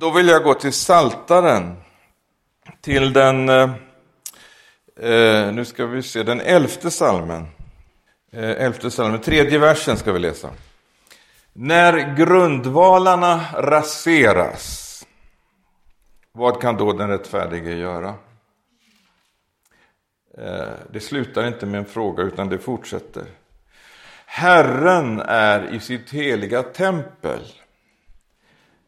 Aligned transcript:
då 0.00 0.10
vill 0.10 0.28
jag 0.28 0.42
gå 0.42 0.54
till 0.54 0.72
Saltaren 0.72 1.76
till 2.80 3.12
den, 3.12 3.48
eh, 3.48 3.70
eh, 5.00 5.52
nu 5.52 5.64
ska 5.64 5.86
vi 5.86 6.02
se, 6.02 6.22
den 6.22 6.40
elfte 6.40 6.90
salmen. 6.90 7.46
Eh, 8.32 8.50
elfte 8.50 8.90
salmen, 8.90 9.20
tredje 9.20 9.58
versen 9.58 9.96
ska 9.96 10.12
vi 10.12 10.18
läsa. 10.18 10.50
När 11.52 12.16
grundvalarna 12.16 13.44
raseras, 13.54 15.06
vad 16.32 16.60
kan 16.60 16.76
då 16.76 16.92
den 16.92 17.08
rättfärdige 17.08 17.74
göra? 17.74 18.14
Eh, 20.38 20.68
det 20.92 21.00
slutar 21.00 21.46
inte 21.46 21.66
med 21.66 21.78
en 21.78 21.84
fråga 21.84 22.22
utan 22.22 22.48
det 22.48 22.58
fortsätter. 22.58 23.24
Herren 24.26 25.20
är 25.20 25.74
i 25.74 25.80
sitt 25.80 26.10
heliga 26.10 26.62
tempel. 26.62 27.40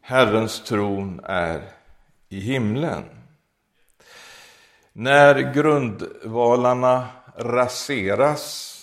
Herrens 0.05 0.63
tron 0.63 1.21
är 1.23 1.61
i 2.29 2.39
himlen. 2.39 3.03
När 4.93 5.53
grundvalarna 5.53 7.07
raseras 7.37 8.73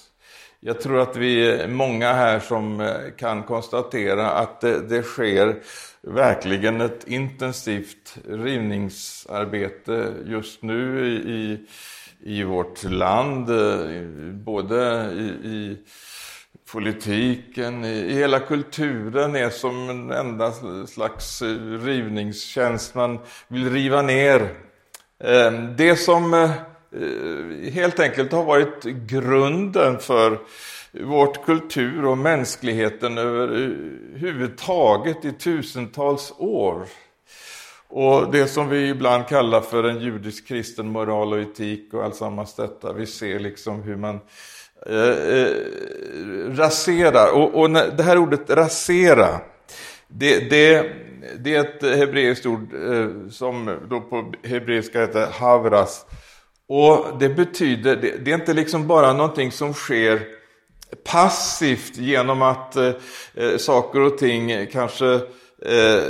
jag 0.63 0.81
tror 0.81 1.01
att 1.01 1.17
vi 1.17 1.51
är 1.51 1.69
många 1.69 2.13
här 2.13 2.41
som 2.41 2.81
eh, 2.81 3.11
kan 3.17 3.43
konstatera 3.43 4.31
att 4.31 4.61
det, 4.61 4.89
det 4.89 5.03
sker 5.03 5.57
verkligen 6.01 6.81
ett 6.81 7.09
intensivt 7.09 8.19
rivningsarbete 8.29 10.15
just 10.27 10.63
nu 10.63 11.07
i, 11.27 11.67
i 12.23 12.43
vårt 12.43 12.85
land, 12.85 13.51
eh, 13.51 14.33
både 14.33 15.11
i, 15.13 15.49
i 15.49 15.79
politiken, 16.73 17.85
i 17.85 18.15
hela 18.15 18.41
kulturen 18.41 19.37
är 19.37 19.51
som 19.51 19.91
en 19.91 20.11
enda 20.11 20.53
slags 20.87 21.43
eh, 21.43 21.57
rivningstjänst. 21.85 22.95
Man 22.95 23.19
vill 23.49 23.73
riva 23.73 24.03
ner 24.03 24.55
ehm, 25.25 25.77
det 25.77 25.97
som 25.97 26.35
eh, 26.35 26.41
eh, 26.41 27.73
helt 27.73 28.01
enkelt 28.01 28.33
har 28.33 28.45
varit 28.45 28.85
grunden 28.85 29.99
för 29.99 30.39
vårt 30.93 31.45
kultur 31.45 32.05
och 32.05 32.19
mänskligheten 32.19 33.19
överhuvudtaget 33.19 35.25
i 35.25 35.33
tusentals 35.33 36.33
år. 36.39 36.87
Och 37.89 38.33
det 38.33 38.47
som 38.47 38.69
vi 38.69 38.89
ibland 38.89 39.27
kallar 39.27 39.61
för 39.61 39.85
en 39.85 40.01
judisk 40.01 40.49
kristen 40.49 40.93
moral 40.93 41.33
och 41.33 41.41
etik 41.41 41.95
och 41.95 42.05
alltsammans 42.05 42.55
detta. 42.55 42.93
Vi 42.93 43.07
ser 43.07 43.39
liksom 43.39 43.83
hur 43.83 43.97
man 43.97 44.21
Eh, 44.87 45.39
eh, 45.39 45.57
rasera. 46.57 47.33
Och, 47.33 47.61
och 47.61 47.71
det 47.71 48.03
här 48.03 48.19
ordet 48.19 48.51
rasera, 48.51 49.41
det, 50.09 50.51
det, 50.51 50.93
det 51.39 51.55
är 51.55 51.61
ett 51.61 51.99
hebreiskt 51.99 52.47
ord 52.47 52.75
eh, 52.75 53.31
som 53.31 53.79
då 53.91 54.01
på 54.01 54.33
hebreiska 54.43 55.01
heter 55.01 55.27
havras. 55.27 56.07
Och 56.69 57.07
det 57.21 57.29
betyder, 57.29 57.97
det, 57.97 58.25
det 58.25 58.31
är 58.31 58.35
inte 58.35 58.53
liksom 58.53 58.87
bara 58.87 59.13
någonting 59.13 59.53
som 59.53 59.75
sker 59.75 60.21
passivt 61.05 61.97
genom 61.97 62.43
att 62.43 62.77
eh, 62.77 62.93
eh 63.35 63.57
saker 63.57 64.01
och 64.01 64.19
ting 64.19 64.67
kanske 64.67 65.15
eh, 65.67 66.03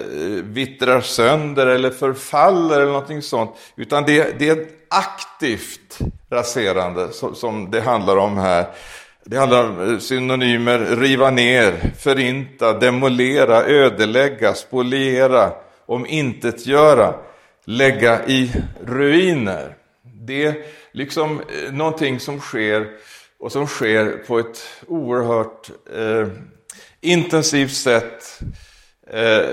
vittrar 0.43 1.01
sönder 1.01 1.67
eller 1.67 1.91
förfaller 1.91 2.77
eller 2.77 2.93
någonting 2.93 3.23
sånt. 3.23 3.51
Utan 3.77 4.05
det, 4.05 4.39
det 4.39 4.49
är 4.49 4.67
aktivt 4.89 5.99
raserande 6.31 7.13
som, 7.13 7.35
som, 7.35 7.71
det 7.71 7.81
handlar 7.81 8.17
om 8.17 8.39
här. 8.39 8.67
Det 9.25 9.37
handlar 9.37 9.65
om 9.65 9.93
eh, 9.93 9.99
synonymer 9.99 10.79
riva 10.79 11.31
ner, 11.31 11.93
förinta, 11.99 12.73
demolera, 12.73 13.65
ödelägga, 13.65 14.55
spoliera, 14.55 15.53
omintetgöra, 15.87 17.15
lägga 17.65 18.27
i 18.27 18.53
ruiner. 18.85 19.77
Det 20.03 20.45
är 20.45 20.55
liksom 20.93 21.41
eh, 21.41 21.73
någonting 21.73 22.21
som 22.21 22.41
sker 22.41 22.87
och 23.39 23.53
som 23.53 23.67
sker 23.67 24.25
på 24.27 24.39
ett 24.39 24.59
oerhört 24.87 25.71
eh, 25.97 26.29
intensivt 27.01 27.73
sätt 27.75 28.41
Eh, 29.13 29.49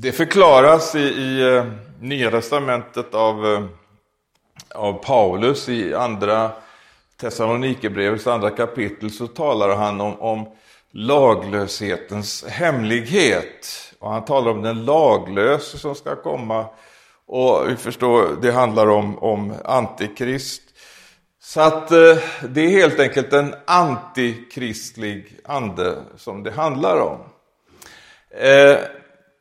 det 0.00 0.12
förklaras 0.12 0.94
i, 0.94 0.98
i 0.98 1.56
eh, 1.56 1.64
Nya 2.00 2.30
Testamentet 2.30 3.14
av, 3.14 3.46
eh, 3.46 3.64
av 4.74 4.92
Paulus 4.92 5.68
i 5.68 5.94
andra 5.94 6.50
Thessalonikerbrevets 7.20 8.26
andra 8.26 8.50
kapitel 8.50 9.10
så 9.10 9.26
talar 9.26 9.76
han 9.76 10.00
om, 10.00 10.20
om 10.20 10.48
laglöshetens 10.90 12.44
hemlighet. 12.44 13.92
Och 13.98 14.10
han 14.10 14.24
talar 14.24 14.50
om 14.50 14.62
den 14.62 14.84
laglöse 14.84 15.78
som 15.78 15.94
ska 15.94 16.16
komma. 16.16 16.66
Och 17.26 17.70
vi 17.70 17.76
förstår, 17.76 18.36
det 18.42 18.52
handlar 18.52 18.86
om, 18.86 19.18
om 19.18 19.54
antikrist. 19.64 20.62
Så 21.40 21.60
att 21.60 21.90
eh, 21.90 22.18
det 22.48 22.60
är 22.60 22.68
helt 22.68 23.00
enkelt 23.00 23.32
en 23.32 23.54
antikristlig 23.66 25.40
ande 25.44 25.98
som 26.16 26.42
det 26.42 26.50
handlar 26.50 27.00
om. 27.00 27.18
Eh, 28.30 28.78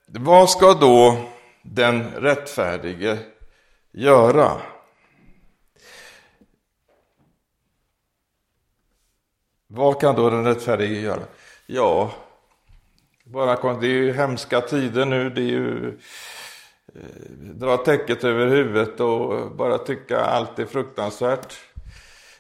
vad 0.07 0.49
ska 0.49 0.73
då 0.73 1.17
den 1.61 2.11
rättfärdige 2.11 3.17
göra? 3.91 4.51
Vad 9.67 10.01
kan 10.01 10.16
då 10.16 10.29
den 10.29 10.45
rättfärdige 10.45 11.00
göra? 11.00 11.22
Ja, 11.66 12.11
bara, 13.23 13.73
det 13.73 13.88
är 13.88 13.91
ju 13.91 14.13
hemska 14.13 14.61
tider 14.61 15.05
nu. 15.05 15.29
Det 15.29 15.41
är 15.41 15.45
ju 15.45 15.88
eh, 16.95 17.01
dra 17.39 17.77
täcket 17.77 18.23
över 18.23 18.47
huvudet 18.47 19.00
och 19.00 19.51
bara 19.51 19.77
tycka 19.77 20.19
allt 20.19 20.59
är 20.59 20.66
fruktansvärt. 20.66 21.53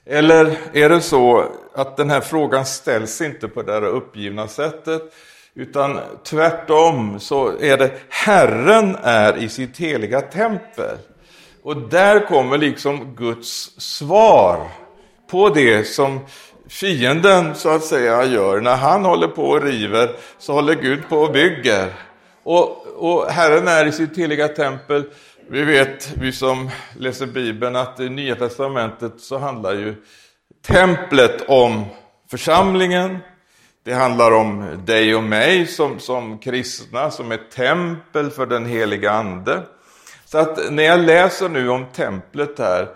Eller 0.05 0.57
är 0.73 0.89
det 0.89 1.01
så 1.01 1.51
att 1.73 1.97
den 1.97 2.09
här 2.09 2.21
frågan 2.21 2.65
ställs 2.65 3.21
inte 3.21 3.47
på 3.47 3.61
det 3.61 3.73
här 3.73 3.85
uppgivna 3.85 4.47
sättet 4.47 5.13
utan 5.53 5.99
tvärtom 6.23 7.19
så 7.19 7.59
är 7.59 7.77
det 7.77 7.91
Herren 8.09 8.95
är 9.03 9.37
i 9.37 9.49
sitt 9.49 9.77
heliga 9.77 10.21
tempel. 10.21 10.97
Och 11.61 11.77
där 11.77 12.27
kommer 12.27 12.57
liksom 12.57 13.15
Guds 13.15 13.81
svar 13.81 14.67
på 15.31 15.49
det 15.49 15.83
som 15.83 16.19
fienden 16.69 17.55
så 17.55 17.69
att 17.69 17.83
säga 17.83 18.25
gör. 18.25 18.61
När 18.61 18.75
han 18.75 19.05
håller 19.05 19.27
på 19.27 19.43
och 19.43 19.61
river 19.61 20.09
så 20.37 20.53
håller 20.53 20.75
Gud 20.75 21.09
på 21.09 21.17
och 21.17 21.31
bygger. 21.31 21.93
Och, 22.43 22.87
och 22.95 23.31
Herren 23.31 23.67
är 23.67 23.85
i 23.85 23.91
sitt 23.91 24.17
heliga 24.17 24.47
tempel. 24.47 25.03
Vi 25.49 25.63
vet, 25.63 26.11
vi 26.17 26.31
som 26.31 26.69
läser 26.97 27.25
Bibeln, 27.25 27.75
att 27.75 27.99
i 27.99 28.09
Nya 28.09 28.35
Testamentet 28.35 29.13
så 29.17 29.37
handlar 29.37 29.73
ju 29.73 29.95
templet 30.67 31.41
om 31.47 31.85
församlingen, 32.31 33.17
det 33.85 33.93
handlar 33.93 34.31
om 34.31 34.81
dig 34.85 35.15
och 35.15 35.23
mig 35.23 35.67
som, 35.67 35.99
som 35.99 36.37
kristna, 36.39 37.11
som 37.11 37.31
ett 37.31 37.51
tempel 37.51 38.29
för 38.29 38.45
den 38.45 38.65
heliga 38.65 39.11
Ande. 39.11 39.63
Så 40.25 40.37
att 40.37 40.71
när 40.71 40.83
jag 40.83 40.99
läser 40.99 41.49
nu 41.49 41.69
om 41.69 41.85
templet 41.85 42.59
här, 42.59 42.87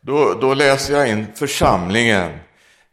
då, 0.00 0.34
då 0.40 0.54
läser 0.54 0.94
jag 0.94 1.08
in 1.08 1.26
församlingen. 1.34 2.30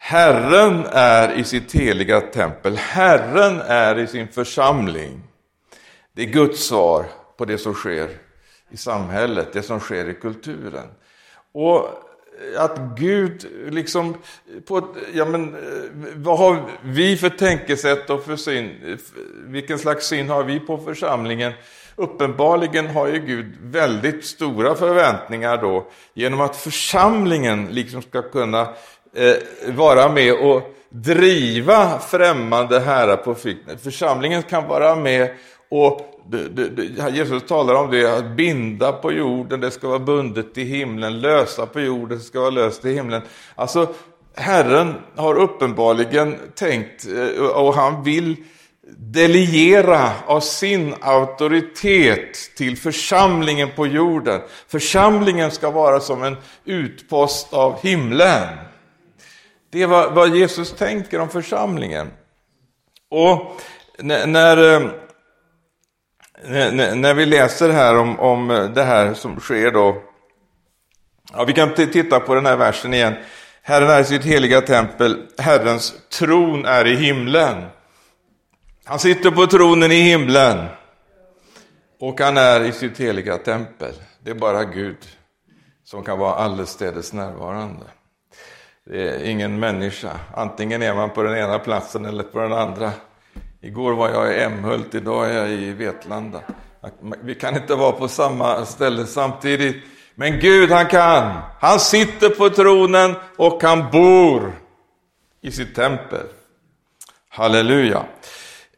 Herren 0.08 0.86
är 0.92 1.34
i 1.34 1.44
sitt 1.44 1.76
heliga 1.76 2.22
tempel, 2.22 2.78
Herren 2.78 3.62
är 3.62 4.00
i 4.00 4.08
sin 4.08 4.28
församling. 4.28 5.24
Det 6.14 6.22
är 6.22 6.26
Guds 6.26 6.68
svar 6.68 7.06
på 7.38 7.46
det 7.46 7.58
som 7.58 7.74
sker 7.74 8.10
i 8.70 8.78
samhället, 8.78 9.54
det 9.54 9.62
som 9.62 9.80
sker 9.80 10.10
i 10.10 10.14
kulturen. 10.14 10.88
Och 11.52 11.90
att 12.58 12.80
Gud 12.98 13.46
liksom, 13.70 14.18
på, 14.66 14.96
ja 15.14 15.26
men, 15.26 15.54
eh, 15.54 15.60
vad 16.16 16.38
har 16.38 16.64
vi 16.84 17.18
för 17.18 17.30
tänkesätt 17.30 18.10
och 18.10 18.26
för 18.26 18.36
syn? 18.36 18.98
Vilken 19.46 19.80
slags 19.80 20.08
syn 20.08 20.30
har 20.30 20.44
vi 20.44 20.60
på 20.60 20.78
församlingen? 20.78 21.54
Uppenbarligen 21.96 22.88
har 22.88 23.08
ju 23.08 23.20
Gud 23.20 23.54
väldigt 23.62 24.26
stora 24.26 24.76
förväntningar 24.76 25.58
då 25.58 25.88
genom 26.14 26.42
att 26.42 26.56
församlingen 26.56 27.68
liksom 27.68 28.02
ska 28.02 28.22
kunna 28.22 28.68
eh, 29.16 29.36
vara 29.74 30.10
med 30.10 30.34
och 30.34 30.62
driva 30.90 32.00
främmande 32.00 32.80
herrar 32.80 33.18
på 33.18 33.36
flykten. 33.36 33.78
Församlingen 33.78 34.44
kan 34.44 34.68
vara 34.68 34.96
med 34.96 35.30
och 35.70 36.16
det, 36.30 36.50
det, 36.50 36.70
det, 36.70 37.10
Jesus 37.10 37.44
talar 37.44 37.76
om 37.76 37.92
det, 37.92 38.18
att 38.18 38.26
binda 38.26 38.92
på 38.92 39.12
jorden, 39.12 39.60
det 39.60 39.72
ska 39.72 39.88
vara 39.88 40.00
bundet 40.00 40.58
i 40.58 40.64
himlen, 40.64 41.22
lösa 41.22 41.66
på 41.66 41.80
jorden, 41.80 42.18
det 42.18 42.24
ska 42.24 42.40
vara 42.40 42.50
löst 42.50 42.86
i 42.86 42.94
himlen. 42.94 43.22
Alltså, 43.56 43.88
Herren 44.36 44.94
har 45.16 45.36
uppenbarligen 45.36 46.36
tänkt, 46.56 47.06
eh, 47.08 47.46
och 47.46 47.74
han 47.74 48.04
vill 48.04 48.36
delegera 48.98 50.12
av 50.26 50.40
sin 50.40 50.96
auktoritet 51.02 52.56
till 52.58 52.78
församlingen 52.78 53.70
på 53.76 53.88
jorden. 53.88 54.42
Församlingen 54.68 55.52
ska 55.52 55.72
vara 55.72 56.00
som 56.00 56.24
en 56.24 56.38
utpost 56.66 57.54
av 57.54 57.82
himlen. 57.84 58.48
Det 59.76 59.82
är 59.82 59.88
vad, 59.88 60.14
vad 60.14 60.36
Jesus 60.36 60.72
tänker 60.72 61.20
om 61.20 61.30
församlingen. 61.30 62.12
Och 63.10 63.32
eh, 63.32 64.06
när, 64.06 64.56
när 66.72 66.96
när 66.96 67.14
vi 67.14 67.26
läser 67.26 67.70
här 67.70 67.98
om, 67.98 68.20
om 68.20 68.72
det 68.76 68.84
här 68.84 69.14
som 69.14 69.40
sker 69.40 69.72
då. 69.72 70.02
Ja, 71.34 71.44
vi 71.44 71.54
kan 71.54 71.74
titta 71.74 72.20
på 72.20 72.36
den 72.36 72.46
här 72.46 72.58
versen 72.58 72.94
igen. 72.94 73.14
Herren 73.62 73.90
är 73.90 74.02
i 74.02 74.04
sitt 74.04 74.24
heliga 74.24 74.62
tempel, 74.62 75.28
Herrens 75.38 75.94
tron 76.10 76.66
är 76.66 76.88
i 76.88 76.96
himlen. 76.96 77.66
Han 78.84 79.00
sitter 79.00 79.32
på 79.32 79.48
tronen 79.48 79.92
i 79.92 80.02
himlen 80.02 80.66
och 82.00 82.20
han 82.20 82.38
är 82.38 82.62
i 82.62 82.72
sitt 82.72 83.00
heliga 83.00 83.38
tempel. 83.38 83.94
Det 84.24 84.32
är 84.32 84.36
bara 84.36 84.64
Gud 84.64 84.98
som 85.84 86.04
kan 86.04 86.20
vara 86.20 86.36
allestädes 86.36 87.14
närvarande. 87.14 87.86
Det 88.90 89.10
är 89.10 89.24
ingen 89.24 89.60
människa, 89.60 90.12
antingen 90.34 90.82
är 90.82 90.94
man 90.94 91.10
på 91.10 91.24
den 91.24 91.38
ena 91.38 91.60
platsen 91.60 92.06
eller 92.06 92.24
på 92.24 92.40
den 92.40 92.54
andra. 92.54 92.92
Igår 93.62 93.94
var 93.94 94.10
jag 94.10 94.34
i 94.34 94.44
Emhult, 94.44 94.96
idag 94.96 95.30
är 95.30 95.38
jag 95.38 95.50
i 95.50 95.72
Vetlanda. 95.72 96.42
Vi 97.22 97.36
kan 97.36 97.56
inte 97.56 97.76
vara 97.76 97.92
på 97.92 98.08
samma 98.08 98.66
ställe 98.66 99.06
samtidigt. 99.06 99.76
Men 100.16 100.40
Gud 100.40 100.72
han 100.72 100.86
kan. 100.86 101.42
Han 101.60 101.80
sitter 101.80 102.30
på 102.30 102.50
tronen 102.50 103.16
och 103.38 103.64
han 103.64 103.92
bor 103.92 104.52
i 105.42 105.52
sitt 105.52 105.76
tempel. 105.76 106.26
Halleluja. 107.30 108.06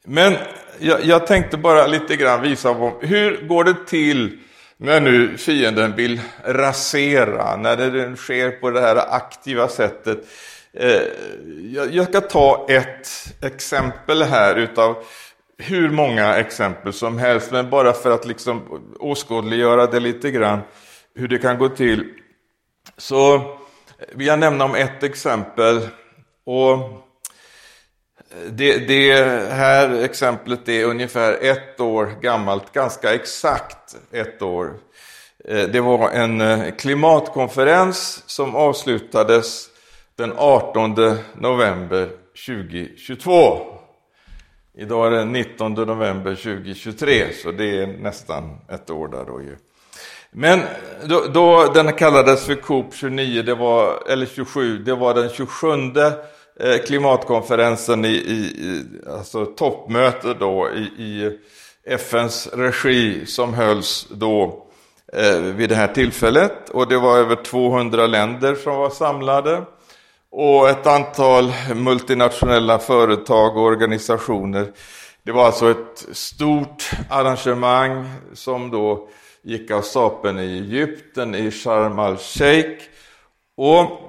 Men 0.04 0.36
jag, 0.80 1.06
jag 1.06 1.28
tänkte 1.28 1.58
bara 1.58 1.88
lite 1.88 2.16
grann 2.16 2.42
visa 2.42 2.70
om 2.70 2.94
hur 3.02 3.48
går 3.48 3.64
det 3.64 3.88
till 3.88 4.40
när 4.78 5.02
nu 5.02 5.38
fienden 5.38 5.96
vill 5.96 6.22
rasera, 6.46 7.56
när 7.56 7.78
det 7.78 8.16
sker 8.16 8.52
på 8.52 8.70
det 8.70 8.82
här 8.82 9.16
aktiva 9.16 9.68
sättet. 9.68 10.28
Eh, 10.74 11.02
jag 11.92 12.08
ska 12.08 12.22
ta 12.22 12.66
ett 12.70 13.08
exempel 13.42 14.24
här 14.24 14.56
utav 14.56 15.04
hur 15.58 15.90
många 15.90 16.36
exempel 16.36 16.94
som 16.94 17.18
helst, 17.18 17.52
men 17.52 17.70
bara 17.70 17.94
för 17.94 18.12
att 18.12 18.26
liksom 18.26 18.82
åskådliggöra 19.00 19.86
det 19.86 20.00
lite 20.00 20.32
grann, 20.32 20.60
hur 21.16 21.28
det 21.28 21.38
kan 21.38 21.58
gå 21.58 21.70
till. 21.70 22.14
Så 22.98 23.42
vill 24.14 24.28
jag 24.28 24.40
nämna 24.40 24.66
om 24.66 24.76
ett 24.76 25.04
exempel. 25.04 25.80
Och 26.46 27.07
det, 28.50 28.78
det, 28.78 29.14
här 29.52 30.04
exemplet 30.04 30.70
är 30.70 30.86
ungefär 30.86 31.38
ett 31.42 31.80
år 31.80 32.12
gammalt, 32.22 32.74
ganska 32.74 33.14
exakt 33.14 33.98
ett 34.12 34.42
år. 34.42 34.74
Eh, 35.46 35.64
det 35.64 35.82
var 35.82 36.10
en 36.10 36.42
eh, 36.42 36.72
klimatkonferens 36.72 38.24
som 38.26 38.56
avslutades 38.56 39.70
den 40.16 40.34
18 40.38 40.96
november 41.36 42.10
2022. 42.46 43.78
Idag 44.78 45.08
är 45.08 45.12
det 45.12 45.26
19 45.26 45.74
november 45.74 46.36
2023, 46.36 47.34
så 47.44 47.52
det 47.52 47.82
är 47.82 47.88
nästan 47.88 48.58
ett 48.70 48.90
år 48.90 49.08
där 49.08 49.26
då 49.26 49.42
ju. 49.42 49.58
Men 50.32 50.62
då, 51.04 51.26
då 51.34 51.72
den 51.74 51.94
kallades 51.94 52.46
för 52.46 52.56
COP 52.56 52.96
29, 52.96 53.42
det 53.42 53.56
var, 53.56 54.04
eller 54.10 54.26
27, 54.26 54.78
det 54.78 54.96
var 54.96 55.14
den 55.14 55.30
27 55.30 55.68
Eh, 56.60 56.78
klimatkonferensen 56.78 58.06
i, 58.06 58.10
i, 58.10 58.84
alltså 59.08 59.46
toppmöte 59.46 60.34
då 60.34 60.70
i, 60.70 61.04
i 61.04 61.38
FNs 61.88 62.48
regi 62.54 63.26
som 63.26 63.54
hölls 63.54 64.08
då 64.10 64.66
eh, 65.14 65.40
vid 65.40 65.70
det 65.70 65.76
här 65.76 65.88
tillfället. 65.88 66.70
Och 66.70 66.88
det 66.88 66.98
var 66.98 67.18
över 67.18 67.36
200 67.36 68.08
länder 68.08 68.56
som 68.56 68.76
var 68.76 68.90
samlade. 68.90 69.64
Och 70.32 70.70
ett 70.70 70.88
antal 70.88 71.54
multinationella 71.76 72.80
företag 72.80 73.58
och 73.58 73.64
organisationer. 73.64 74.72
Det 75.24 75.32
var 75.32 75.46
alltså 75.46 75.72
ett 75.72 76.08
stort 76.12 76.92
arrangemang 77.10 78.10
som 78.34 78.72
då 78.72 79.10
gick 79.42 79.72
av 79.72 79.82
stapeln 79.82 80.40
i 80.40 80.58
Egypten, 80.58 81.36
i 81.36 81.52
Sharm 81.52 82.00
el-Sheikh. 82.00 82.84
Och 83.58 84.07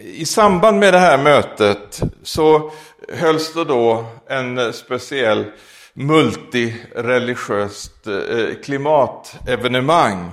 i 0.00 0.24
samband 0.24 0.78
med 0.78 0.94
det 0.94 0.98
här 0.98 1.18
mötet 1.18 2.02
så 2.22 2.70
hölls 3.12 3.54
det 3.54 3.64
då 3.64 4.04
en 4.28 4.72
speciell 4.72 5.44
multireligiöst 5.92 8.06
eh, 8.06 8.54
klimatevenemang. 8.64 10.30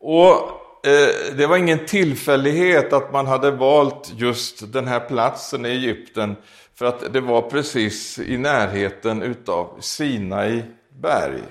Och 0.00 0.34
eh, 0.86 1.08
det 1.36 1.46
var 1.46 1.56
ingen 1.56 1.86
tillfällighet 1.86 2.92
att 2.92 3.12
man 3.12 3.26
hade 3.26 3.50
valt 3.50 4.12
just 4.16 4.72
den 4.72 4.86
här 4.86 5.00
platsen 5.00 5.66
i 5.66 5.68
Egypten 5.68 6.36
för 6.78 6.86
att 6.86 7.12
det 7.12 7.20
var 7.20 7.42
precis 7.42 8.18
i 8.18 8.36
närheten 8.36 9.22
utav 9.22 9.76
Sinai 9.80 10.62
berg. 11.02 11.42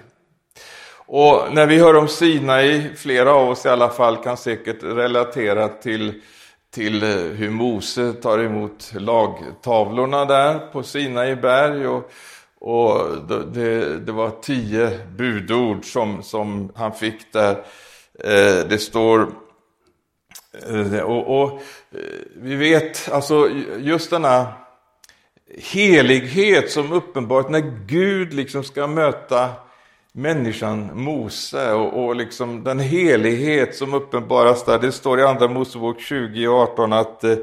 Och 1.09 1.41
när 1.51 1.65
vi 1.65 1.79
hör 1.79 1.95
om 1.95 2.07
Sinai, 2.07 2.95
flera 2.95 3.33
av 3.33 3.49
oss 3.49 3.65
i 3.65 3.69
alla 3.69 3.89
fall 3.89 4.17
kan 4.17 4.37
säkert 4.37 4.83
relatera 4.83 5.67
till 5.67 6.21
till 6.77 7.03
eh, 7.03 7.09
hur 7.09 7.49
Mose 7.49 8.13
tar 8.13 8.39
emot 8.39 8.93
lagtavlorna 8.95 10.25
där 10.25 10.59
på 10.59 10.83
Sinai 10.83 11.35
berg. 11.35 11.87
Och, 11.87 12.11
och 12.59 13.17
det, 13.53 13.99
det, 13.99 14.11
var 14.11 14.31
tio 14.41 14.99
budord 15.17 15.85
som, 15.85 16.23
som 16.23 16.71
han 16.75 16.93
fick 16.93 17.33
där. 17.33 17.51
Eh, 18.19 18.67
det 18.69 18.81
står 18.81 19.31
eh, 20.69 20.99
och, 20.99 21.41
och, 21.43 21.61
vi 22.35 22.55
vet, 22.55 23.11
alltså 23.11 23.49
just 23.77 24.09
denna 24.09 24.53
helighet 25.57 26.71
som 26.71 26.91
uppenbart 26.91 27.49
när 27.49 27.85
Gud 27.85 28.33
liksom 28.33 28.63
ska 28.63 28.87
möta 28.87 29.49
människan 30.17 30.89
Mose 30.93 31.73
och, 31.73 32.05
och 32.05 32.15
liksom 32.15 32.63
den 32.63 32.79
helighet 32.79 33.75
som 33.75 33.93
uppenbaras 33.93 34.65
där. 34.65 34.79
Det 34.79 34.91
står 34.91 35.19
i 35.19 35.23
Andra 35.23 35.47
Mosebok 35.47 36.01
20 36.01 36.47
och 36.47 36.59
18 36.59 36.93
att 36.93 37.23
eh, 37.23 37.35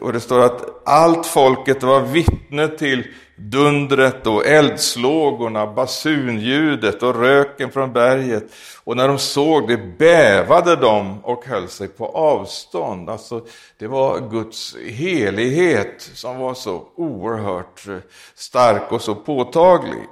och 0.00 0.12
det 0.12 0.20
står 0.20 0.40
att 0.40 0.88
allt 0.88 1.26
folket 1.26 1.82
var 1.82 2.00
vittne 2.00 2.68
till 2.68 3.06
dundret 3.36 4.26
och 4.26 4.46
eldslågorna, 4.46 5.66
basunljudet 5.66 7.02
och 7.02 7.20
röken 7.20 7.70
från 7.70 7.92
berget. 7.92 8.44
Och 8.84 8.96
när 8.96 9.08
de 9.08 9.18
såg 9.18 9.68
det 9.68 9.98
bävade 9.98 10.76
de 10.76 11.24
och 11.24 11.46
höll 11.46 11.68
sig 11.68 11.88
på 11.88 12.06
avstånd. 12.06 13.10
Alltså, 13.10 13.46
det 13.78 13.86
var 13.86 14.30
Guds 14.30 14.76
helighet 14.76 16.10
som 16.14 16.38
var 16.38 16.54
så 16.54 16.88
oerhört 16.96 17.88
eh, 17.88 17.96
stark 18.34 18.92
och 18.92 19.00
så 19.00 19.14
påtaglig. 19.14 20.02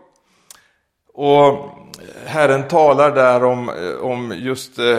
Och 1.24 1.70
Herren 2.26 2.68
talar 2.68 3.14
där 3.14 3.44
om, 3.44 3.70
om 4.00 4.34
just 4.36 4.78
eh, 4.78 4.98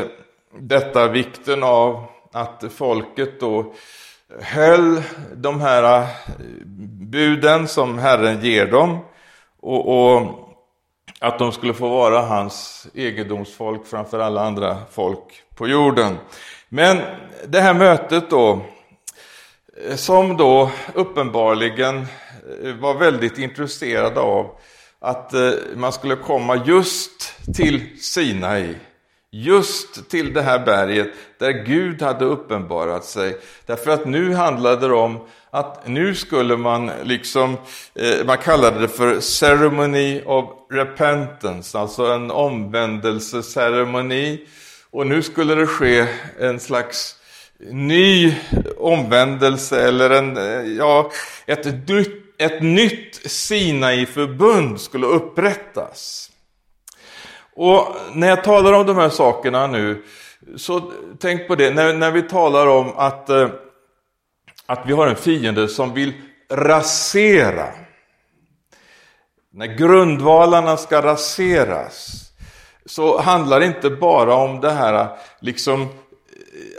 detta 0.59 1.07
vikten 1.07 1.63
av 1.63 2.05
att 2.31 2.63
folket 2.75 3.39
då 3.39 3.73
höll 4.41 5.01
de 5.35 5.61
här 5.61 6.01
eh, 6.01 6.05
buden 7.11 7.67
som 7.67 7.97
Herren 7.97 8.41
ger 8.41 8.65
dem 8.65 8.99
och, 9.61 10.13
och 10.13 10.21
att 11.19 11.39
de 11.39 11.51
skulle 11.51 11.73
få 11.73 11.89
vara 11.89 12.21
hans 12.21 12.87
egendomsfolk 12.93 13.87
framför 13.87 14.19
alla 14.19 14.41
andra 14.41 14.77
folk 14.91 15.43
på 15.55 15.67
jorden. 15.67 16.17
Men 16.69 16.97
det 17.47 17.59
här 17.59 17.73
mötet 17.73 18.29
då, 18.29 18.59
eh, 19.89 19.95
som 19.95 20.37
då 20.37 20.71
uppenbarligen 20.93 22.05
var 22.79 22.93
väldigt 22.93 23.37
intresserade 23.37 24.19
av 24.19 24.55
att 25.03 25.33
eh, 25.33 25.51
man 25.75 25.93
skulle 25.93 26.15
komma 26.15 26.63
just 26.65 27.33
till 27.55 27.81
Sinai, 27.99 28.75
just 29.31 30.09
till 30.09 30.33
det 30.33 30.41
här 30.41 30.59
berget 30.59 31.07
där 31.39 31.51
Gud 31.51 32.01
hade 32.01 32.25
uppenbarat 32.25 33.05
sig. 33.05 33.37
Därför 33.65 33.91
att 33.91 34.05
nu 34.05 34.33
handlade 34.33 34.87
det 34.87 34.93
om 34.93 35.19
att 35.49 35.87
nu 35.87 36.15
skulle 36.15 36.57
man 36.57 36.91
liksom, 37.03 37.57
eh, 37.95 38.25
man 38.25 38.37
kallade 38.37 38.79
det 38.79 38.87
för 38.87 39.19
ceremony 39.19 40.21
of 40.25 40.45
repentance, 40.71 41.79
alltså 41.79 42.05
en 42.05 42.31
omvändelseceremoni. 42.31 44.47
Och 44.91 45.07
nu 45.07 45.21
skulle 45.21 45.55
det 45.55 45.67
ske 45.67 46.07
en 46.39 46.59
slags 46.59 47.15
ny 47.71 48.35
omvändelse 48.77 49.87
eller 49.87 50.09
en, 50.09 50.37
eh, 50.37 50.61
ja, 50.77 51.11
ett 51.45 51.89
nytt 51.89 52.22
ett 52.37 52.61
nytt 52.61 53.31
Sinai-förbund 53.31 54.81
skulle 54.81 55.05
upprättas. 55.05 56.31
Och 57.55 57.95
när 58.13 58.27
jag 58.29 58.43
talar 58.43 58.73
om 58.73 58.85
de 58.85 58.97
här 58.97 59.09
sakerna 59.09 59.67
nu, 59.67 60.03
så 60.57 60.91
tänk 61.19 61.47
på 61.47 61.55
det, 61.55 61.69
när, 61.69 61.93
när 61.93 62.11
vi 62.11 62.21
talar 62.21 62.67
om 62.67 62.93
att, 62.95 63.29
eh, 63.29 63.49
att 64.65 64.83
vi 64.85 64.93
har 64.93 65.07
en 65.07 65.15
fiende 65.15 65.67
som 65.67 65.93
vill 65.93 66.13
rasera. 66.51 67.67
När 69.51 69.67
grundvalarna 69.67 70.77
ska 70.77 71.01
raseras, 71.01 72.23
så 72.85 73.21
handlar 73.21 73.59
det 73.59 73.65
inte 73.65 73.89
bara 73.89 74.35
om 74.35 74.59
det 74.59 74.71
här 74.71 75.09
liksom 75.39 75.87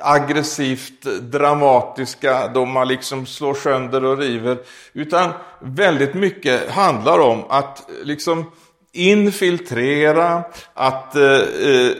aggressivt 0.02 1.02
dramatiska, 1.20 2.48
då 2.48 2.64
man 2.64 2.88
liksom 2.88 3.26
slår 3.26 3.54
sönder 3.54 4.04
och 4.04 4.18
river, 4.18 4.58
utan 4.92 5.30
väldigt 5.60 6.14
mycket 6.14 6.70
handlar 6.70 7.18
om 7.18 7.44
att 7.48 7.90
liksom 8.02 8.50
infiltrera, 8.92 10.44
att 10.74 11.16
eh, 11.16 11.40
eh, 11.70 11.92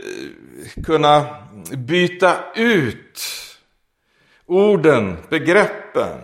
kunna 0.84 1.24
byta 1.70 2.36
ut 2.54 3.20
orden, 4.46 5.16
begreppen, 5.28 6.20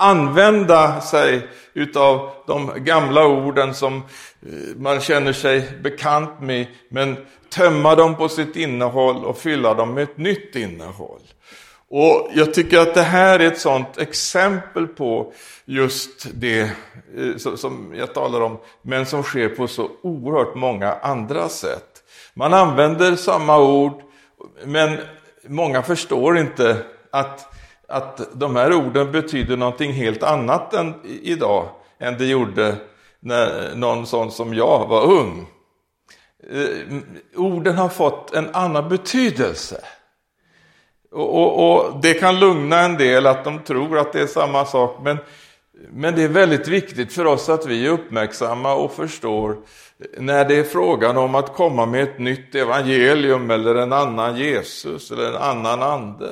använda 0.00 1.00
sig 1.00 1.48
utav 1.74 2.30
de 2.46 2.72
gamla 2.76 3.26
orden 3.26 3.74
som 3.74 3.96
eh, 3.96 4.76
man 4.76 5.00
känner 5.00 5.32
sig 5.32 5.78
bekant 5.82 6.40
med, 6.40 6.66
men 6.88 7.16
tömma 7.50 7.94
dem 7.94 8.16
på 8.16 8.28
sitt 8.28 8.56
innehåll 8.56 9.24
och 9.24 9.38
fylla 9.38 9.74
dem 9.74 9.94
med 9.94 10.02
ett 10.02 10.18
nytt 10.18 10.56
innehåll. 10.56 11.20
Och 11.88 12.30
Jag 12.34 12.54
tycker 12.54 12.78
att 12.78 12.94
det 12.94 13.02
här 13.02 13.40
är 13.40 13.46
ett 13.46 13.60
sådant 13.60 13.98
exempel 13.98 14.86
på 14.86 15.32
just 15.64 16.26
det 16.34 16.60
eh, 16.60 17.36
som 17.36 17.94
jag 17.96 18.14
talar 18.14 18.40
om, 18.40 18.58
men 18.82 19.06
som 19.06 19.22
sker 19.22 19.48
på 19.48 19.68
så 19.68 19.90
oerhört 20.02 20.54
många 20.54 20.92
andra 20.92 21.48
sätt. 21.48 22.02
Man 22.34 22.54
använder 22.54 23.16
samma 23.16 23.58
ord, 23.58 24.02
men 24.64 24.98
många 25.46 25.82
förstår 25.82 26.38
inte 26.38 26.76
att, 27.10 27.49
att 27.90 28.20
de 28.32 28.56
här 28.56 28.72
orden 28.72 29.12
betyder 29.12 29.56
någonting 29.56 29.92
helt 29.92 30.22
annat 30.22 30.74
än 30.74 30.94
idag 31.04 31.68
än 31.98 32.18
det 32.18 32.26
gjorde 32.26 32.76
när 33.20 33.74
någon 33.74 34.06
sån 34.06 34.30
som 34.30 34.54
jag 34.54 34.86
var 34.86 35.04
ung. 35.04 35.46
Eh, 36.52 36.96
orden 37.36 37.76
har 37.76 37.88
fått 37.88 38.34
en 38.34 38.54
annan 38.54 38.88
betydelse. 38.88 39.84
Och, 41.10 41.34
och, 41.34 41.70
och, 41.70 42.00
Det 42.02 42.14
kan 42.14 42.40
lugna 42.40 42.80
en 42.80 42.96
del 42.96 43.26
att 43.26 43.44
de 43.44 43.58
tror 43.58 43.98
att 43.98 44.12
det 44.12 44.20
är 44.20 44.26
samma 44.26 44.64
sak, 44.64 44.98
men, 45.02 45.18
men 45.90 46.14
det 46.14 46.22
är 46.22 46.28
väldigt 46.28 46.68
viktigt 46.68 47.12
för 47.12 47.24
oss 47.24 47.48
att 47.48 47.66
vi 47.66 47.86
är 47.86 47.90
uppmärksamma 47.90 48.74
och 48.74 48.92
förstår 48.92 49.56
när 50.18 50.44
det 50.44 50.54
är 50.54 50.64
frågan 50.64 51.16
om 51.16 51.34
att 51.34 51.54
komma 51.54 51.86
med 51.86 52.02
ett 52.02 52.18
nytt 52.18 52.54
evangelium 52.54 53.50
eller 53.50 53.74
en 53.74 53.92
annan 53.92 54.36
Jesus 54.36 55.10
eller 55.10 55.28
en 55.28 55.36
annan 55.36 55.82
ande. 55.82 56.30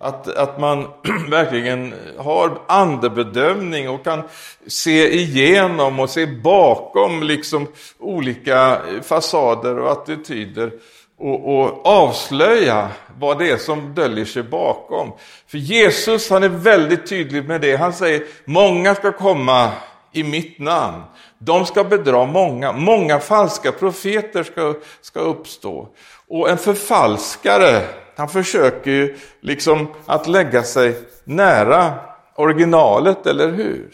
Att, 0.00 0.28
att 0.28 0.60
man 0.60 0.86
verkligen 1.28 1.94
har 2.18 2.58
andebedömning 2.66 3.88
och 3.88 4.04
kan 4.04 4.22
se 4.66 5.14
igenom 5.14 6.00
och 6.00 6.10
se 6.10 6.26
bakom 6.26 7.22
liksom 7.22 7.66
olika 7.98 8.80
fasader 9.02 9.78
och 9.78 9.92
attityder 9.92 10.72
och, 11.18 11.58
och, 11.58 11.86
avslöja 11.86 12.88
vad 13.18 13.38
det 13.38 13.50
är 13.50 13.56
som 13.56 13.94
döljer 13.94 14.24
sig 14.24 14.42
bakom. 14.42 15.12
För 15.46 15.58
Jesus 15.58 16.30
han 16.30 16.42
är 16.42 16.48
väldigt 16.48 17.06
tydlig 17.06 17.48
med 17.48 17.60
det. 17.60 17.76
Han 17.76 17.92
säger 17.92 18.22
många 18.44 18.94
ska 18.94 19.12
komma 19.12 19.70
i 20.12 20.22
mitt 20.22 20.58
namn. 20.58 21.02
De 21.38 21.66
ska 21.66 21.84
bedra 21.84 22.26
många. 22.26 22.72
Många 22.72 23.20
falska 23.20 23.72
profeter 23.72 24.42
ska, 24.42 24.74
ska 25.00 25.20
uppstå. 25.20 25.88
Och 26.28 26.50
en 26.50 26.58
förfalskare, 26.58 27.82
han 28.18 28.28
försöker 28.28 28.90
ju 28.90 29.16
liksom 29.40 29.88
att 30.06 30.26
lägga 30.26 30.62
sig 30.62 30.96
nära 31.24 31.94
originalet, 32.34 33.26
eller 33.26 33.52
hur? 33.52 33.90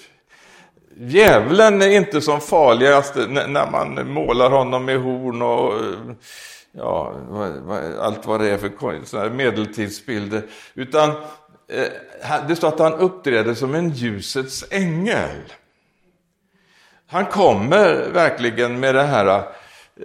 Djävulen 0.96 1.82
är 1.82 1.88
inte 1.88 2.20
som 2.20 2.40
farligast 2.40 3.14
när 3.16 3.70
man 3.70 4.12
målar 4.12 4.50
honom 4.50 4.84
med 4.84 5.00
horn 5.00 5.42
och 5.42 5.74
eh, 5.74 6.16
ja, 6.72 7.14
allt 8.00 8.26
vad 8.26 8.40
det 8.40 8.50
är 8.50 8.58
för 8.58 9.30
medeltidsbilder. 9.30 10.42
Utan 10.74 11.10
eh, 11.68 12.46
det 12.48 12.56
står 12.56 12.68
att 12.68 12.78
han 12.78 12.94
uppträder 12.94 13.54
som 13.54 13.74
en 13.74 13.90
ljusets 13.90 14.64
ängel. 14.70 15.52
Han 17.06 17.26
kommer 17.26 18.08
verkligen 18.12 18.80
med 18.80 18.94
det 18.94 19.02
här 19.02 19.42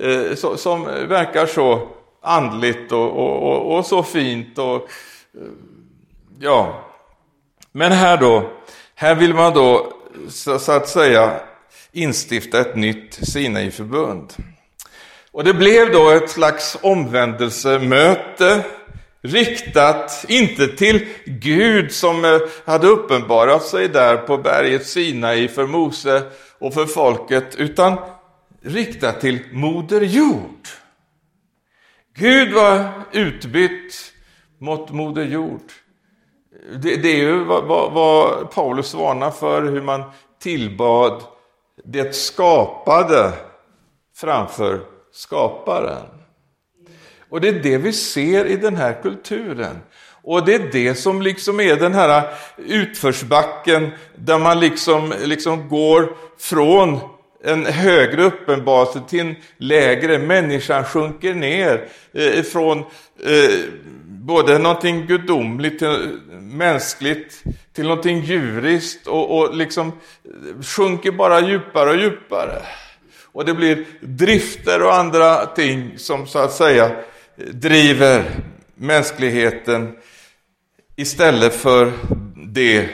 eh, 0.01 0.35
som 0.55 0.83
verkar 0.85 1.45
så 1.45 1.89
andligt 2.21 2.91
och, 2.91 3.11
och, 3.11 3.43
och, 3.43 3.77
och 3.77 3.85
så 3.85 4.03
fint. 4.03 4.57
Och, 4.57 4.75
eh, 4.75 4.81
ja. 6.39 6.85
Men 7.71 7.91
här 7.91 8.17
då, 8.17 8.49
här 8.95 9.15
vill 9.15 9.33
man 9.33 9.53
då 9.53 9.93
så, 10.29 10.59
så 10.59 10.71
att 10.71 10.89
säga 10.89 11.39
instifta 11.91 12.59
ett 12.59 12.75
nytt 12.75 13.13
Sinai-förbund. 13.13 14.33
Och 15.31 15.43
det 15.43 15.53
blev 15.53 15.91
då 15.91 16.09
ett 16.09 16.29
slags 16.29 16.77
omvändelsemöte 16.81 18.63
riktat, 19.21 20.25
inte 20.27 20.67
till 20.67 21.07
Gud 21.25 21.91
som 21.91 22.25
eh, 22.25 22.39
hade 22.65 22.88
uppenbarat 22.88 23.63
sig 23.63 23.88
där 23.88 24.17
på 24.17 24.38
berget 24.38 24.88
Sinai 24.88 25.47
för 25.47 25.67
Mose 25.67 26.23
och 26.59 26.73
för 26.73 26.85
folket, 26.85 27.55
utan 27.55 27.97
riktat 28.61 29.21
till 29.21 29.39
Moder 29.51 30.01
Jord. 30.01 30.67
Gud 32.15 32.53
var 32.53 32.91
utbytt 33.11 34.13
mot 34.57 34.91
Moder 34.91 35.23
Jord. 35.23 35.71
Det, 36.75 36.95
det 36.95 37.09
är 37.09 37.17
ju 37.17 37.43
vad, 37.43 37.63
vad, 37.63 37.91
vad 37.91 38.51
Paulus 38.51 38.93
varnar 38.93 39.31
för, 39.31 39.63
hur 39.63 39.81
man 39.81 40.03
tillbad 40.39 41.23
det 41.83 42.15
skapade 42.15 43.33
framför 44.15 44.81
skaparen. 45.11 46.07
Och 47.29 47.41
det 47.41 47.47
är 47.47 47.63
det 47.63 47.77
vi 47.77 47.93
ser 47.93 48.45
i 48.45 48.55
den 48.55 48.75
här 48.75 49.01
kulturen. 49.01 49.79
Och 50.23 50.45
det 50.45 50.55
är 50.55 50.71
det 50.71 50.95
som 50.95 51.21
liksom 51.21 51.59
är 51.59 51.75
den 51.75 51.93
här 51.93 52.33
utförsbacken 52.57 53.91
där 54.15 54.39
man 54.39 54.59
liksom, 54.59 55.13
liksom 55.23 55.69
går 55.69 56.15
från 56.37 56.99
en 57.43 57.65
högre 57.65 58.24
uppenbarelse 58.24 59.01
till 59.10 59.19
en 59.19 59.36
lägre. 59.58 60.19
Människan 60.19 60.84
sjunker 60.84 61.34
ner 61.34 61.88
eh, 62.13 62.43
från 62.43 62.79
eh, 62.79 63.55
både 64.05 64.58
någonting 64.58 65.05
gudomligt 65.05 65.79
till 65.79 66.19
mänskligt 66.39 67.43
till 67.74 67.88
någonting 67.88 68.19
djuriskt 68.19 69.08
och, 69.08 69.38
och 69.38 69.55
liksom 69.55 69.88
eh, 69.88 70.63
sjunker 70.63 71.12
bara 71.12 71.39
djupare 71.39 71.89
och 71.89 71.98
djupare. 71.98 72.62
Och 73.31 73.46
det 73.46 73.53
blir 73.53 73.86
drifter 74.01 74.84
och 74.84 74.96
andra 74.96 75.46
ting 75.46 75.98
som 75.98 76.27
så 76.27 76.39
att 76.39 76.53
säga 76.53 76.91
driver 77.36 78.24
mänskligheten 78.75 79.98
istället 80.96 81.55
för 81.55 81.91
det, 82.48 82.89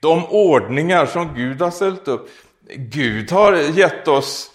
de 0.00 0.24
ordningar 0.24 1.06
som 1.06 1.34
Gud 1.34 1.60
har 1.60 1.70
ställt 1.70 2.08
upp. 2.08 2.30
Gud 2.74 3.30
har 3.30 3.52
gett 3.52 4.08
oss 4.08 4.50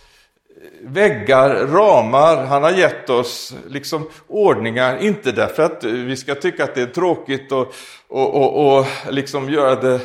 eh, 0.62 0.90
väggar, 0.90 1.68
ramar, 1.68 2.46
han 2.46 2.64
har 2.64 2.72
gett 2.72 3.10
oss 3.10 3.54
liksom 3.68 4.10
ordningar, 4.28 4.98
inte 4.98 5.32
därför 5.32 5.64
att 5.64 5.84
vi 5.84 6.18
ska 6.18 6.36
tycka 6.36 6.64
att 6.64 6.76
det 6.76 6.82
är 6.82 6.88
tråkigt 6.88 7.52
och, 7.52 7.74
och, 8.08 8.36
och, 8.36 8.78
och 8.78 8.86
liksom 9.10 9.50
göra 9.50 9.76
det 9.76 10.00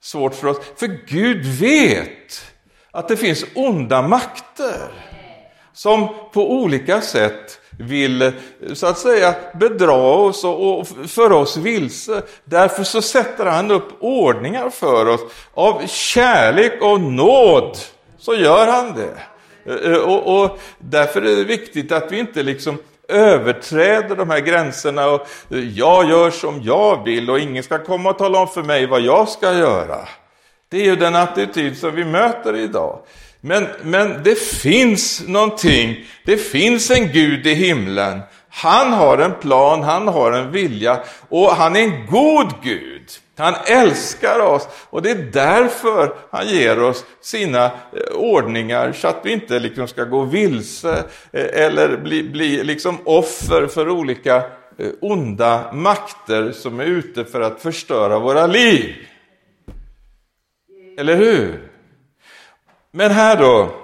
svårt 0.00 0.34
för 0.34 0.48
oss. 0.48 0.60
För 0.76 0.86
Gud 1.06 1.46
vet 1.46 2.52
att 2.90 3.08
det 3.08 3.16
finns 3.16 3.44
onda 3.54 4.02
makter 4.02 4.90
som 5.72 6.08
på 6.32 6.52
olika 6.52 7.00
sätt 7.00 7.61
vill 7.82 8.22
eh, 8.22 8.32
så 8.74 8.86
att 8.86 8.98
säga 8.98 9.34
bedra 9.54 9.92
oss 9.92 10.44
och, 10.44 10.88
föra 11.06 11.36
oss 11.36 11.56
vilse. 11.56 12.22
Därför 12.44 12.84
så 12.84 13.02
sätter 13.02 13.46
han 13.46 13.70
upp 13.70 13.88
ordningar 14.00 14.70
för 14.70 15.08
oss. 15.08 15.20
Av 15.54 15.86
kärlek 15.86 16.82
och 16.82 17.00
nåd 17.00 17.76
så 18.18 18.34
gör 18.34 18.66
han 18.66 18.94
det. 18.94 19.14
Eh, 19.72 19.92
eh, 19.92 19.98
och, 19.98 20.42
och 20.42 20.58
därför 20.78 21.22
är 21.22 21.36
det 21.36 21.44
viktigt 21.44 21.92
att 21.92 22.12
vi 22.12 22.18
inte 22.18 22.42
liksom 22.42 22.78
överträder 23.08 24.16
de 24.16 24.30
här 24.30 24.40
gränserna 24.40 25.06
och 25.06 25.28
jag 25.48 26.10
gör 26.10 26.30
som 26.30 26.62
jag 26.62 27.04
vill 27.04 27.30
och 27.30 27.38
ingen 27.38 27.62
ska 27.62 27.78
komma 27.78 28.10
och 28.10 28.18
tala 28.18 28.38
om 28.38 28.48
för 28.48 28.62
mig 28.62 28.86
vad 28.86 29.00
jag 29.00 29.28
ska 29.28 29.52
göra. 29.52 30.08
Det 30.68 30.80
är 30.80 30.84
ju 30.84 30.96
den 30.96 31.14
attityd 31.14 31.78
som 31.78 31.94
vi 31.94 32.04
möter 32.04 32.56
idag. 32.56 32.98
Men, 33.44 33.66
men 33.82 34.22
det 34.22 34.38
finns 34.38 35.28
någonting, 35.28 36.04
det 36.24 36.36
finns 36.36 36.90
en 36.90 37.12
Gud 37.12 37.46
i 37.46 37.54
himlen. 37.54 38.20
Han 38.48 38.92
har 38.92 39.18
en 39.18 39.34
plan, 39.34 39.82
han 39.82 40.08
har 40.08 40.32
en 40.32 40.50
vilja 40.50 41.00
och 41.28 41.48
han 41.50 41.76
är 41.76 41.80
en 41.80 42.06
god 42.06 42.52
Gud. 42.62 43.10
Han 43.36 43.54
älskar 43.66 44.40
oss 44.40 44.68
och 44.90 45.02
det 45.02 45.10
är 45.10 45.28
därför 45.32 46.14
han 46.30 46.48
ger 46.48 46.82
oss 46.82 47.04
sina 47.20 47.64
eh, 47.64 48.14
ordningar 48.14 48.92
så 48.92 49.08
att 49.08 49.20
vi 49.24 49.32
inte 49.32 49.58
liksom 49.58 49.88
ska 49.88 50.04
gå 50.04 50.24
vilse 50.24 51.04
eh, 51.32 51.62
eller 51.64 51.96
bli, 51.96 52.22
bli 52.22 52.64
liksom 52.64 52.98
offer 53.04 53.66
för 53.66 53.88
olika 53.88 54.36
eh, 54.78 54.88
onda 55.00 55.72
makter 55.72 56.52
som 56.52 56.80
är 56.80 56.84
ute 56.84 57.24
för 57.24 57.40
att 57.40 57.60
förstöra 57.60 58.18
våra 58.18 58.46
liv. 58.46 58.94
Eller 60.98 61.16
hur? 61.16 61.71
Men 62.94 63.10
här 63.10 63.36
då, 63.36 63.74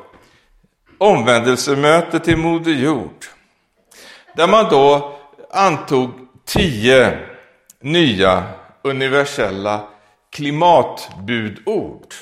omvändelsemöte 0.99 2.21
till 2.21 2.37
Moder 2.37 2.73
Jord. 2.73 3.25
Där 4.37 4.49
man 4.49 4.69
då 4.71 5.19
antog 5.51 6.11
tio 6.45 7.19
nya 7.81 8.45
universella 8.83 9.89
klimatbudord. 10.31 12.15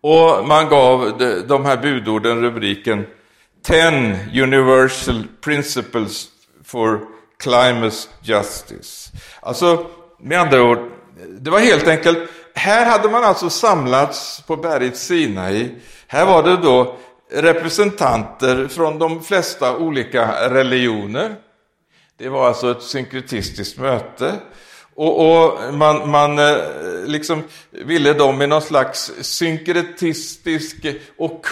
Och 0.00 0.48
man 0.48 0.68
gav 0.68 1.18
de 1.48 1.64
här 1.64 1.76
budorden 1.76 2.42
rubriken 2.42 3.06
10 3.62 4.42
Universal 4.42 5.26
Principles 5.40 6.26
for 6.64 7.00
Climate 7.38 7.96
Justice. 8.22 9.10
Alltså, 9.40 9.86
med 10.20 10.40
andra 10.40 10.62
ord, 10.62 10.78
det 11.40 11.50
var 11.50 11.58
helt 11.58 11.88
enkelt, 11.88 12.30
här 12.54 12.86
hade 12.86 13.08
man 13.08 13.24
alltså 13.24 13.50
samlats 13.50 14.42
på 14.46 14.56
berget 14.56 14.96
Sinai. 14.96 15.70
Här 16.06 16.26
var 16.26 16.42
det 16.42 16.56
då 16.56 16.96
representanter 17.32 18.68
från 18.68 18.98
de 18.98 19.22
flesta 19.22 19.76
olika 19.76 20.50
religioner. 20.50 21.36
Det 22.18 22.28
var 22.28 22.48
alltså 22.48 22.70
ett 22.70 22.82
synkretistiskt 22.82 23.78
möte. 23.78 24.34
Och, 24.94 25.44
och 25.44 25.74
man, 25.74 26.10
man 26.10 26.38
eh, 26.38 26.56
liksom 27.06 27.42
ville 27.70 28.12
då 28.12 28.32
med 28.32 28.48
någon 28.48 28.62
slags 28.62 29.12
synkretistisk 29.20 30.86
och 31.18 31.46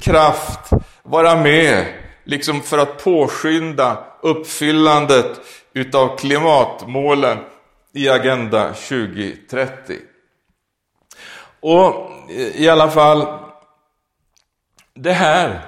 kraft 0.00 0.70
vara 1.02 1.36
med 1.36 1.86
liksom 2.24 2.60
för 2.60 2.78
att 2.78 3.04
påskynda 3.04 4.04
uppfyllandet 4.22 5.40
utav 5.74 6.16
klimatmålen 6.16 7.38
i 7.94 8.08
Agenda 8.08 8.68
2030. 8.68 9.98
Och 11.62 12.10
eh, 12.30 12.62
i 12.62 12.68
alla 12.68 12.90
fall, 12.90 13.26
det 14.94 15.12
här, 15.12 15.60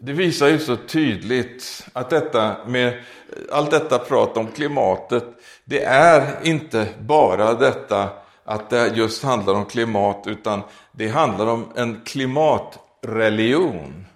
det 0.00 0.12
visar 0.12 0.48
ju 0.48 0.58
så 0.58 0.76
tydligt 0.76 1.86
att 1.92 2.10
detta 2.10 2.56
med 2.66 2.88
eh, 2.88 2.94
allt 3.52 3.70
detta 3.70 3.98
prat 3.98 4.36
om 4.36 4.46
klimatet, 4.46 5.24
det 5.64 5.84
är 5.84 6.38
inte 6.42 6.88
bara 7.00 7.54
detta 7.54 8.08
att 8.44 8.70
det 8.70 8.96
just 8.96 9.22
handlar 9.22 9.54
om 9.54 9.64
klimat, 9.64 10.24
utan 10.26 10.62
det 10.92 11.08
handlar 11.08 11.46
om 11.46 11.72
en 11.76 12.00
klimatreligion. 12.04 14.06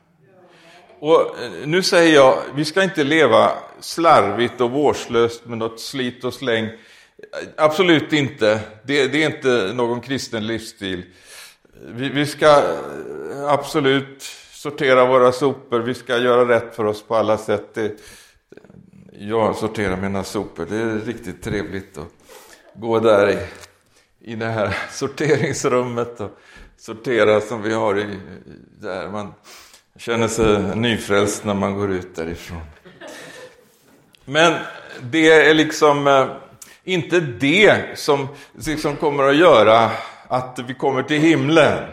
Och 1.00 1.20
eh, 1.20 1.66
nu 1.66 1.82
säger 1.82 2.14
jag, 2.14 2.38
vi 2.54 2.64
ska 2.64 2.82
inte 2.82 3.04
leva 3.04 3.50
slarvigt 3.80 4.60
och 4.60 4.70
vårdslöst 4.70 5.46
med 5.46 5.58
något 5.58 5.80
slit 5.80 6.24
och 6.24 6.34
släng. 6.34 6.68
Absolut 7.56 8.12
inte. 8.12 8.60
Det, 8.82 9.06
det 9.06 9.24
är 9.24 9.26
inte 9.36 9.72
någon 9.74 10.00
kristen 10.00 10.46
livsstil. 10.46 11.04
Vi, 11.86 12.08
vi, 12.08 12.26
ska 12.26 12.46
eh, 12.46 13.48
absolut 13.48 14.22
sortera 14.52 15.06
våra 15.06 15.32
sopor, 15.32 15.80
vi 15.80 15.94
ska 15.94 16.18
göra 16.18 16.48
rätt 16.48 16.76
för 16.76 16.84
oss 16.84 17.02
på 17.02 17.16
alla 17.16 17.38
sätt. 17.38 17.74
Det, 17.74 17.92
jag 19.18 19.56
sorterar 19.56 19.96
mina 19.96 20.24
sopor, 20.24 20.66
det 20.70 20.76
är 20.76 20.98
riktigt 20.98 21.42
trevligt 21.42 21.98
att 21.98 22.08
gå 22.74 23.00
där 23.00 23.30
i, 23.30 23.38
i 24.32 24.34
det 24.34 24.46
här 24.46 24.76
sorteringsrummet 24.90 26.20
och 26.20 26.38
sortera 26.76 27.40
som 27.40 27.62
vi 27.62 27.74
har 27.74 27.98
i, 27.98 28.18
där 28.80 29.08
man 29.08 29.34
känner 29.96 30.28
sig 30.28 30.76
nyfrälst 30.76 31.44
när 31.44 31.54
man 31.54 31.74
går 31.74 31.92
ut 31.92 32.16
därifrån. 32.16 32.60
Men 34.24 34.52
det 35.00 35.30
är 35.30 35.54
liksom 35.54 36.06
eh, 36.06 36.26
inte 36.84 37.20
det 37.20 37.98
som 37.98 38.28
liksom 38.66 38.96
kommer 38.96 39.24
att 39.24 39.36
göra 39.36 39.90
att 40.28 40.58
vi 40.66 40.74
kommer 40.74 41.02
till 41.02 41.20
himlen. 41.20 41.88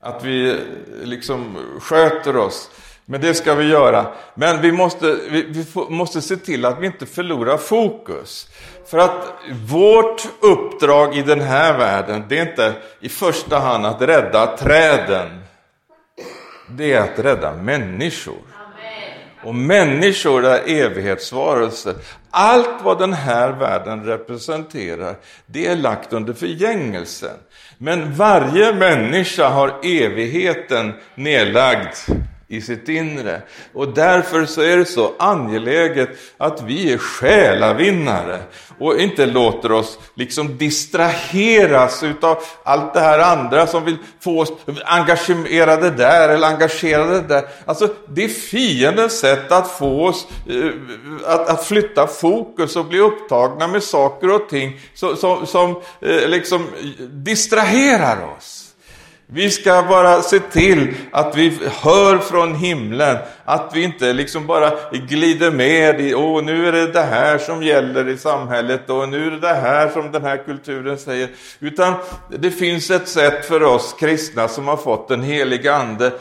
Att 0.00 0.24
vi 0.24 0.60
liksom 1.02 1.56
sköter 1.80 2.36
oss. 2.36 2.70
Men 3.04 3.20
det 3.20 3.34
ska 3.34 3.54
vi 3.54 3.68
göra. 3.68 4.06
Men 4.34 4.62
vi 4.62 4.72
måste, 4.72 5.18
vi, 5.30 5.42
vi 5.42 5.64
måste 5.88 6.20
se 6.20 6.36
till 6.36 6.64
att 6.64 6.80
vi 6.80 6.86
inte 6.86 7.06
förlorar 7.06 7.56
fokus. 7.56 8.48
För 8.86 8.98
att 8.98 9.34
vårt 9.68 10.28
uppdrag 10.40 11.16
i 11.16 11.22
den 11.22 11.40
här 11.40 11.78
världen, 11.78 12.24
det 12.28 12.38
är 12.38 12.48
inte 12.48 12.74
i 13.00 13.08
första 13.08 13.58
hand 13.58 13.86
att 13.86 14.02
rädda 14.02 14.56
träden. 14.56 15.28
Det 16.70 16.92
är 16.92 17.00
att 17.00 17.18
rädda 17.18 17.52
människor. 17.54 18.38
Och 19.48 19.54
människor 19.54 20.44
är 20.46 20.68
evighetsvarelser. 20.68 21.94
Allt 22.30 22.82
vad 22.82 22.98
den 22.98 23.12
här 23.12 23.52
världen 23.52 24.04
representerar, 24.04 25.16
det 25.46 25.66
är 25.66 25.76
lagt 25.76 26.12
under 26.12 26.32
förgängelsen. 26.32 27.36
Men 27.78 28.14
varje 28.14 28.74
människa 28.74 29.48
har 29.48 29.74
evigheten 29.82 30.92
nedlagd 31.14 31.94
i 32.48 32.60
sitt 32.60 32.88
inre. 32.88 33.42
Och 33.72 33.88
därför 33.88 34.46
så 34.46 34.60
är 34.60 34.76
det 34.76 34.84
så 34.84 35.14
angeläget 35.18 36.08
att 36.36 36.62
vi 36.62 36.92
är 36.92 36.98
själavinnare 36.98 38.38
och 38.78 39.00
inte 39.00 39.26
låter 39.26 39.72
oss 39.72 39.98
liksom 40.14 40.58
distraheras 40.58 42.02
utav 42.02 42.42
allt 42.62 42.94
det 42.94 43.00
här 43.00 43.18
andra 43.18 43.66
som 43.66 43.84
vill 43.84 43.96
få 44.20 44.40
oss 44.40 44.52
engagerade 44.84 45.90
där 45.90 46.28
eller 46.28 46.48
engagerade 46.48 47.20
där. 47.20 47.44
Alltså 47.64 47.94
det 48.08 48.24
är 48.24 48.28
fiendens 48.28 49.18
sätt 49.18 49.52
att 49.52 49.70
få 49.70 50.06
oss 50.06 50.26
eh, 50.48 50.70
att, 51.24 51.48
att 51.48 51.64
flytta 51.64 52.06
fokus 52.06 52.76
och 52.76 52.84
bli 52.84 52.98
upptagna 52.98 53.68
med 53.68 53.82
saker 53.82 54.30
och 54.30 54.48
ting 54.48 54.80
som, 54.94 55.16
som, 55.16 55.46
som 55.46 55.82
eh, 56.00 56.28
liksom 56.28 56.66
distraherar 57.10 58.36
oss. 58.36 58.57
Vi 59.30 59.50
ska 59.50 59.82
bara 59.82 60.22
se 60.22 60.38
till 60.38 60.94
att 61.10 61.36
vi 61.36 61.58
hör 61.82 62.18
från 62.18 62.54
himlen, 62.54 63.16
att 63.48 63.70
vi 63.74 63.82
inte 63.82 64.12
liksom 64.12 64.46
bara 64.46 64.72
glider 64.92 65.50
med 65.50 66.00
i, 66.00 66.14
åh 66.14 66.42
nu 66.42 66.68
är 66.68 66.72
det 66.72 66.92
det 66.92 67.02
här 67.02 67.38
som 67.38 67.62
gäller 67.62 68.08
i 68.08 68.18
samhället 68.18 68.90
och 68.90 69.08
nu 69.08 69.26
är 69.26 69.30
det 69.30 69.40
det 69.40 69.54
här 69.54 69.88
som 69.88 70.12
den 70.12 70.22
här 70.22 70.36
kulturen 70.36 70.98
säger. 70.98 71.28
Utan 71.60 71.94
det 72.28 72.50
finns 72.50 72.90
ett 72.90 73.08
sätt 73.08 73.44
för 73.44 73.62
oss 73.62 73.96
kristna 74.00 74.48
som 74.48 74.68
har 74.68 74.76
fått 74.76 75.08
den 75.08 75.22
heliga 75.22 75.74
ande 75.74 76.12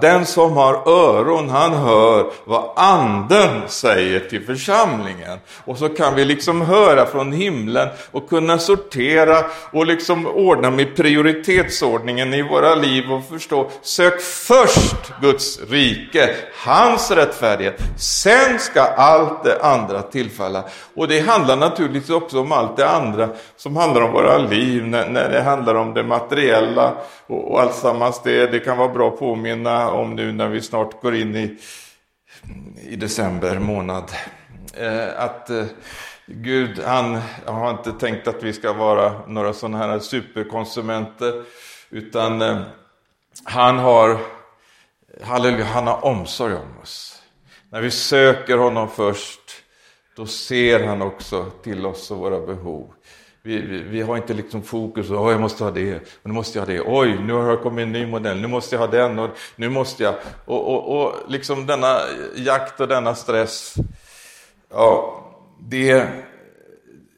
den 0.00 0.26
som 0.26 0.52
har 0.52 0.74
öron, 0.88 1.48
han 1.48 1.72
hör 1.72 2.26
vad 2.44 2.70
anden 2.76 3.68
säger 3.68 4.20
till 4.20 4.46
församlingen. 4.46 5.38
Och 5.64 5.78
så 5.78 5.88
kan 5.88 6.14
vi 6.14 6.24
liksom 6.24 6.60
höra 6.60 7.06
från 7.06 7.32
himlen 7.32 7.88
och 8.10 8.28
kunna 8.28 8.58
sortera 8.58 9.44
och 9.72 9.86
liksom 9.86 10.26
ordna 10.26 10.70
med 10.70 10.96
prioritetsordningen 10.96 12.34
i 12.34 12.42
våra 12.42 12.74
liv 12.74 13.12
och 13.12 13.28
förstå, 13.28 13.70
sök 13.82 14.20
först 14.20 15.12
Guds 15.20 15.60
rike, 15.70 16.34
hans 16.66 17.10
rättfärdighet. 17.10 17.80
Sen 17.96 18.58
ska 18.58 18.82
allt 18.82 19.44
det 19.44 19.62
andra 19.62 20.02
tillfalla. 20.02 20.64
Och 20.94 21.08
det 21.08 21.20
handlar 21.20 21.56
naturligtvis 21.56 22.10
också 22.10 22.40
om 22.40 22.52
allt 22.52 22.76
det 22.76 22.88
andra 22.88 23.28
som 23.56 23.76
handlar 23.76 24.02
om 24.02 24.12
våra 24.12 24.38
liv, 24.38 24.86
när, 24.86 25.08
när 25.08 25.28
det 25.28 25.42
handlar 25.42 25.74
om 25.74 25.94
det 25.94 26.02
materiella 26.02 26.94
och, 27.26 27.52
och 27.52 27.60
alltsammans 27.60 28.20
det. 28.24 28.46
Det 28.46 28.60
kan 28.60 28.78
vara 28.78 28.88
bra 28.88 29.08
att 29.08 29.18
påminna 29.18 29.90
om 29.90 30.14
nu 30.14 30.32
när 30.32 30.48
vi 30.48 30.62
snart 30.62 31.02
går 31.02 31.14
in 31.14 31.36
i, 31.36 31.58
i 32.88 32.96
december 32.96 33.58
månad. 33.58 34.04
Eh, 34.74 35.22
att 35.22 35.50
eh, 35.50 35.64
Gud, 36.28 36.80
han 36.84 37.20
har 37.44 37.70
inte 37.70 37.92
tänkt 37.92 38.28
att 38.28 38.42
vi 38.42 38.52
ska 38.52 38.72
vara 38.72 39.12
några 39.26 39.52
sådana 39.52 39.78
här 39.78 39.98
superkonsumenter, 39.98 41.42
utan 41.90 42.42
eh, 42.42 42.60
han 43.44 43.78
har, 43.78 44.18
halleluja, 45.22 45.64
han 45.64 45.86
har 45.86 46.04
omsorg 46.04 46.54
om 46.54 46.78
oss. 46.82 47.22
När 47.70 47.80
vi 47.80 47.90
söker 47.90 48.56
honom 48.56 48.88
först, 48.88 49.40
då 50.16 50.26
ser 50.26 50.86
han 50.86 51.02
också 51.02 51.50
till 51.62 51.86
oss 51.86 52.10
och 52.10 52.18
våra 52.18 52.46
behov. 52.46 52.92
Vi, 53.42 53.60
vi, 53.60 53.82
vi, 53.82 54.02
har 54.02 54.16
inte 54.16 54.34
liksom 54.34 54.62
fokus, 54.62 55.10
oh, 55.10 55.30
jag 55.30 55.40
måste 55.40 55.64
ha 55.64 55.70
det, 55.70 55.96
och 55.96 56.02
nu 56.22 56.32
måste 56.32 56.58
jag 56.58 56.66
ha 56.66 56.72
det, 56.72 56.80
oj, 56.80 57.18
nu 57.18 57.32
har 57.32 57.48
jag 57.48 57.62
kommit 57.62 57.82
en 57.82 57.92
ny 57.92 58.06
modell, 58.06 58.40
nu 58.40 58.48
måste 58.48 58.74
jag 58.74 58.80
ha 58.80 58.86
den, 58.86 59.18
och 59.18 59.30
nu 59.56 59.68
måste 59.68 60.02
jag... 60.02 60.14
Och, 60.44 60.74
och, 60.74 61.00
och 61.00 61.14
liksom 61.28 61.66
denna 61.66 61.98
jakt 62.34 62.80
och 62.80 62.88
denna 62.88 63.14
stress, 63.14 63.74
ja, 64.70 65.22
det... 65.60 66.08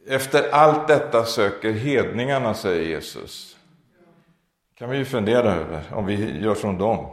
Efter 0.08 0.50
allt 0.50 0.88
detta 0.88 1.24
söker 1.24 1.72
hedningarna, 1.72 2.54
säger 2.54 2.82
Jesus. 2.82 3.56
kan 4.78 4.90
vi 4.90 4.96
ju 4.96 5.04
fundera 5.04 5.54
över, 5.54 5.82
om 5.92 6.06
vi 6.06 6.40
gör 6.40 6.54
som 6.54 6.78
dem. 6.78 7.06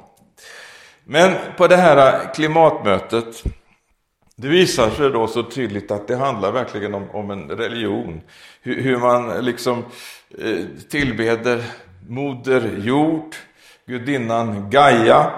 Men 1.07 1.37
på 1.57 1.67
det 1.67 1.75
här 1.75 2.33
klimatmötet 2.33 3.43
det 4.37 4.47
visar 4.47 4.89
sig 4.89 5.09
då 5.09 5.27
så 5.27 5.43
tydligt 5.43 5.91
att 5.91 6.07
det 6.07 6.15
handlar 6.15 6.51
verkligen 6.51 6.93
om, 6.93 7.09
om 7.11 7.31
en 7.31 7.49
religion. 7.49 8.21
Hur, 8.61 8.81
hur 8.81 8.97
man 8.97 9.45
liksom 9.45 9.85
eh, 10.37 10.65
tillbeder 10.89 11.63
Moder 12.07 12.71
Jord, 12.77 13.35
gudinnan 13.85 14.69
Gaia. 14.69 15.31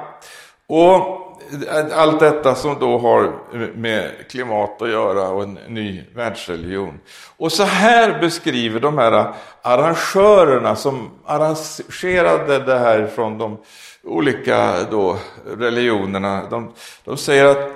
Och 0.68 1.17
Eh, 1.52 2.00
allt 2.00 2.20
detta 2.20 2.56
som 2.56 2.80
då 2.80 2.98
har 2.98 3.34
med 3.76 4.12
klimat 4.30 4.82
att 4.82 4.90
göra 4.90 5.30
och 5.30 5.44
en 5.44 5.60
ny 5.68 6.04
världsreligion. 6.16 7.00
Och 7.38 7.52
så 7.52 7.64
här 7.64 8.20
beskriver 8.20 8.80
de 8.80 8.98
här 8.98 9.34
arrangörerna 9.62 10.76
som 10.76 11.10
arrangerade 11.26 12.60
det 12.60 12.80
här 12.80 13.08
från 13.08 13.38
de 13.38 13.58
olika 14.04 14.84
då 14.92 15.18
religionerna. 15.58 16.50
De, 16.50 16.74
de 17.04 17.18
säger 17.18 17.46
att 17.46 17.72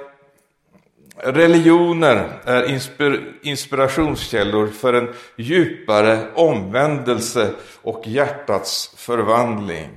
Religioner 1.23 2.41
är 2.45 2.69
inspir 2.69 3.33
inspirationskällor 3.41 4.67
för 4.67 4.93
en 4.93 5.13
djupare 5.35 6.19
omvändelse 6.35 7.49
och 7.81 8.07
hjärtats 8.07 8.93
förvandling 8.97 9.89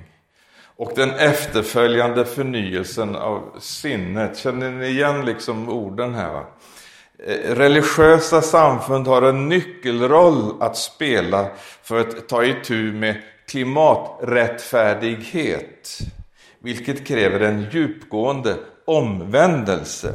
och 0.77 0.93
den 0.95 1.11
efterföljande 1.11 2.25
förnyelsen 2.25 3.17
av 3.17 3.43
sinnet. 3.59 4.39
Känner 4.39 4.71
ni 4.71 4.87
igen 4.87 5.25
liksom 5.25 5.69
orden 5.69 6.15
här? 6.15 6.33
Va? 6.33 6.47
Eh, 7.27 7.55
religiösa 7.55 8.43
samfund 8.43 9.07
har 9.07 9.23
en 9.23 9.49
nyckelroll 9.49 10.63
att 10.63 10.77
spela 10.77 11.47
för 11.83 12.01
att 12.01 12.29
ta 12.29 12.45
itu 12.45 12.93
med 12.93 13.23
klimaträttfärdighet, 13.49 15.99
vilket 16.59 17.07
kräver 17.07 17.41
en 17.41 17.67
djupgående 17.71 18.57
omvändelse. 18.85 20.15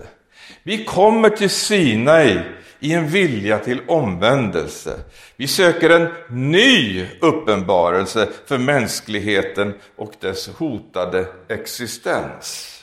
Vi 0.63 0.85
kommer 0.85 1.29
till 1.29 1.49
Sinai 1.49 2.39
i 2.79 2.93
en 2.93 3.07
vilja 3.07 3.59
till 3.59 3.81
omvändelse. 3.87 4.99
Vi 5.35 5.47
söker 5.47 5.89
en 5.89 6.09
ny 6.29 7.05
uppenbarelse 7.21 8.29
för 8.45 8.57
mänskligheten 8.57 9.73
och 9.95 10.13
dess 10.19 10.47
hotade 10.47 11.25
existens. 11.49 12.75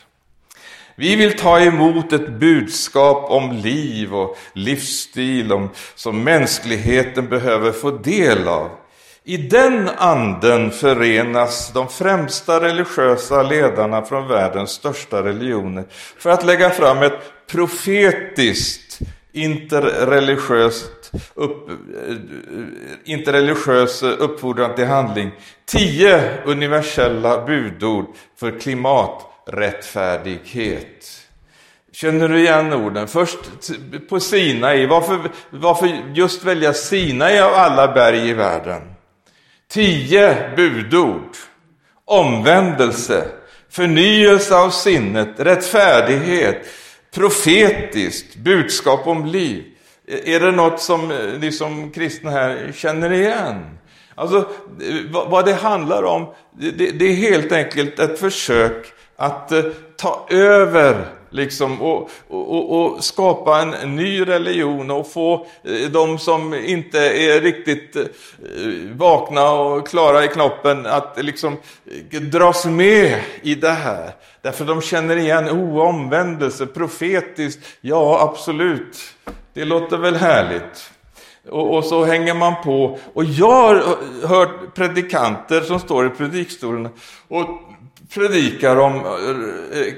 Vi 0.99 1.17
vill 1.17 1.39
ta 1.39 1.61
emot 1.61 2.13
ett 2.13 2.29
budskap 2.29 3.31
om 3.31 3.53
liv 3.53 4.15
och 4.15 4.39
livsstil 4.53 5.53
om, 5.53 5.71
som 5.95 6.25
mänskligheten 6.25 7.29
behöver 7.29 7.73
få 7.73 7.91
del 7.91 8.49
av. 8.49 8.71
I 9.25 9.37
den 9.37 9.89
anden 9.97 10.71
förenas 10.71 11.73
de 11.73 11.89
främsta 11.89 12.61
religiösa 12.61 13.43
ledarna 13.43 14.03
från 14.03 14.29
världens 14.29 14.71
största 14.71 15.23
religioner 15.23 15.85
för 16.19 16.31
att 16.31 16.45
lägga 16.45 16.71
fram 16.71 17.03
ett 17.03 17.47
profetiskt 17.51 18.86
interreligiöst 19.37 21.13
upp, 21.35 21.71
eh, 21.71 21.77
interreligiös 23.05 24.03
uppfordran 24.03 24.75
till 24.75 24.87
handling. 24.87 25.31
Tio 25.65 26.43
universella 26.45 27.47
budord 27.47 28.07
för 28.37 28.61
klimaträttfärdighet. 28.61 31.23
Känner 31.93 32.29
du 32.29 32.41
igen 32.41 32.73
orden? 32.73 33.09
Först 33.09 33.39
på 34.09 34.21
Sinai. 34.21 34.87
Varför, 34.87 35.31
varför 35.51 36.03
just 36.15 36.45
välja 36.45 36.73
Sinai 36.73 37.41
av 37.41 37.55
alla 37.55 37.93
berg 37.93 38.29
i 38.29 38.33
världen? 38.33 38.83
Tio 39.69 40.51
budord. 40.57 41.37
Omvändelse, 42.05 43.29
förnyelse 43.71 44.57
av 44.57 44.71
sinnet, 44.71 45.41
rättfärdighet, 45.41 46.67
profetiskt 47.17 48.37
budskap 48.37 49.07
om 49.07 49.27
liv. 49.27 49.65
Är 50.07 50.41
det 50.41 50.51
något 50.51 50.81
som 50.81 51.11
eh, 51.11 51.19
ni 51.41 51.53
som 51.53 51.91
kristna 51.91 52.31
här 52.31 52.73
känner 52.75 53.13
igen? 53.13 53.79
Alltså, 54.15 54.37
eh, 54.37 55.29
vad 55.29 55.45
det 55.45 55.55
handlar 55.55 56.03
om, 56.03 56.35
det, 56.77 57.03
är 57.03 57.15
helt 57.15 57.53
enkelt 57.53 57.99
ett 57.99 58.19
försök 58.19 58.87
att 59.17 59.53
eh, 59.53 59.63
ta 59.97 60.27
över 60.31 61.07
liksom, 61.31 61.83
och, 61.83 62.11
och, 62.29 62.81
och, 62.81 63.05
skapa 63.05 63.63
en 63.63 63.97
ny 63.97 64.21
religion 64.21 64.91
och 64.91 65.13
få 65.13 65.47
eh, 65.65 65.91
de 65.91 66.19
som 66.19 66.55
inte 66.55 66.99
är 66.99 67.41
riktigt 67.41 67.97
eh, 67.97 68.05
vakna 68.93 69.51
och 69.51 69.89
klara 69.89 70.25
i 70.25 70.29
knoppen 70.29 70.87
att 70.87 71.25
liksom 71.25 71.57
eh, 72.11 72.21
dras 72.21 72.65
med 72.65 73.21
i 73.43 73.55
det 73.55 73.71
här. 73.71 74.11
Därför 74.43 74.65
de 74.65 74.81
känner 74.83 75.17
igen 75.17 75.49
oh, 75.49 75.79
omvändelse, 75.79 76.67
profetiskt, 76.67 77.67
ja 77.81 78.21
absolut, 78.21 78.99
det 79.55 79.65
låter 79.65 79.97
väl 79.97 80.17
härligt. 80.17 80.91
Och, 81.51 81.77
och, 81.77 81.85
så 81.85 82.05
hänger 82.05 82.35
man 82.35 82.55
på. 82.65 82.99
Och 83.15 83.25
jag 83.25 83.47
har 83.47 83.97
hört 84.27 84.75
predikanter 84.75 85.61
som 85.61 85.81
står 85.81 86.07
i 86.07 86.11
predikstolen 86.11 86.89
och 87.29 87.49
predikar 88.15 88.77
om 88.77 88.97
eh, 88.97 89.03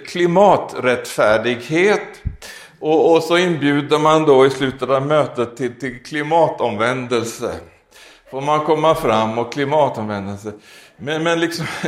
klimaträttfärdighet. 0.06 2.22
Och, 2.80 3.12
och, 3.12 3.22
så 3.22 3.38
inbjuder 3.38 3.98
man 3.98 4.24
då 4.24 4.46
i 4.46 4.50
slutet 4.50 4.90
av 4.90 5.06
mötet 5.06 5.56
till, 5.56 5.80
till 5.80 6.02
klimatomvändelse. 6.02 7.54
Får 8.30 8.40
man 8.40 8.60
komma 8.60 8.94
fram 8.94 9.38
och 9.38 9.52
klimatomvändelse. 9.52 10.52
Men, 10.96 11.22
men 11.22 11.40
liksom, 11.40 11.66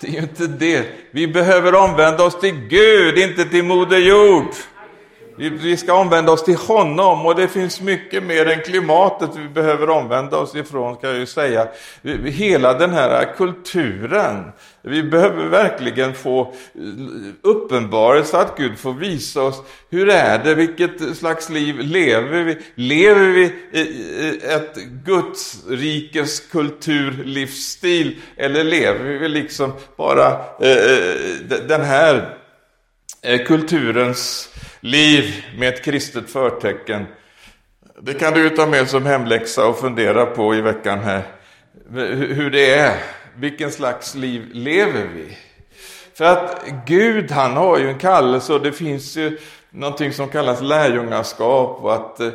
det 0.00 0.06
är 0.06 0.12
ju 0.12 0.18
inte 0.18 0.46
det. 0.46 0.86
Vi 1.10 1.28
behöver 1.28 1.74
omvända 1.74 2.24
oss 2.24 2.40
till 2.40 2.54
Gud, 2.54 3.18
inte 3.18 3.44
till 3.44 3.64
Moder 3.64 3.98
Jord. 3.98 4.46
Vi 5.36 5.76
ska 5.76 5.94
omvända 5.94 6.32
oss 6.32 6.44
till 6.44 6.56
honom 6.56 7.26
och 7.26 7.34
det 7.34 7.48
finns 7.48 7.80
mycket 7.80 8.22
mer 8.22 8.48
än 8.48 8.60
klimatet 8.60 9.30
vi 9.36 9.48
behöver 9.48 9.90
omvända 9.90 10.38
oss 10.38 10.54
ifrån 10.54 10.96
kan 10.96 11.10
jag 11.10 11.18
ju 11.18 11.26
säga. 11.26 11.68
Hela 12.24 12.78
den 12.78 12.90
här 12.90 13.34
kulturen. 13.36 14.52
Vi 14.84 15.02
behöver 15.02 15.46
verkligen 15.46 16.14
få 16.14 16.54
uppenbarelse 17.42 18.38
att 18.38 18.56
Gud 18.56 18.78
får 18.78 18.92
visa 18.92 19.42
oss 19.42 19.62
hur 19.90 20.08
är 20.08 20.44
det, 20.44 20.54
vilket 20.54 21.16
slags 21.16 21.50
liv 21.50 21.78
lever 21.78 22.42
vi? 22.42 22.58
Lever 22.74 23.28
vi 23.28 23.44
ett 24.42 24.76
Guds 25.04 25.66
rikes 25.68 26.40
kulturlivsstil 26.40 28.20
eller 28.36 28.64
lever 28.64 29.18
vi 29.18 29.28
liksom 29.28 29.72
bara 29.96 30.28
eh, 30.60 30.70
eh, 30.70 31.58
den 31.68 31.80
här 31.80 32.38
eh, 33.22 33.46
kulturens 33.46 34.48
liv 34.80 35.44
med 35.58 35.68
ett 35.68 35.84
kristet 35.84 36.30
förtecken. 36.30 37.06
Det 38.00 38.14
kan 38.14 38.32
du 38.32 38.50
ta 38.50 38.66
med 38.66 38.88
som 38.88 39.06
hemläxa 39.06 39.66
och 39.66 39.78
fundera 39.78 40.26
på 40.26 40.54
i 40.54 40.60
veckan 40.60 40.98
här. 40.98 41.22
Hur 42.14 42.50
det 42.50 42.74
är, 42.74 42.96
vilken 43.36 43.70
slags 43.70 44.14
liv 44.14 44.48
lever 44.52 45.08
vi? 45.14 45.38
För 46.14 46.24
att 46.24 46.64
Gud 46.86 47.30
han 47.30 47.56
har 47.56 47.78
ju 47.78 47.88
en 47.88 47.98
kallelse 47.98 48.52
och 48.52 48.62
det 48.62 48.72
finns 48.72 49.16
ju 49.16 49.38
någonting 49.70 50.12
som 50.12 50.28
kallas 50.28 50.62
lärjungaskap 50.62 51.78
och 51.82 51.94
att 51.94 52.20
eh, 52.20 52.30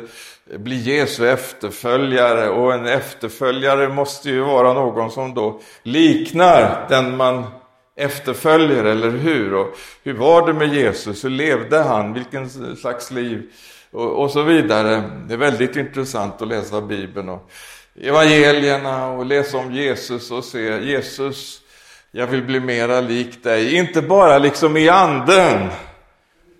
bli 0.56 0.76
Jesu 0.76 1.28
efterföljare 1.28 2.48
och 2.48 2.74
en 2.74 2.86
efterföljare 2.86 3.88
måste 3.88 4.30
ju 4.30 4.40
vara 4.40 4.72
någon 4.72 5.10
som 5.10 5.34
då 5.34 5.60
liknar 5.82 6.86
den 6.88 7.16
man 7.16 7.44
efterföljer, 7.96 8.84
eller 8.84 9.10
hur? 9.10 9.54
Och 9.54 9.78
hur 10.02 10.14
var 10.14 10.46
det 10.46 10.52
med 10.52 10.74
Jesus? 10.74 11.24
Hur 11.24 11.30
levde 11.30 11.78
han? 11.78 12.12
Vilken 12.12 12.76
slags 12.76 13.10
liv? 13.10 13.50
Och, 13.90 14.22
och 14.22 14.30
så 14.30 14.42
vidare. 14.42 15.02
Det 15.28 15.34
är 15.34 15.38
väldigt 15.38 15.76
intressant 15.76 16.42
att 16.42 16.48
läsa 16.48 16.80
Bibeln 16.80 17.28
och 17.28 17.50
evangelierna 18.00 19.08
och 19.08 19.26
läsa 19.26 19.58
om 19.58 19.72
Jesus 19.72 20.30
och 20.30 20.44
se 20.44 20.78
Jesus, 20.78 21.60
jag 22.10 22.26
vill 22.26 22.42
bli 22.42 22.60
mera 22.60 23.00
lik 23.00 23.42
dig. 23.44 23.74
Inte 23.74 24.02
bara 24.02 24.38
liksom 24.38 24.76
i 24.76 24.88
anden, 24.88 25.68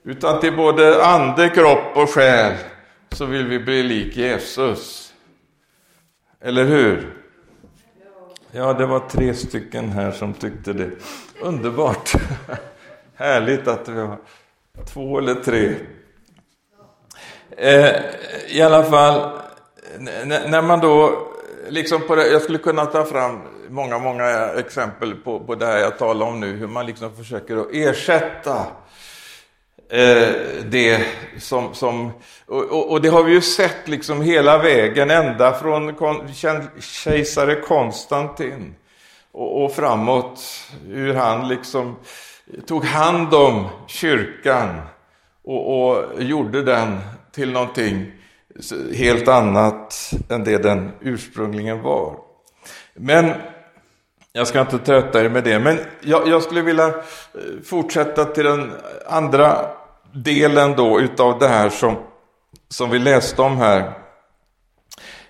utan 0.05 0.41
till 0.41 0.57
både 0.57 1.07
ande, 1.07 1.49
kropp 1.49 1.97
och 1.97 2.11
själ 2.11 2.55
så 3.11 3.25
vill 3.25 3.47
vi 3.47 3.59
bli 3.59 3.83
lik 3.83 4.17
Jesus. 4.17 5.13
Eller 6.41 6.65
hur? 6.65 7.15
Ja, 8.51 8.73
det 8.73 8.87
var 8.87 9.01
tre 9.01 9.35
stycken 9.35 9.89
här 9.89 10.11
som 10.11 10.35
tyckte 10.35 10.73
det. 10.73 10.91
Underbart! 11.41 12.13
Härligt 13.15 13.69
att 13.69 13.89
vi 13.89 14.01
har 14.01 14.19
två 14.87 15.19
eller 15.19 15.35
tre. 15.35 15.75
Eh, 17.57 17.97
I 18.49 18.63
alla 18.63 18.85
fall, 18.85 19.39
när 19.99 20.63
man 20.63 20.81
då 20.81 21.29
liksom 21.69 22.01
på 22.07 22.15
det, 22.15 22.27
jag 22.27 22.43
skulle 22.43 22.59
kunna 22.59 22.87
ta 22.87 23.05
fram 23.05 23.41
många, 23.69 23.99
många 23.99 24.49
exempel 24.49 25.15
på, 25.15 25.41
på 25.41 25.55
det 25.55 25.67
här 25.67 25.79
jag 25.79 25.99
talar 25.99 26.27
om 26.27 26.41
nu, 26.41 26.57
hur 26.57 26.67
man 26.67 26.87
liksom 26.87 27.17
försöker 27.17 27.57
att 27.57 27.73
ersätta 27.73 28.67
eh, 29.91 30.33
det 30.65 31.07
som, 31.39 31.75
som 31.75 32.11
och, 32.47 32.91
och, 32.91 33.01
det 33.03 33.09
har 33.09 33.23
vi 33.23 33.33
ju 33.33 33.41
sett 33.41 33.89
liksom 33.89 34.23
hela 34.23 34.59
vägen 34.59 35.11
ända 35.11 35.53
från 35.53 35.97
kejsare 36.81 37.55
Konstantin 37.55 38.75
och, 39.33 39.65
och 39.65 39.73
framåt, 39.73 40.41
hur 40.87 41.15
han 41.15 41.49
liksom 41.49 41.97
tog 42.67 42.85
hand 42.85 43.35
om 43.35 43.69
kyrkan 43.87 44.81
och, 45.45 45.89
och 45.89 46.23
gjorde 46.23 46.63
den 46.63 46.99
till 47.33 47.53
någonting 47.53 48.13
helt 48.95 49.29
annat 49.29 50.11
än 50.29 50.45
det 50.45 50.59
den 50.59 50.93
ursprungligen 51.01 51.83
var. 51.83 52.17
Men 52.95 53.33
jag 54.33 54.47
ska 54.47 54.61
inte 54.61 54.79
trötta 54.79 55.25
er 55.25 55.29
med 55.29 55.45
det, 55.45 55.59
men 55.59 55.79
jag, 56.01 56.29
jag, 56.29 56.43
skulle 56.43 56.63
vilja 56.63 56.89
eh, 56.89 56.95
fortsätta 57.65 58.25
till 58.25 58.45
den 58.45 58.73
andra 59.07 59.67
delen 60.13 60.73
då 60.77 61.01
utav 61.01 61.39
det 61.39 61.49
här 61.49 61.71
som, 61.71 61.97
som 62.69 62.91
vi 62.91 62.99
läste 62.99 63.43
om 63.43 63.57
här 63.57 63.93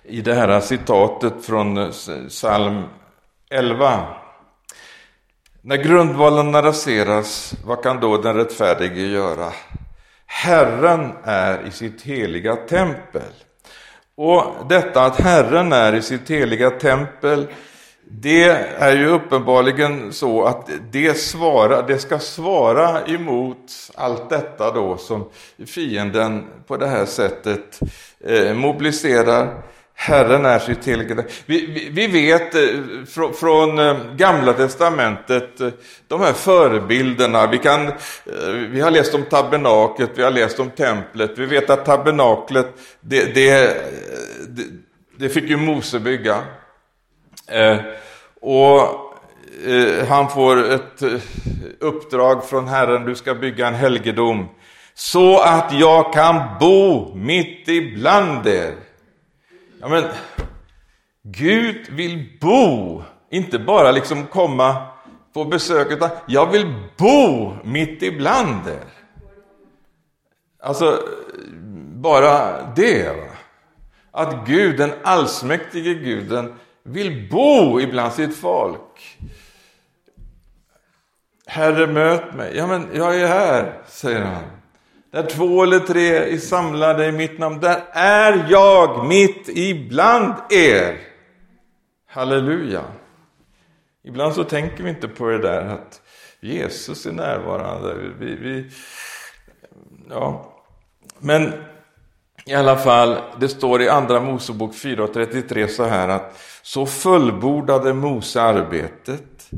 i 0.03 0.21
det 0.21 0.33
här 0.33 0.59
citatet 0.59 1.45
från 1.45 1.77
eh, 1.77 1.89
psalm 2.27 2.83
11. 3.49 4.03
När 5.61 5.77
grundvalarna 5.77 6.61
raseras, 6.61 7.53
vad 7.65 7.83
kan 7.83 7.99
då 7.99 8.17
den 8.17 8.35
rättfärdige 8.35 9.07
göra? 9.07 9.51
Herren 10.31 11.11
är 11.23 11.67
i 11.67 11.71
sitt 11.71 12.01
heliga 12.01 12.55
tempel. 12.55 13.33
Och 14.15 14.43
detta 14.69 15.05
att 15.05 15.21
Herren 15.21 15.73
är 15.73 15.95
i 15.95 16.01
sitt 16.01 16.29
heliga 16.29 16.69
tempel, 16.69 17.47
det 18.03 18.43
är 18.77 18.95
ju 18.95 19.07
uppenbarligen 19.07 20.13
så 20.13 20.43
att 20.43 20.69
det, 20.91 21.17
svara, 21.17 21.81
det 21.81 21.97
ska 21.97 22.19
svara 22.19 23.05
emot 23.05 23.91
allt 23.95 24.29
detta 24.29 24.71
då 24.71 24.97
som 24.97 25.29
fienden 25.65 26.47
på 26.67 26.77
det 26.77 26.87
här 26.87 27.05
sättet 27.05 27.79
eh, 28.19 28.53
mobiliserar. 28.53 29.63
Herren 30.01 30.45
är 30.45 30.59
sitt 30.59 30.87
heliga. 30.87 31.23
Vi, 31.45 31.65
vi, 31.65 31.89
vi, 31.91 32.07
vet 32.07 32.55
eh, 32.55 32.61
från, 33.07 33.33
från 33.33 33.77
Gamla 34.17 34.53
Testamentet, 34.53 35.61
eh, 35.61 35.69
de 36.07 36.21
här 36.21 36.33
förebilderna. 36.33 37.47
Vi, 37.47 37.57
kan, 37.57 37.91
vi 38.69 38.81
har 38.81 38.91
läst 38.91 39.13
om 39.13 39.23
tabernaklet, 39.23 40.09
vi 40.15 40.23
har 40.23 40.31
läst 40.31 40.59
om 40.59 40.69
templet. 40.69 41.31
Vi 41.37 41.45
vet 41.45 41.69
att 41.69 41.85
tabernaklet, 41.85 42.67
det, 43.01 43.35
det, 43.35 43.77
det, 44.47 44.63
det 45.17 45.29
fick 45.29 45.49
ju 45.49 45.57
Mose 45.57 45.99
bygga. 45.99 46.37
Eh, 47.47 47.77
och 48.41 48.79
eh, 49.67 50.07
han 50.07 50.29
får 50.29 50.71
ett 50.71 51.03
uppdrag 51.79 52.45
från 52.45 52.67
Herren, 52.67 53.05
du 53.05 53.15
ska 53.15 53.33
bygga 53.33 53.67
en 53.67 53.75
helgedom 53.75 54.47
så 54.93 55.39
att 55.39 55.73
jag 55.73 56.13
kan 56.13 56.41
bo 56.59 57.15
mitt 57.15 57.67
ibland 57.67 58.47
er. 58.47 58.88
Ja, 59.79 59.87
men, 59.87 60.03
Gud 61.23 61.89
vill 61.89 62.37
bo, 62.41 63.03
inte 63.29 63.59
bara 63.59 63.91
liksom 63.91 64.27
komma 64.27 64.87
på 65.33 65.45
besök, 65.45 65.91
utan 65.91 66.09
jag 66.25 66.51
vill 66.51 66.73
bo 66.97 67.53
mitt 67.63 68.03
ibland 68.03 68.67
er. 68.67 68.83
Alltså, 70.59 70.99
bara 71.95 72.61
det. 72.75 73.17
Va? 73.17 73.27
Att 74.11 74.47
Gud, 74.47 74.77
den 74.77 74.91
allsmäktige 75.03 75.93
guden, 75.93 76.53
vill 76.83 77.29
bo 77.31 77.79
ibland 77.79 78.13
sitt 78.13 78.37
folk. 78.37 79.17
Herre, 81.45 81.87
möt 81.87 82.33
mig. 82.33 82.57
Ja, 82.57 82.67
men 82.67 82.87
jag 82.93 83.19
är 83.19 83.27
här, 83.27 83.81
säger 83.87 84.21
han. 84.21 84.43
Där 85.11 85.23
två 85.23 85.63
eller 85.63 85.79
tre 85.79 86.33
är 86.33 86.37
samlade 86.37 87.05
i 87.05 87.11
mitt 87.11 87.39
namn, 87.39 87.59
där 87.59 87.83
är 87.91 88.47
jag 88.49 89.05
mitt 89.05 89.49
ibland 89.49 90.33
er. 90.49 90.99
Halleluja. 92.07 92.83
Ibland 94.03 94.33
så 94.33 94.43
tänker 94.43 94.83
vi 94.83 94.89
inte 94.89 95.07
på 95.07 95.25
det 95.29 95.37
där 95.37 95.65
att 95.65 96.01
Jesus 96.39 97.05
är 97.05 97.11
närvarande. 97.11 97.95
Vi, 98.19 98.35
vi, 98.35 98.71
ja. 100.09 100.53
Men 101.19 101.53
i 102.45 102.53
alla 102.53 102.77
fall, 102.77 103.17
det 103.39 103.49
står 103.49 103.81
i 103.81 103.89
Andra 103.89 104.21
Mosebok 104.21 104.73
4.33 104.73 105.67
så 105.67 105.83
här 105.83 106.09
att 106.09 106.39
så 106.61 106.85
fullbordade 106.85 107.93
Mose 107.93 108.41
arbetet. 108.41 109.49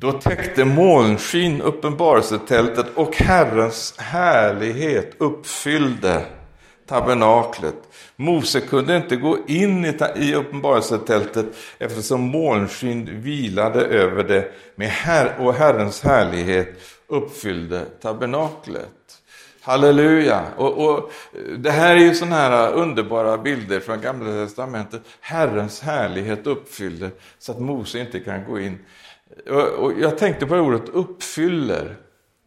Då 0.00 0.12
täckte 0.12 0.64
molnskyn 0.64 1.60
uppenbarelsetältet 1.60 2.86
och 2.94 3.16
Herrens 3.16 3.94
härlighet 3.98 5.14
uppfyllde 5.18 6.24
tabernaklet. 6.86 7.74
Mose 8.16 8.60
kunde 8.60 8.96
inte 8.96 9.16
gå 9.16 9.38
in 9.46 9.94
i 10.16 10.34
uppenbarelsetältet 10.34 11.46
eftersom 11.78 12.20
molnskyn 12.20 13.22
vilade 13.22 13.80
över 13.80 14.24
det 14.24 14.52
med 14.74 14.88
her 14.88 15.36
och 15.38 15.54
Herrens 15.54 16.02
härlighet 16.02 16.68
uppfyllde 17.06 17.84
tabernaklet. 17.84 18.88
Halleluja! 19.60 20.44
Och, 20.56 20.88
och, 20.88 21.12
det 21.58 21.70
här 21.70 21.96
är 21.96 22.00
ju 22.00 22.14
sådana 22.14 22.36
här 22.36 22.72
underbara 22.72 23.38
bilder 23.38 23.80
från 23.80 24.00
Gamla 24.00 24.46
Testamentet. 24.46 25.02
Herrens 25.20 25.80
härlighet 25.80 26.46
uppfyllde 26.46 27.10
så 27.38 27.52
att 27.52 27.60
Mose 27.60 27.98
inte 27.98 28.20
kan 28.20 28.44
gå 28.44 28.60
in. 28.60 28.78
Och, 29.78 29.92
jag 30.00 30.18
tänkte 30.18 30.46
på 30.46 30.56
ordet 30.56 30.88
uppfyller. 30.88 31.96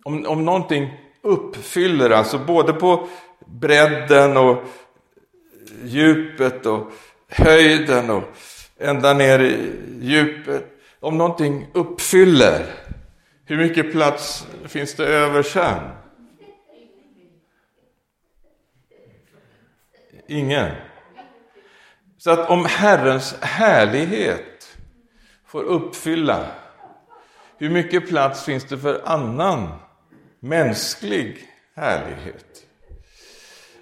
Om, 0.03 0.25
om 0.25 0.45
någonting 0.45 0.89
uppfyller, 1.21 2.09
alltså 2.09 2.37
både 2.37 2.73
på 2.73 3.07
bredden 3.45 4.37
och 4.37 4.63
djupet 5.83 6.65
och 6.65 6.91
höjden 7.27 8.09
och 8.09 8.23
ända 8.77 9.13
ner 9.13 9.39
i 9.39 9.71
djupet. 10.01 10.65
Om 10.99 11.17
någonting 11.17 11.67
uppfyller, 11.73 12.65
hur 13.45 13.57
mycket 13.57 13.91
plats 13.91 14.47
finns 14.67 14.95
det 14.95 15.05
över 15.05 15.43
sen? 15.43 15.89
Ingen. 20.27 20.71
Så 22.17 22.31
att 22.31 22.49
om 22.49 22.65
Herrens 22.65 23.35
härlighet 23.41 24.77
får 25.45 25.63
uppfylla, 25.63 26.45
hur 27.63 27.69
mycket 27.69 28.09
plats 28.09 28.43
finns 28.43 28.63
det 28.63 28.77
för 28.77 29.01
annan 29.05 29.67
mänsklig 30.39 31.37
härlighet? 31.75 32.45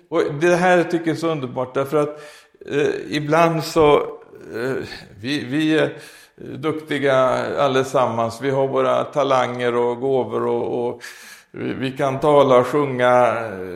Och 0.10 0.34
Det 0.34 0.56
här 0.56 0.84
tycker 0.84 1.08
jag 1.08 1.15
är 1.15 1.20
så 1.20 1.30
underbart 1.30 1.74
därför 1.74 1.98
att 1.98 2.22
eh, 2.72 3.15
ibland 3.15 3.63
så, 3.63 3.98
eh, 4.56 4.76
vi, 5.22 5.46
vi 5.46 5.80
är 5.80 5.98
duktiga 6.36 7.15
allesammans, 7.58 8.41
vi 8.41 8.50
har 8.50 8.67
våra 8.67 9.04
talanger 9.04 9.76
och 9.76 10.00
gåvor 10.00 10.48
och, 10.48 10.88
och 10.88 11.02
vi 11.52 11.91
kan 11.91 12.20
tala, 12.20 12.63
sjunga, 12.63 13.34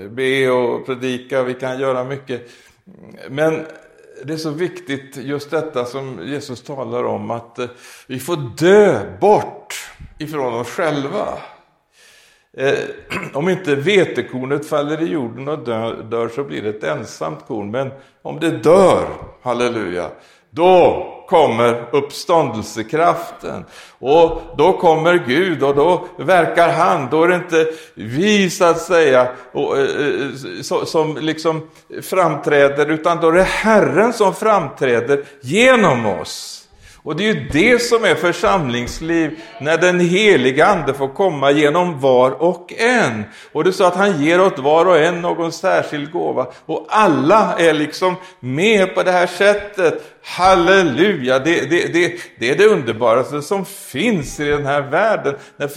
be 0.09 0.49
och 0.49 0.85
predika, 0.85 1.43
vi 1.43 1.53
kan 1.53 1.79
göra 1.79 2.03
mycket. 2.03 2.49
Men 3.29 3.65
det 4.23 4.33
är 4.33 4.37
så 4.37 4.49
viktigt 4.49 5.17
just 5.17 5.51
detta 5.51 5.85
som 5.85 6.19
Jesus 6.23 6.63
talar 6.63 7.03
om, 7.03 7.31
att 7.31 7.59
eh, 7.59 7.67
vi 8.07 8.19
får 8.19 8.57
dö 8.57 9.17
bort 9.19 9.89
ifrån 10.17 10.53
oss 10.53 10.67
själva. 10.67 11.27
Eh, 12.57 12.79
om 13.33 13.49
inte 13.49 13.75
vetekornet 13.75 14.65
faller 14.67 15.01
i 15.01 15.05
jorden 15.05 15.47
och 15.47 15.59
dör, 15.59 16.03
dör 16.03 16.27
så 16.27 16.43
blir 16.43 16.61
det 16.61 16.69
ett 16.69 16.83
ensamt 16.83 17.47
korn, 17.47 17.71
men 17.71 17.91
om 18.21 18.39
det 18.39 18.51
dör, 18.51 19.07
halleluja, 19.41 20.09
då 20.55 21.11
kommer 21.27 21.89
uppståndelsekraften. 21.91 23.65
Och 23.99 24.41
då 24.57 24.73
kommer 24.73 25.23
Gud 25.27 25.63
och 25.63 25.75
då 25.75 26.07
verkar 26.17 26.69
han. 26.69 27.07
Då 27.11 27.23
är 27.23 27.27
det 27.27 27.35
inte 27.35 27.67
vi 27.93 28.49
så 28.49 28.65
att 28.65 28.81
säga 28.81 29.21
eh, 29.53 29.61
eh 29.61 30.85
som 30.85 31.17
liksom 31.17 31.69
framträder, 32.01 32.91
utan 32.91 33.21
då 33.21 33.27
är 33.27 33.33
det 33.33 33.43
Herren 33.43 34.13
som 34.13 34.33
framträder 34.33 35.23
genom 35.41 36.05
oss. 36.05 36.54
Och 37.05 37.15
det 37.15 37.29
är 37.29 37.33
ju 37.33 37.49
det 37.51 37.79
som 37.79 38.03
är 38.03 38.15
församlingsliv, 38.15 39.39
när 39.61 39.77
den 39.77 39.99
heliga 39.99 40.65
Ande 40.65 40.93
får 40.93 41.07
komma 41.07 41.51
genom 41.51 41.99
var 41.99 42.31
och 42.31 42.73
en. 42.77 43.23
Och 43.51 43.63
det 43.63 43.69
är 43.69 43.71
så 43.71 43.83
att 43.83 43.95
han 43.95 44.21
ger 44.21 44.41
åt 44.41 44.59
var 44.59 44.85
och 44.85 44.97
en 44.97 45.21
någon 45.21 45.51
särskild 45.51 46.11
gåva. 46.11 46.47
Och 46.65 46.85
alla 46.89 47.55
är 47.57 47.73
liksom 47.73 48.15
med 48.39 48.95
på 48.95 49.03
det 49.03 49.11
här 49.11 49.27
sättet. 49.27 50.03
Halleluja! 50.23 51.39
Det, 51.39 51.69
det, 51.69 51.93
det, 51.93 52.13
det 52.39 52.51
är 52.51 52.57
det 52.57 52.65
underbaraste 52.65 53.41
som 53.41 53.65
finns 53.65 54.39
i 54.39 54.45
den 54.45 54.65
här 54.65 54.81
världen. 54.81 55.35
När 55.57 55.69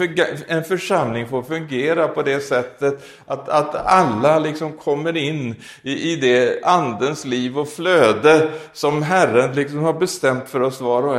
en 0.52 0.64
församling 0.64 1.28
får 1.28 1.42
fungera 1.42 2.08
på 2.08 2.22
det 2.22 2.40
sättet 2.40 3.04
att, 3.26 3.48
att 3.48 3.86
alla 3.86 4.38
liksom 4.38 4.72
kommer 4.72 5.16
in 5.16 5.54
i, 5.82 6.12
i 6.12 6.16
det 6.16 6.64
andens 6.64 7.24
liv 7.24 7.58
och 7.58 7.68
flöde 7.68 8.50
som 8.72 9.02
Herren 9.02 9.52
liksom 9.52 9.78
har 9.78 9.92
bestämt 9.92 10.48
för 10.48 10.62
oss 10.62 10.80
var 10.80 11.02
och 11.02 11.14
en. 11.14 11.17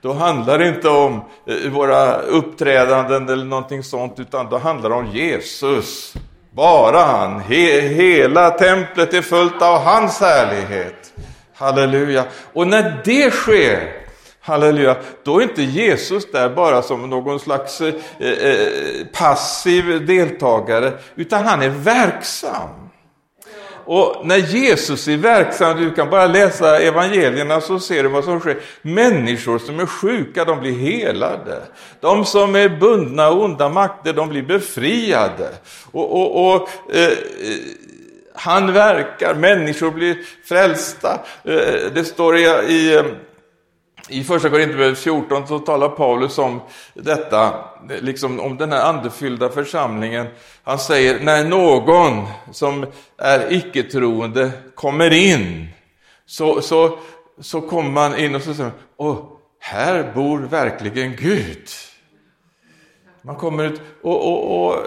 Då 0.00 0.12
handlar 0.12 0.58
det 0.58 0.68
inte 0.68 0.88
om 0.88 1.24
eh, 1.46 1.70
våra 1.70 2.16
uppträdanden 2.16 3.28
eller 3.28 3.44
någonting 3.44 3.82
sånt, 3.82 4.20
utan 4.20 4.48
då 4.48 4.58
handlar 4.58 4.90
det 4.90 4.96
om 4.96 5.06
Jesus. 5.06 6.14
Bara 6.52 6.98
han. 6.98 7.40
He, 7.40 7.80
hela 7.80 8.50
templet 8.50 9.14
är 9.14 9.22
fullt 9.22 9.62
av 9.62 9.78
hans 9.82 10.20
härlighet. 10.20 11.12
Halleluja. 11.54 12.24
Och 12.52 12.66
när 12.66 13.02
det 13.04 13.30
sker, 13.30 13.92
halleluja, 14.40 14.96
då 15.24 15.38
är 15.38 15.42
inte 15.42 15.62
Jesus 15.62 16.30
där 16.30 16.48
bara 16.48 16.82
som 16.82 17.10
någon 17.10 17.40
slags 17.40 17.80
eh, 17.80 17.94
eh 18.18 19.06
passiv 19.12 20.06
deltagare, 20.06 20.92
utan 21.14 21.44
han 21.44 21.62
är 21.62 21.68
verksam. 21.68 22.89
Och 23.92 24.26
när 24.26 24.36
Jesus 24.36 25.08
är 25.08 25.16
verksam, 25.16 25.80
du 25.80 25.90
kan 25.90 26.10
bara 26.10 26.26
läsa 26.26 26.78
evangelierna 26.78 27.60
så 27.60 27.80
ser 27.80 28.02
du 28.02 28.08
vad 28.08 28.24
som 28.24 28.40
sker. 28.40 28.56
Människor 28.82 29.58
som 29.58 29.80
är 29.80 29.86
sjuka, 29.86 30.44
de 30.44 30.60
blir 30.60 30.78
helade. 30.78 31.62
De 32.00 32.24
som 32.24 32.56
är 32.56 32.68
bundna 32.68 33.26
av 33.26 33.40
onda 33.40 33.68
makter, 33.68 34.12
de 34.12 34.28
blir 34.28 34.42
befriade. 34.42 35.48
Och, 35.92 36.12
och, 36.12 36.54
och 36.54 36.68
eh, 36.94 37.04
eh 37.04 37.12
han 38.34 38.72
verkar, 38.72 39.34
människor 39.34 39.90
blir 39.90 40.16
frälsta. 40.44 41.20
Eh, 41.44 41.92
det 41.94 42.04
står 42.04 42.36
i, 42.36 42.42
i, 42.42 43.02
i 44.08 44.24
första 44.24 44.50
Korinthierbrevet 44.50 44.98
14 44.98 45.46
så 45.46 45.58
talar 45.58 45.88
Paulus 45.88 46.38
om 46.38 46.60
detta, 46.94 47.64
liksom 48.00 48.40
om 48.40 48.56
den 48.56 48.72
här 48.72 48.84
andefyllda 48.84 49.48
församlingen. 49.48 50.26
Han 50.62 50.78
säger, 50.78 51.20
när 51.20 51.44
någon 51.44 52.26
som 52.52 52.86
är 53.18 53.52
icke-troende 53.52 54.50
kommer 54.74 55.12
in, 55.12 55.68
så, 56.26 56.62
så, 56.62 56.98
så 57.40 57.60
kommer 57.60 57.90
man 57.90 58.18
in 58.18 58.34
och 58.34 58.42
så 58.42 58.54
säger 58.54 58.72
åh, 58.96 59.18
här 59.60 60.12
bor 60.14 60.38
verkligen 60.38 61.16
Gud. 61.16 61.68
Man 63.22 63.36
kommer 63.36 63.64
ut 63.64 63.80
och, 64.02 64.28
och, 64.28 64.66
och 64.66 64.86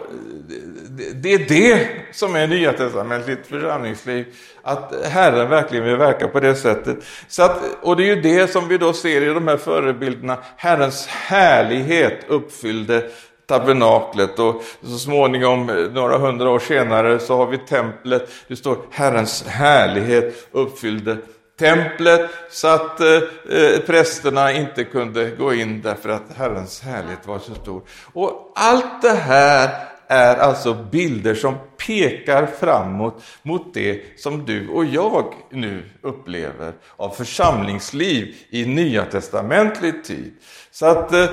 det 1.15 1.33
är 1.33 1.47
det 1.47 1.87
som 2.11 2.35
är 2.35 2.47
Nya 2.47 2.73
testamentligt 2.73 3.47
församlingsliv. 3.47 4.25
Att 4.61 5.05
Herren 5.05 5.49
verkligen 5.49 5.85
vill 5.85 5.95
verka 5.95 6.27
på 6.27 6.39
det 6.39 6.55
sättet. 6.55 6.97
Så 7.27 7.43
att, 7.43 7.61
och 7.81 7.97
det 7.97 8.03
är 8.03 8.15
ju 8.15 8.21
det 8.21 8.47
som 8.47 8.67
vi 8.67 8.77
då 8.77 8.93
ser 8.93 9.21
i 9.21 9.33
de 9.33 9.47
här 9.47 9.57
förebilderna. 9.57 10.37
Herrens 10.57 11.07
härlighet 11.07 12.25
uppfyllde 12.27 13.09
tabernaklet 13.45 14.39
och 14.39 14.63
så 14.83 14.97
småningom, 14.97 15.65
några 15.93 16.17
hundra 16.17 16.49
år 16.49 16.59
senare, 16.59 17.19
så 17.19 17.37
har 17.37 17.47
vi 17.47 17.57
templet. 17.57 18.29
Det 18.47 18.55
står 18.55 18.77
Herrens 18.91 19.43
härlighet 19.47 20.47
uppfyllde 20.51 21.17
templet 21.59 22.29
så 22.49 22.67
att 22.67 22.99
eh, 22.99 23.07
eh, 23.49 23.79
prästerna 23.85 24.51
inte 24.51 24.83
kunde 24.83 25.29
gå 25.29 25.53
in 25.53 25.81
därför 25.81 26.09
att 26.09 26.37
Herrens 26.37 26.81
härlighet 26.81 27.27
var 27.27 27.39
så 27.39 27.55
stor. 27.55 27.81
Och 28.13 28.51
allt 28.55 29.01
det 29.01 29.15
här 29.15 29.69
är 30.07 30.35
alltså 30.35 30.73
bilder 30.73 31.35
som 31.35 31.55
pekar 31.87 32.45
framåt 32.45 33.23
mot 33.41 33.73
det 33.73 34.01
som 34.19 34.45
du 34.45 34.69
och 34.69 34.85
jag 34.85 35.33
nu 35.49 35.83
upplever 36.01 36.73
av 36.95 37.09
församlingsliv 37.09 38.35
i 38.49 38.65
Nya 38.65 39.05
testamentlig 39.05 40.03
tid. 40.03 40.33
Så 40.71 40.85
att 40.85 41.13
eh, 41.13 41.29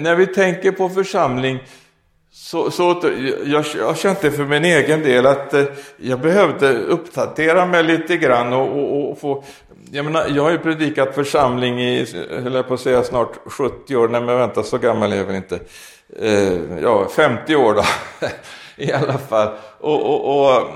när 0.00 0.14
vi 0.14 0.26
tänker 0.26 0.72
på 0.72 0.88
församling 0.88 1.58
så, 2.34 2.70
så 2.70 3.00
jag, 3.44 3.64
jag 3.76 3.96
kände 3.96 4.30
för 4.30 4.44
min 4.44 4.64
egen 4.64 5.02
del 5.02 5.26
att 5.26 5.54
eh, 5.54 5.64
jag 5.96 6.20
behövde 6.20 6.78
uppdatera 6.78 7.66
mig 7.66 7.82
lite 7.82 8.16
grann 8.16 8.52
och, 8.52 8.68
och, 8.68 9.10
och 9.10 9.18
få 9.18 9.44
jag, 9.90 10.04
menar, 10.04 10.26
jag 10.28 10.42
har 10.42 10.50
ju 10.50 10.58
predikat 10.58 11.14
församling 11.14 11.80
i, 11.80 12.06
höll 12.30 12.54
jag 12.54 12.68
på 12.68 12.74
att 12.74 12.80
säga, 12.80 13.02
snart 13.02 13.38
70 13.46 13.96
år. 13.96 14.08
Nej 14.08 14.20
men 14.20 14.38
vänta, 14.38 14.62
så 14.62 14.78
gammal 14.78 15.12
är 15.12 15.16
jag 15.16 15.24
väl 15.24 15.36
inte. 15.36 15.60
Eh, 16.16 16.78
ja, 16.82 17.08
50 17.08 17.56
år 17.56 17.74
då, 17.74 17.84
i 18.76 18.92
alla 18.92 19.18
fall. 19.18 19.48
Och, 19.80 20.02
och, 20.02 20.46
och, 20.46 20.68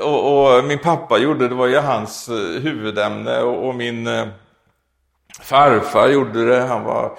och, 0.00 0.56
och 0.56 0.64
min 0.64 0.78
pappa 0.78 1.18
gjorde, 1.18 1.48
det 1.48 1.54
var 1.54 1.66
ju 1.66 1.78
hans 1.78 2.28
eh, 2.28 2.62
huvudämne. 2.62 3.40
Och, 3.40 3.74
min 3.74 4.06
eh, 4.06 4.26
farfar 5.42 6.08
gjorde 6.08 6.46
det, 6.46 6.60
han 6.60 6.84
var 6.84 7.12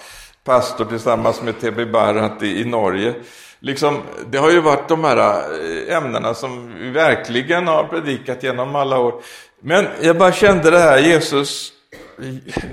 pastor 0.44 0.86
tillsammans 0.86 1.42
med 1.42 1.62
T.B. 1.62 1.86
Barrat 1.86 2.44
i, 2.44 2.62
i 2.62 2.66
Norge 2.66 3.14
liksom, 3.62 4.02
det 4.26 4.38
har 4.38 4.52
ju 4.52 4.60
varit 4.60 4.88
de 4.88 5.04
här 5.04 5.18
eh, 5.18 5.98
ämnena 5.98 6.34
som 6.34 6.74
vi 6.80 6.90
verkligen 6.90 7.68
har 7.68 7.84
predikat 7.84 8.44
genom 8.44 8.76
alla 8.76 9.00
år. 9.00 9.22
Men 9.60 9.88
jag 10.02 10.18
bara 10.18 10.32
kände 10.32 10.72
det 10.72 10.80
här, 10.80 10.98
Jesus, 10.98 11.74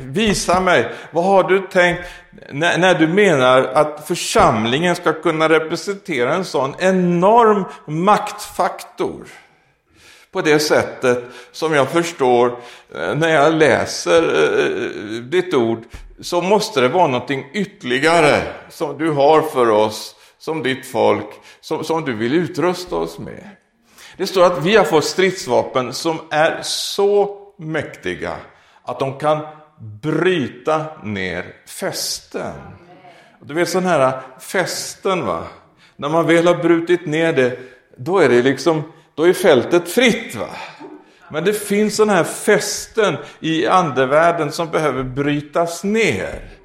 visa 0.03 0.61
mig, 0.61 0.89
vad 1.11 1.25
har 1.25 1.43
du 1.43 1.61
tänkt 1.61 2.03
när, 2.53 2.79
när, 2.79 2.95
du 2.95 3.09
menar 3.09 3.63
att 3.63 4.07
församlingen 4.07 4.97
ska 4.97 5.13
kunna 5.13 5.49
representera 5.49 6.35
en 6.35 6.45
sån 6.45 6.75
enorm 6.79 7.65
maktfaktor? 7.87 9.27
På 10.33 10.41
det 10.41 10.59
sättet 10.59 11.25
som 11.53 11.75
jag 11.75 11.89
förstår 11.89 12.47
eh, 12.95 13.15
när 13.15 13.29
jag 13.29 13.55
läser 13.55 14.23
eh, 14.23 15.23
ditt 15.23 15.55
ord 15.55 15.83
så 16.21 16.41
måste 16.41 16.81
det 16.81 16.89
vara 16.89 17.07
någonting 17.07 17.51
ytterligare 17.53 18.43
som 18.71 18.99
du 18.99 19.11
har 19.11 19.43
för 19.43 19.71
oss 19.71 20.15
som 20.49 20.63
ditt 20.63 20.87
folk, 20.87 21.27
som, 21.61 21.85
som 21.85 22.05
du 22.05 22.13
vill 22.13 22.35
utrusta 22.35 22.97
oss 22.97 23.19
med. 23.19 23.49
Det 24.17 24.27
står 24.27 24.45
att 24.45 24.65
vi 24.65 24.77
har 24.77 24.85
fått 24.85 25.05
stridsvapen 25.05 25.93
som 25.93 26.21
är 26.31 26.59
så 26.63 27.39
mäktiga 27.59 28.37
att 28.83 28.99
de 28.99 29.19
kan 29.19 29.47
bryta 30.03 30.85
ner 31.03 31.55
fästen. 31.67 32.55
Du 33.41 33.55
vet 33.55 33.69
sådana 33.69 33.89
här 33.89 34.21
fästen, 34.41 35.27
va? 35.27 35.45
när 35.97 36.09
man 36.09 36.27
väl 36.27 36.47
har 36.47 36.55
brutit 36.55 37.07
ner 37.07 37.33
det, 37.33 37.59
då 37.97 38.19
är 38.19 38.29
det 38.29 38.43
liksom, 38.43 38.83
då 39.15 39.29
är 39.29 39.33
fältet 39.33 39.89
fritt. 39.89 40.35
va? 40.35 40.49
Men 41.31 41.45
det 41.45 41.53
finns 41.53 41.97
sådana 41.97 42.13
här 42.13 42.25
fästen 42.25 43.17
i 43.41 43.67
andevärlden 43.67 44.53
som 44.53 44.71
behöver 44.71 45.03
brytas 45.03 45.85
ner. 45.85 46.58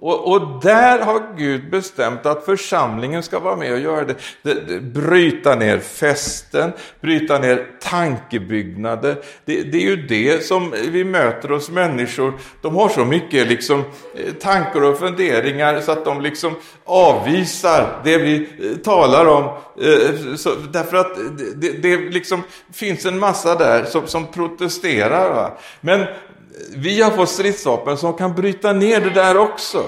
Och, 0.00 0.32
och, 0.32 0.62
där 0.62 0.98
har 0.98 1.36
Gud 1.36 1.70
bestämt 1.70 2.26
att 2.26 2.44
församlingen 2.44 3.22
ska 3.22 3.38
vara 3.38 3.56
med 3.56 3.72
och 3.72 3.78
göra 3.78 4.04
det. 4.04 4.14
det, 4.42 4.54
det 4.54 4.80
bryta 4.80 5.54
ner 5.54 5.78
fästen, 5.78 6.72
bryta 7.00 7.38
ner 7.38 7.66
tankebyggnader. 7.80 9.16
Det, 9.44 9.62
det, 9.62 9.78
är 9.78 9.82
ju 9.82 9.96
det 9.96 10.44
som 10.44 10.74
vi 10.88 11.04
möter 11.04 11.48
hos 11.48 11.70
människor. 11.70 12.32
De 12.62 12.76
har 12.76 12.88
så 12.88 13.04
mycket 13.04 13.48
liksom, 13.48 13.84
eh, 14.14 14.32
tankar 14.32 14.82
och 14.82 14.98
funderingar 14.98 15.80
så 15.80 15.92
att 15.92 16.04
de 16.04 16.20
liksom 16.20 16.54
avvisar 16.84 18.00
det 18.04 18.18
vi 18.18 18.36
eh, 18.36 18.76
talar 18.76 19.26
om. 19.26 19.44
Eh, 19.80 20.34
så, 20.36 20.50
därför 20.72 20.96
att 20.96 21.16
det, 21.54 21.72
det 21.72 21.96
liksom 21.96 22.42
finns 22.72 23.06
en 23.06 23.18
massa 23.18 23.54
där 23.54 23.84
som, 23.84 24.06
som 24.06 24.26
protesterar. 24.26 25.34
Va? 25.34 25.58
Men 25.80 26.06
vi 26.76 27.02
har 27.02 27.10
fått 27.10 27.28
stridsvapen 27.28 27.96
som 27.96 28.12
kan 28.12 28.34
bryta 28.34 28.72
ner 28.72 29.00
det 29.00 29.10
där 29.10 29.36
också. 29.36 29.84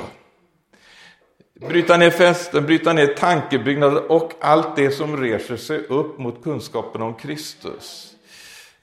Bryta 1.69 1.97
ner 1.97 2.11
fästen, 2.11 2.67
bryta 2.67 2.93
ner 2.93 3.07
tankebyggnader 3.07 4.13
och 4.13 4.33
allt 4.41 4.77
det 4.77 4.91
som 4.91 5.17
reser 5.17 5.57
sig 5.57 5.79
upp 5.79 6.19
mot 6.19 6.45
kunskapen 6.45 7.03
om 7.03 7.15
Kristus. 7.15 8.15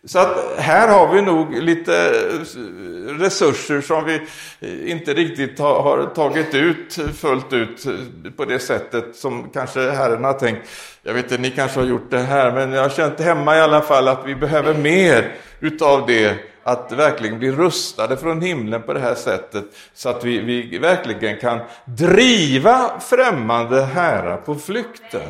Så 0.05 0.19
att 0.19 0.37
här 0.57 0.87
har 0.87 1.13
vi 1.13 1.21
nog 1.21 1.63
lite 1.63 1.95
eh, 1.95 3.13
resurser 3.19 3.81
som 3.81 4.05
vi 4.05 4.15
eh, 4.59 4.91
inte 4.91 5.13
riktigt 5.13 5.59
har, 5.59 6.05
tagit 6.05 6.55
ut 6.55 6.99
fullt 7.15 7.53
ut 7.53 7.85
eh, 7.85 8.31
på 8.37 8.45
det 8.45 8.59
sättet 8.59 9.15
som 9.15 9.49
kanske 9.53 9.79
Herren 9.91 10.23
har 10.23 10.33
tänkt. 10.33 10.69
Jag 11.03 11.13
vet 11.13 11.23
inte, 11.23 11.37
ni 11.37 11.51
kanske 11.51 11.79
har 11.79 11.87
gjort 11.87 12.11
det 12.11 12.19
här, 12.19 12.51
men 12.51 12.71
jag 12.71 12.81
har 12.81 12.89
känt 12.89 13.19
hemma 13.19 13.57
i 13.57 13.59
alla 13.59 13.81
fall 13.81 14.07
att 14.07 14.25
vi 14.25 14.35
behöver 14.35 14.73
mer 14.73 15.35
utav 15.59 16.07
det 16.07 16.37
att 16.67 16.91
verkligen 16.91 17.39
bli 17.39 17.51
rustade 17.51 18.17
från 18.17 18.41
himlen 18.41 18.83
på 18.83 18.93
det 18.93 18.99
här 18.99 19.15
sättet 19.15 19.65
så 19.93 20.09
att 20.09 20.23
vi, 20.23 20.39
vi 20.39 20.77
verkligen 20.77 21.39
kan 21.39 21.59
driva 21.85 22.99
främmande 22.99 23.81
herrar 23.81 24.37
på 24.37 24.55
flykten. 24.55 25.21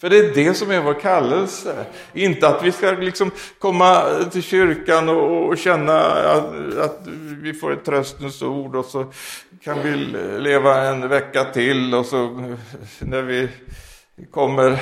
För 0.00 0.10
det 0.10 0.18
är 0.18 0.34
det 0.34 0.54
som 0.54 0.70
är 0.70 0.80
vår 0.80 1.00
kallelse. 1.00 1.84
Inte 2.12 2.48
att 2.48 2.64
vi 2.64 2.72
ska 2.72 2.90
liksom 2.90 3.30
komma 3.58 4.02
till 4.30 4.42
kyrkan 4.42 5.08
och, 5.08 5.48
och 5.48 5.58
känna 5.58 6.00
att, 6.00 6.78
att, 6.78 7.00
vi 7.42 7.54
får 7.54 7.72
ett 7.72 7.84
tröstens 7.84 8.42
ord 8.42 8.76
och 8.76 8.84
så 8.84 9.12
kan 9.64 9.82
vi 9.82 9.96
leva 10.38 10.82
en 10.82 11.08
vecka 11.08 11.44
till 11.44 11.94
och 11.94 12.06
så 12.06 12.54
när 12.98 13.22
vi 13.22 13.48
kommer 14.30 14.78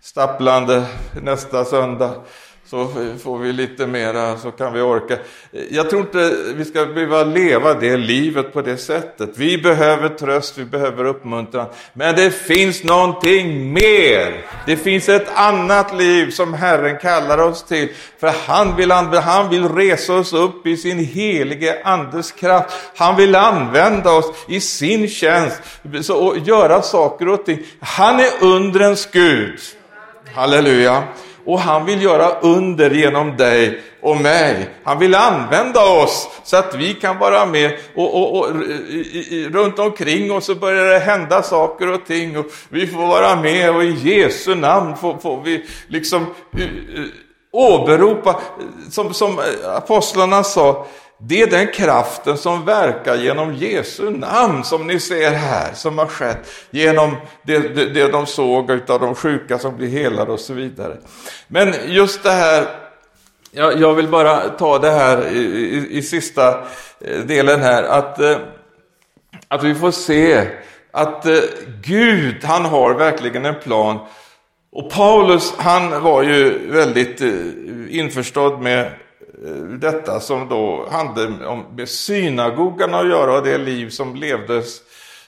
stapplande 0.00 0.86
nästa 1.22 1.64
söndag 1.64 2.14
så 2.70 2.88
får 3.22 3.38
vi 3.38 3.52
lite 3.52 3.86
mera, 3.86 4.36
så 4.36 4.50
kan 4.50 4.72
vi 4.72 4.80
orka. 4.80 5.18
Jag 5.70 5.90
tror 5.90 6.00
inte 6.02 6.36
vi 6.54 6.64
ska 6.64 6.86
behöva 6.86 7.24
leva 7.24 7.74
det 7.74 7.96
livet 7.96 8.52
på 8.52 8.62
det 8.62 8.76
sättet. 8.76 9.30
Vi 9.36 9.58
behöver 9.58 10.08
tröst, 10.08 10.58
vi 10.58 10.64
behöver 10.64 11.04
uppmuntran. 11.04 11.66
Men 11.92 12.16
det 12.16 12.30
finns 12.30 12.84
någonting 12.84 13.72
mer. 13.72 14.46
Det 14.66 14.76
finns 14.76 15.08
ett 15.08 15.28
annat 15.34 15.94
liv 15.94 16.30
som 16.30 16.54
Herren 16.54 16.98
kallar 16.98 17.38
oss 17.38 17.62
till. 17.62 17.88
För 18.20 18.32
han 18.46 18.76
vill, 18.76 18.90
han 18.90 19.50
vill 19.50 19.68
resa 19.68 20.14
oss 20.14 20.32
upp 20.32 20.66
i 20.66 20.76
sin 20.76 20.98
helige 20.98 21.82
Andes 21.84 22.32
kraft. 22.32 22.74
Han 22.96 23.16
vill 23.16 23.34
använda 23.34 24.12
oss 24.12 24.32
i 24.48 24.60
sin 24.60 25.08
tjänst 25.08 25.60
och 26.10 26.38
göra 26.38 26.82
saker 26.82 27.28
och 27.28 27.44
ting. 27.44 27.58
Han 27.80 28.20
är 28.20 28.30
undrens 28.40 29.08
Gud. 29.12 29.58
Halleluja 30.34 31.04
och 31.48 31.60
han 31.60 31.84
vill 31.84 32.02
göra 32.02 32.40
under 32.40 32.90
genom 32.90 33.36
dig 33.36 33.80
och 34.00 34.16
mig. 34.16 34.68
Han 34.84 34.98
vill 34.98 35.14
använda 35.14 35.84
oss 35.84 36.28
så 36.44 36.56
att 36.56 36.74
vi 36.74 36.94
kan 36.94 37.18
vara 37.18 37.46
med 37.46 37.72
och, 37.94 38.14
och, 38.14 38.38
och 38.38 38.56
i, 38.90 39.26
i, 39.30 39.48
runt 39.48 39.78
omkring 39.78 40.32
oss 40.32 40.44
så 40.44 40.54
börjar 40.54 40.84
det 40.84 40.98
hända 40.98 41.42
saker 41.42 41.92
och 41.92 42.06
ting 42.06 42.38
och 42.38 42.46
vi 42.68 42.86
får 42.86 43.06
vara 43.06 43.36
med 43.36 43.76
och 43.76 43.84
i 43.84 43.90
Jesu 43.90 44.54
namn 44.54 44.96
får, 44.96 45.18
får 45.18 45.42
vi 45.42 45.64
liksom 45.86 46.22
uh, 46.22 46.62
uh, 46.98 47.06
åberopa, 47.52 48.40
som, 48.90 49.14
som 49.14 49.38
eh, 49.38 49.76
apostlarna 49.76 50.44
sa, 50.44 50.86
det 51.20 51.42
är 51.42 51.46
den 51.46 51.66
kraften 51.66 52.38
som 52.38 52.64
verkar 52.64 53.16
genom 53.16 53.54
Jesu 53.54 54.10
namn 54.10 54.64
som 54.64 54.86
ni 54.86 55.00
ser 55.00 55.30
här, 55.30 55.74
som 55.74 55.98
har 55.98 56.06
skett 56.06 56.50
genom 56.70 57.16
det, 57.42 57.58
det, 57.58 57.86
det 57.86 58.08
de 58.08 58.26
såg 58.26 58.70
av 58.70 59.00
de 59.00 59.14
sjuka 59.14 59.58
som 59.58 59.76
blir 59.76 59.88
helade 59.88 60.32
och 60.32 60.40
så 60.40 60.54
vidare. 60.54 60.96
Men 61.48 61.74
just 61.86 62.22
det 62.22 62.30
här, 62.30 62.66
jag, 63.50 63.80
jag 63.80 63.94
vill 63.94 64.08
bara 64.08 64.48
ta 64.48 64.78
det 64.78 64.90
här 64.90 65.28
i, 65.32 65.38
i, 65.38 65.98
i 65.98 66.02
sista 66.02 66.48
eh, 67.00 67.20
delen 67.20 67.60
här, 67.60 67.82
att, 67.82 68.20
eh, 68.20 68.36
att 69.48 69.64
vi 69.64 69.74
får 69.74 69.90
se 69.90 70.48
att 70.90 71.26
eh, 71.26 71.38
Gud, 71.82 72.44
han 72.44 72.64
har 72.64 72.94
verkligen 72.94 73.44
en 73.44 73.60
plan. 73.60 73.98
Och 74.72 74.90
Paulus, 74.90 75.54
han 75.56 76.02
var 76.02 76.22
ju 76.22 76.70
väldigt 76.70 77.20
införstådd 77.90 78.60
med 78.60 78.90
Eh, 79.44 79.62
detta 79.62 80.20
som 80.20 80.48
då 80.48 80.88
hade 80.90 81.46
om 81.46 81.64
med 81.76 81.88
synagogorna 81.88 82.98
att 82.98 83.08
göra 83.08 83.36
och 83.36 83.44
det 83.44 83.58
liv 83.58 83.90
som 83.90 84.16
levdes 84.16 84.80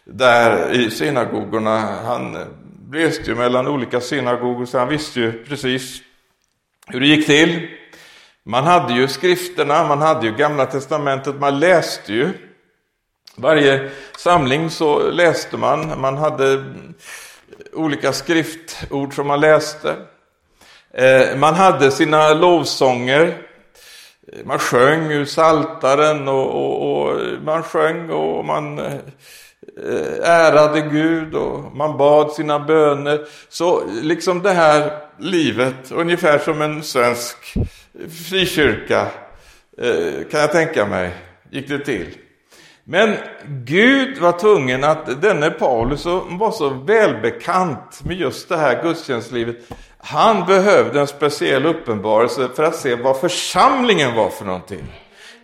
där 0.05 0.73
i 0.73 0.91
synagogorna. 0.91 1.79
Han 2.05 2.39
reste 2.93 3.31
ju 3.31 3.37
mellan 3.37 3.69
olika 3.69 4.01
synagogor 4.01 4.67
så 4.67 4.79
han 4.79 4.89
visste 4.89 5.21
ju 5.21 5.45
precis 5.45 6.03
hur 6.87 7.01
det 7.01 7.07
gick 7.07 7.27
till. 7.27 7.69
Man 8.43 8.65
hade 8.65 8.95
ju 8.95 9.09
skrifterna, 9.09 9.89
man 9.89 9.99
hade 9.99 10.27
ju 10.27 10.37
gamla 10.37 10.67
testamentet, 10.67 11.41
man 11.41 11.59
läste 11.59 12.13
ju. 12.13 12.29
Varje 13.37 13.91
samling 14.19 14.71
så 14.71 15.11
läste 15.11 15.57
man, 15.57 16.01
man 16.01 16.17
hade 16.17 16.65
olika 17.73 18.13
skriftord 18.13 19.15
som 19.15 19.27
man 19.27 19.41
läste. 19.41 19.97
Eh, 20.95 21.37
man 21.37 21.55
hade 21.55 21.91
sina 21.91 22.35
lovsånger. 22.35 23.50
Man 24.45 24.59
sjöng 24.59 25.13
ur 25.13 25.25
saltaren 25.25 26.29
och, 26.29 26.47
och, 26.47 27.09
och 27.11 27.21
man 27.45 27.63
sjöng 27.63 28.11
och 28.11 28.45
man 28.45 28.79
eh, 28.79 28.99
ärade 30.23 30.81
Gud 30.81 31.35
och 31.35 31.77
man 31.77 31.97
bad 31.97 32.33
sina 32.33 32.61
böner. 32.61 33.21
Så 33.49 33.83
liksom 34.03 34.43
det 34.43 34.53
här 34.53 34.93
livet, 35.19 35.93
ungefär 35.93 36.39
som 36.39 36.63
en 36.63 36.83
svensk 36.83 37.37
frikyrka, 38.29 39.07
eh, 39.79 40.29
kan 40.31 40.41
jag 40.41 40.53
tänka 40.53 40.87
mig, 40.87 41.11
gick 41.51 41.69
det 41.69 41.79
till. 41.79 42.15
Men 42.85 43.17
Gud 43.47 44.19
var 44.19 44.33
tvungen 44.33 44.85
att 44.85 45.23
denne 45.23 45.51
Paulus 45.51 46.01
som 46.01 46.39
var 46.39 46.51
så 46.51 46.69
välbekant 46.69 48.05
med 48.05 48.17
just 48.17 48.49
det 48.49 48.57
här 48.57 48.83
gudstjänstlivet, 48.83 49.57
han 50.03 50.47
behövde 50.47 51.01
en 51.01 51.07
speciell 51.07 51.67
uppenbarelse 51.67 52.49
för 52.57 52.63
att 52.63 52.77
se 52.77 52.95
vad 52.95 53.21
församlingen 53.21 54.15
var 54.15 54.31
för 54.31 54.45
någonting. 54.45 54.85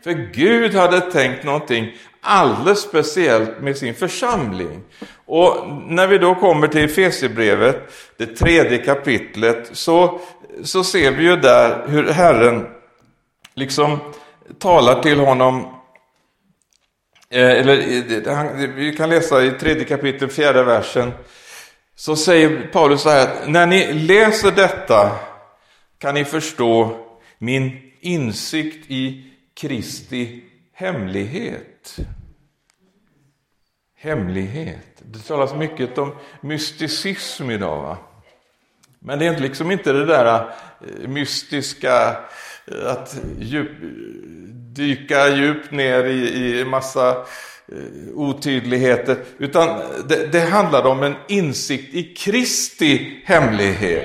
För 0.05 0.13
Gud 0.13 0.75
hade 0.75 1.01
tänkt 1.01 1.45
någonting 1.45 1.93
alldeles 2.21 2.81
speciellt 2.81 3.61
med 3.61 3.77
sin 3.77 3.95
församling. 3.95 4.83
Och 5.27 5.69
när 5.87 6.07
vi 6.07 6.19
då 6.19 6.35
kommer 6.35 6.69
till 6.69 6.85
Efesierbrevet, 6.85 7.93
det 8.17 8.27
tredje 8.27 8.79
kapitlet, 8.79 9.69
så, 9.73 10.21
så 10.63 10.85
ser 10.85 11.11
vi 11.11 11.25
ju 11.25 11.37
där 11.37 11.85
hur 11.89 12.09
Herren 12.09 12.67
liksom 13.55 13.99
talar 14.59 15.03
till 15.03 15.19
honom 15.19 15.61
eh, 17.31 17.51
eller, 17.51 17.79
eh, 18.29 18.71
vi 18.75 18.97
kan 18.97 19.11
läsa 19.11 19.45
i 19.45 19.51
tredje 19.51 19.85
kapitlet, 19.85 20.33
fjärde 20.33 20.63
versen. 20.63 21.13
Så 21.99 22.17
säger 22.17 22.67
Paulus 22.73 23.03
så 23.03 23.11
här, 23.11 23.47
när 23.47 23.67
ni 23.67 23.93
läser 23.93 24.51
detta 24.51 25.19
kan 25.99 26.15
ni 26.15 26.25
förstå 26.25 26.99
min 27.39 27.93
insikt 28.01 28.91
i 28.91 29.33
Kristi 29.55 30.45
hemlighet. 30.73 31.97
Hemlighet. 33.99 35.03
Det 35.03 35.19
talas 35.19 35.55
mycket 35.55 35.99
om 35.99 36.17
mysticism 36.41 37.51
idag. 37.51 37.83
Va? 37.83 37.99
Men 38.99 39.19
det 39.19 39.27
är 39.27 39.39
liksom 39.39 39.71
inte 39.71 39.93
det 39.93 40.07
där 40.07 40.37
eh, 40.37 41.09
mystiska, 41.09 42.17
eh, 42.67 42.91
att 42.91 43.17
djup, 43.39 43.71
dyka 44.77 45.29
djupt 45.29 45.71
ner 45.71 46.05
i, 46.05 46.59
i 46.61 46.65
massa 46.65 47.27
Eh, 47.73 47.79
otydligheter, 48.15 49.17
utan 49.39 49.69
det, 50.09 50.33
det 50.33 50.41
handlar 50.41 50.87
om 50.87 51.03
en 51.03 51.15
insikt 51.29 51.95
i 51.95 52.03
Kristi 52.03 53.23
hemlighet. 53.25 54.05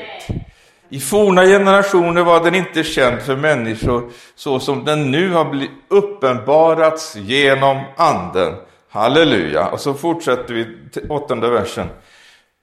I 0.90 1.00
forna 1.00 1.46
generationer 1.46 2.24
var 2.24 2.44
den 2.44 2.56
inte 2.56 2.84
känd 2.84 3.22
för 3.22 3.36
människor 3.36 4.12
så 4.36 4.60
som 4.60 4.86
den 4.86 5.12
nu 5.12 5.32
har 5.32 5.46
blivit 5.46 5.72
uppenbarats 5.88 7.16
genom 7.16 7.84
anden. 7.98 8.54
Halleluja! 8.90 9.68
Och 9.68 9.80
så 9.80 9.94
fortsätter 9.94 10.54
vi 10.54 10.66
till 10.92 11.12
åttonde 11.12 11.50
versen. 11.50 11.88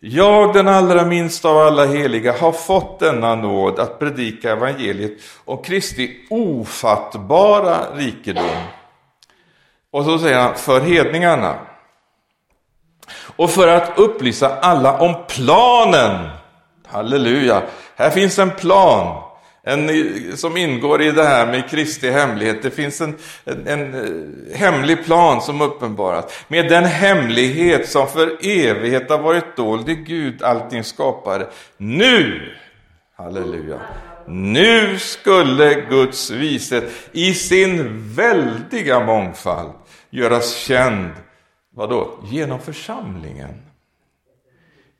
Jag, 0.00 0.54
den 0.54 0.68
allra 0.68 1.04
minsta 1.04 1.48
av 1.48 1.58
alla 1.58 1.86
heliga, 1.86 2.32
har 2.32 2.52
fått 2.52 3.00
denna 3.00 3.34
nåd 3.34 3.78
att 3.78 3.98
predika 3.98 4.52
evangeliet 4.52 5.12
om 5.44 5.62
Kristi 5.62 6.26
ofattbara 6.30 7.76
rikedom. 7.94 8.44
Och 9.90 10.04
så 10.04 10.18
säger 10.18 10.38
han, 10.38 10.54
för 10.54 10.80
hedningarna. 10.80 11.58
Och 13.36 13.50
för 13.50 13.68
att 13.68 13.98
upplysa 13.98 14.58
alla 14.58 14.98
om 14.98 15.14
planen. 15.28 16.28
Halleluja, 16.86 17.62
här 17.96 18.10
finns 18.10 18.38
en 18.38 18.50
plan 18.50 19.28
en, 19.68 20.36
som 20.36 20.56
ingår 20.56 21.02
i 21.02 21.10
det 21.10 21.24
här 21.24 21.46
med 21.46 21.70
Kristi 21.70 22.10
hemlighet. 22.10 22.62
Det 22.62 22.70
finns 22.70 23.00
en, 23.00 23.16
en, 23.44 23.66
en 23.66 23.94
eh, 23.94 24.58
hemlig 24.58 25.04
plan 25.04 25.42
som 25.42 25.60
uppenbaras. 25.60 26.24
Med 26.48 26.68
den 26.68 26.84
hemlighet 26.84 27.88
som 27.88 28.08
för 28.08 28.46
evighet 28.46 29.10
har 29.10 29.18
varit 29.18 29.56
dold 29.56 29.88
i 29.88 29.94
Gud, 29.94 30.42
allting 30.42 30.84
skapade. 30.84 31.48
Nu, 31.76 32.52
halleluja, 33.16 33.80
nu 34.26 34.98
skulle 34.98 35.74
Guds 35.74 36.30
vishet 36.30 36.84
i 37.12 37.34
sin 37.34 38.02
väldiga 38.14 39.00
mångfald 39.00 39.72
göras 40.10 40.54
känd, 40.56 41.10
vadå? 41.70 42.18
Genom 42.24 42.60
församlingen. 42.60 43.62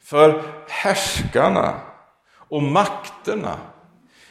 För 0.03 0.43
härskarna 0.69 1.81
och 2.33 2.63
makterna 2.63 3.59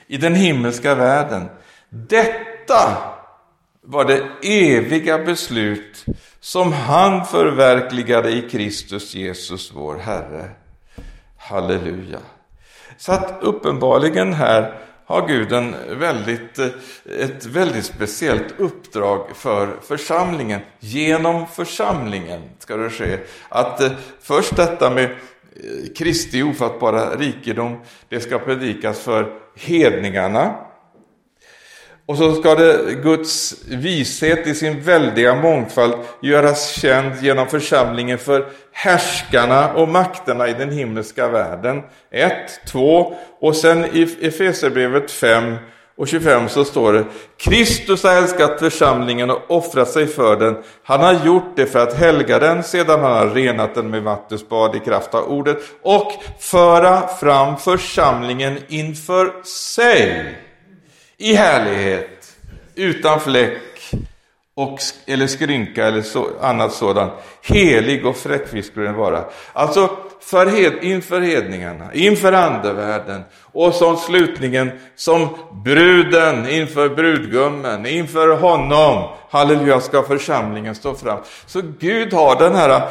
i 0.08 0.18
den 0.18 0.36
himmelska 0.36 0.96
världen. 0.96 1.50
Detta 1.90 2.98
var 3.82 4.06
det 4.06 4.28
eviga 4.42 5.18
beslut 5.18 6.06
som 6.40 6.74
han 6.74 7.26
förverkligade 7.26 8.32
i 8.32 8.50
Kristus 8.50 9.16
Jesus, 9.16 9.72
vår 9.76 9.98
Herre. 9.98 10.50
Halleluja. 11.38 12.20
Så 12.98 13.12
att 13.12 13.38
uppenbarligen 13.42 14.34
här 14.34 14.80
har 15.08 15.28
Gud 15.28 15.52
en 15.52 15.76
väldigt, 16.00 16.60
eh, 16.60 16.68
ett 17.20 17.46
väldigt 17.46 17.86
speciellt 17.86 18.60
uppdrag 18.60 19.28
för 19.36 19.76
församlingen. 19.88 20.62
Genom 20.80 21.48
församlingen 21.48 22.42
ska 22.60 22.78
det 22.78 22.90
ske. 22.90 23.18
Att 23.50 23.82
eh, 23.82 23.92
först 24.22 24.56
detta 24.56 24.90
med 24.90 25.04
eh, 25.04 25.94
Kristi 25.98 26.44
ofattbara 26.44 27.16
rikedom, 27.16 27.78
det 28.10 28.20
ska 28.20 28.40
predikas 28.40 29.00
för 29.00 29.34
hedningarna. 29.56 30.56
Och 32.08 32.18
så 32.18 32.36
ska 32.36 32.56
det 32.56 32.94
Guds 33.04 33.56
vishet 33.68 34.48
i 34.48 34.56
sin 34.56 34.82
väldiga 34.82 35.36
mångfald 35.36 35.94
göras 36.22 36.70
känd 36.70 37.12
genom 37.22 37.48
församlingen 37.48 38.18
för 38.18 38.46
härskarna 38.72 39.74
och 39.74 39.90
makterna 39.90 40.48
i 40.48 40.54
den 40.54 40.72
himmelska 40.72 41.28
världen. 41.28 41.84
1, 42.12 42.34
2 42.68 43.16
och 43.40 43.56
sen 43.56 43.86
i 43.86 44.18
Efesierbrevet 44.22 45.12
5 45.12 45.56
och 45.98 46.08
25 46.08 46.50
så 46.50 46.66
står 46.66 46.94
det 46.94 47.06
Kristus 47.38 48.04
har 48.04 48.16
älskat 48.16 48.60
församlingen 48.60 49.30
och 49.30 49.52
offrat 49.52 49.90
sig 49.90 50.08
för 50.08 50.36
den. 50.36 50.58
Han 50.84 51.00
har 51.00 51.26
gjort 51.26 51.56
det 51.56 51.66
för 51.66 51.80
att 51.80 51.94
helga 51.94 52.40
den 52.40 52.64
sedan 52.64 53.00
han 53.00 53.12
har 53.12 53.30
renat 53.30 53.76
den 53.76 53.90
med 53.90 54.04
vattensbad 54.04 54.76
i 54.76 54.80
kraft 54.80 55.14
av 55.14 55.24
ordet 55.24 55.58
och 55.82 56.12
föra 56.40 57.08
fram 57.08 57.58
församlingen 57.58 58.58
inför 58.68 59.44
sig 59.44 60.38
i 61.20 61.34
härlighet 61.34 62.38
utan 62.76 63.20
fläck 63.20 63.62
och, 64.58 64.80
eller 65.06 65.28
skrynka 65.28 65.86
eller 65.88 66.02
så, 66.02 66.28
annat 66.42 66.74
sådant. 66.74 67.14
Helig 67.42 68.06
och 68.06 68.18
fräckvis 68.18 68.68
skulle 68.68 68.86
den 68.86 68.96
vara. 68.96 69.24
Alltså 69.54 69.90
för 70.22 70.46
hed, 70.46 70.74
inför 70.82 71.22
hedningarna, 71.22 71.94
inför 71.94 72.34
andevärlden 72.34 73.24
och 73.42 73.74
som 73.74 73.98
slutligen 73.98 74.72
som 74.96 75.28
bruden 75.64 76.50
inför 76.50 76.90
brudgummen, 76.90 77.86
inför 77.86 78.38
honom. 78.38 79.10
Halleluja 79.30 79.80
ska 79.80 80.04
församlingen 80.04 80.76
stå 80.76 80.96
fram. 80.96 81.20
Så 81.46 81.62
Gud 81.80 82.14
har 82.14 82.40
den 82.40 82.56
här 82.56 82.70
eh, 82.70 82.82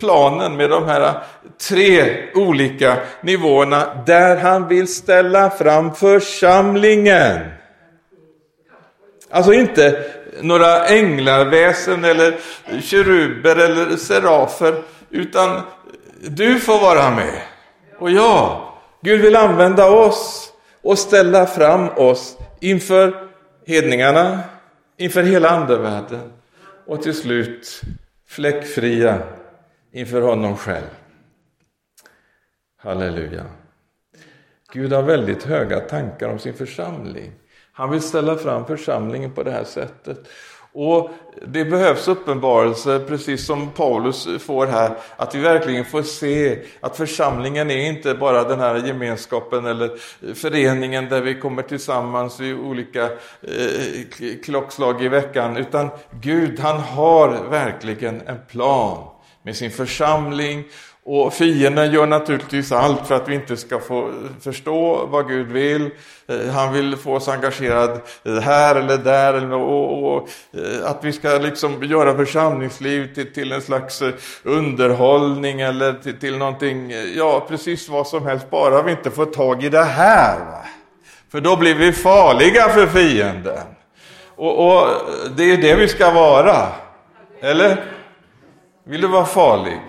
planen 0.00 0.56
med 0.56 0.70
de 0.70 0.84
här 0.84 1.22
tre 1.68 2.14
olika 2.34 2.96
nivåerna 3.20 4.02
där 4.06 4.36
han 4.36 4.68
vill 4.68 4.88
ställa 4.88 5.50
fram 5.50 5.94
församlingen. 5.94 7.38
Alltså 9.30 9.52
inte 9.52 10.04
några 10.40 10.86
änglaväsen 10.86 12.04
eller 12.04 12.38
keruber 12.80 13.56
eller 13.56 13.96
serafer, 13.96 14.82
utan 15.10 15.60
du 16.20 16.60
får 16.60 16.80
vara 16.80 17.10
med. 17.10 17.42
Och 17.98 18.10
ja, 18.10 18.68
Gud 19.00 19.20
vill 19.20 19.36
använda 19.36 19.90
oss 19.90 20.52
och 20.82 20.98
ställa 20.98 21.46
fram 21.46 21.88
oss 21.88 22.38
inför 22.60 23.28
hedningarna, 23.66 24.40
inför 24.96 25.22
hela 25.22 25.48
andevärlden 25.48 26.32
och 26.86 27.02
till 27.02 27.14
slut 27.14 27.80
fläckfria 28.26 29.22
inför 29.92 30.20
honom 30.20 30.56
själv. 30.56 30.86
Halleluja. 32.76 33.44
Gud 34.72 34.92
har 34.92 35.02
väldigt 35.02 35.42
höga 35.42 35.80
tankar 35.80 36.28
om 36.28 36.38
sin 36.38 36.54
församling. 36.54 37.32
Han 37.72 37.90
vill 37.90 38.02
ställa 38.02 38.36
fram 38.36 38.66
församlingen 38.66 39.32
på 39.32 39.42
det 39.42 39.50
här 39.50 39.64
sättet. 39.64 40.28
Och 40.74 41.10
det 41.46 41.64
behövs 41.64 42.08
uppenbarelse, 42.08 43.00
precis 43.08 43.46
som 43.46 43.70
Paulus 43.70 44.28
får 44.40 44.66
här, 44.66 44.96
att 45.16 45.34
vi 45.34 45.40
verkligen 45.40 45.84
får 45.84 46.02
se 46.02 46.58
att 46.80 46.96
församlingen 46.96 47.70
är 47.70 47.88
inte 47.88 48.14
bara 48.14 48.44
den 48.44 48.60
här 48.60 48.86
gemenskapen 48.86 49.66
eller 49.66 49.90
föreningen 50.34 51.08
där 51.08 51.20
vi 51.20 51.40
kommer 51.40 51.62
tillsammans 51.62 52.40
vid 52.40 52.54
olika 52.54 53.04
eh, 53.04 54.38
klockslag 54.44 55.04
i 55.04 55.08
veckan, 55.08 55.56
utan 55.56 55.90
Gud 56.20 56.60
han 56.60 56.78
har 56.78 57.48
verkligen 57.50 58.20
en 58.26 58.38
plan 58.50 59.08
med 59.42 59.56
sin 59.56 59.70
församling 59.70 60.64
och 61.04 61.34
fienden 61.34 61.92
gör 61.92 62.06
naturligtvis 62.06 62.72
allt 62.72 63.06
för 63.06 63.14
att 63.14 63.28
vi 63.28 63.34
inte 63.34 63.56
ska 63.56 63.80
få 63.80 64.12
förstå 64.40 65.06
vad 65.06 65.28
Gud 65.28 65.46
vill. 65.46 65.90
Eh, 66.26 66.52
han 66.54 66.72
vill 66.72 66.96
få 66.96 67.14
oss 67.14 67.28
engagerade 67.28 68.00
här 68.42 68.74
eller 68.74 68.98
där 68.98 69.52
och, 69.52 70.28
eh, 70.54 70.90
att 70.90 71.04
vi 71.04 71.12
ska 71.12 71.28
liksom 71.28 71.84
göra 71.84 72.16
församlingsliv 72.16 73.14
till, 73.14 73.32
till 73.32 73.52
en 73.52 73.62
slags 73.62 74.02
eh, 74.02 74.12
underhållning 74.42 75.60
eller 75.60 75.92
till, 75.92 76.18
till 76.18 76.38
någonting, 76.38 76.92
ja 77.16 77.46
precis 77.48 77.88
vad 77.88 78.06
som 78.06 78.26
helst, 78.26 78.50
bara 78.50 78.82
vi 78.82 78.90
inte 78.90 79.10
får 79.10 79.26
tag 79.26 79.64
i 79.64 79.68
det 79.68 79.84
här. 79.84 80.38
Va? 80.38 80.64
För 81.32 81.40
då 81.40 81.56
blir 81.56 81.74
vi 81.74 81.92
farliga 81.92 82.68
för 82.68 82.86
fienden. 82.86 83.66
Och, 84.36 84.66
och 84.66 84.88
det 85.36 85.52
är 85.52 85.56
det 85.56 85.74
vi 85.74 85.88
ska 85.88 86.10
vara. 86.10 86.68
Eller? 87.40 87.84
Vill 88.84 89.00
du 89.00 89.08
vara 89.08 89.24
farlig? 89.24 89.80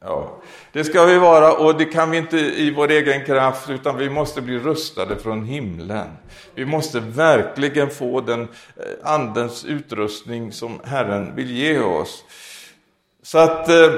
Ja, 0.00 0.42
det 0.72 0.84
ska 0.84 1.04
vi 1.04 1.18
vara 1.18 1.52
och 1.52 1.78
det 1.78 1.84
kan 1.84 2.10
vi 2.10 2.16
inte 2.16 2.36
i 2.36 2.74
vår 2.74 2.90
egen 2.90 3.24
kraft 3.24 3.70
utan 3.70 3.96
vi 3.96 4.10
måste 4.10 4.40
bli 4.40 4.58
rustade 4.58 5.16
från 5.16 5.44
himlen. 5.44 6.08
Vi 6.54 6.64
måste 6.64 7.00
verkligen 7.00 7.90
få 7.90 8.20
den 8.20 8.42
eh, 8.42 9.12
andens 9.12 9.64
utrustning 9.64 10.52
som 10.52 10.80
Herren 10.84 11.36
vill 11.36 11.50
ge 11.50 11.78
oss. 11.78 12.24
Så 13.22 13.38
att 13.38 13.68
eh, 13.68 13.92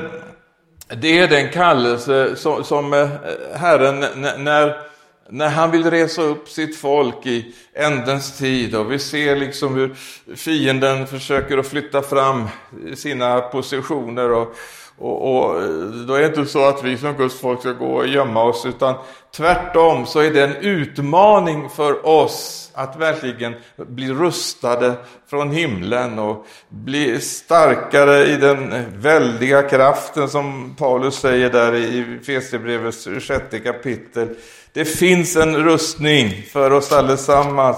det 0.88 1.18
är 1.18 1.28
den 1.28 1.48
kallelse 1.50 2.36
som, 2.62 2.92
eh, 2.92 3.08
Herren 3.54 4.04
när 4.44 4.87
när 5.30 5.48
han 5.48 5.70
vill 5.70 5.90
resa 5.90 6.22
upp 6.22 6.48
sitt 6.48 6.76
folk 6.76 7.26
i 7.26 7.54
ändens 7.74 8.38
tid 8.38 8.74
och 8.74 8.92
vi 8.92 8.98
ser 8.98 9.36
liksom 9.36 9.74
hur 9.74 9.94
fienden 10.36 11.06
försöker 11.06 11.58
att 11.58 11.66
flytta 11.66 12.02
fram 12.02 12.48
sina 12.94 13.40
positioner 13.40 14.32
och, 14.32 14.54
och, 14.98 15.36
och, 15.36 15.62
då 16.06 16.14
är 16.14 16.20
det 16.20 16.26
inte 16.26 16.46
så 16.46 16.68
att 16.68 16.84
vi 16.84 16.96
som 16.96 17.14
Guds 17.14 17.40
folk 17.40 17.60
ska 17.60 17.72
gå 17.72 17.94
och 17.94 18.06
gömma 18.06 18.42
oss, 18.42 18.66
utan 18.66 18.94
tvärtom 19.36 20.06
så 20.06 20.20
är 20.20 20.30
det 20.30 20.44
en 20.44 20.56
utmaning 20.56 21.68
för 21.68 22.06
oss 22.06 22.70
att 22.74 22.96
verkligen 22.96 23.54
bli 23.76 24.12
rustade 24.12 24.94
från 25.30 25.50
himlen 25.50 26.18
och 26.18 26.46
bli 26.68 27.20
starkare 27.20 28.26
i 28.26 28.36
den 28.36 28.84
väldiga 28.96 29.62
kraften 29.62 30.28
som 30.28 30.74
Paulus 30.78 31.14
säger 31.14 31.50
där 31.50 31.74
i 31.74 32.18
Fesierbrevets 32.26 33.08
sjätte 33.20 33.58
kapitel. 33.58 34.28
Det 34.72 34.84
finns 34.84 35.36
en 35.36 35.56
rustning 35.56 36.42
för 36.52 36.70
oss 36.70 36.92
allesammans 36.92 37.76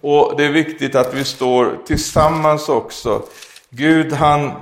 och 0.00 0.34
det 0.36 0.44
är 0.44 0.52
viktigt 0.52 0.94
att 0.94 1.14
vi 1.14 1.24
står 1.24 1.78
tillsammans 1.86 2.68
också. 2.68 3.22
Gud 3.70 4.12
han 4.12 4.52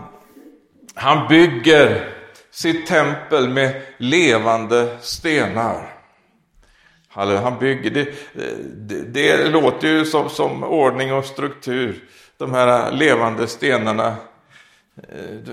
han 0.95 1.29
bygger 1.29 2.15
sitt 2.51 2.87
tempel 2.87 3.49
med 3.49 3.83
levande 3.97 4.97
stenar. 5.01 5.91
Han 7.09 7.59
bygger, 7.59 7.91
det, 7.91 8.09
det, 8.75 9.03
det 9.03 9.49
låter 9.49 9.89
ju 9.89 10.05
som, 10.05 10.29
som 10.29 10.65
ordning 10.65 11.13
och 11.13 11.25
struktur, 11.25 12.05
de 12.37 12.53
här 12.53 12.93
levande 12.93 13.47
stenarna. 13.47 14.17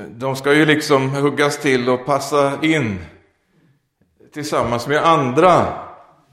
De 0.08 0.36
ska 0.36 0.54
ju 0.54 0.66
liksom 0.66 1.10
huggas 1.10 1.58
till 1.60 1.90
och 1.90 2.06
passa 2.06 2.60
in 2.62 3.00
tillsammans 4.34 4.88
med 4.88 5.06
andra 5.06 5.74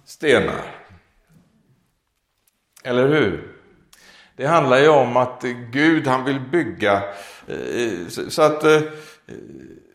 stenar. 0.08 0.74
Eller 2.84 3.08
hur? 3.08 3.54
Det 4.36 4.46
handlar 4.46 4.78
ju 4.78 4.88
om 4.88 5.16
att 5.16 5.44
Gud 5.72 6.06
han 6.06 6.24
vill 6.24 6.40
bygga 6.40 7.02
eh, 7.46 8.08
så 8.28 8.42
att 8.42 8.64
eh, 8.64 8.80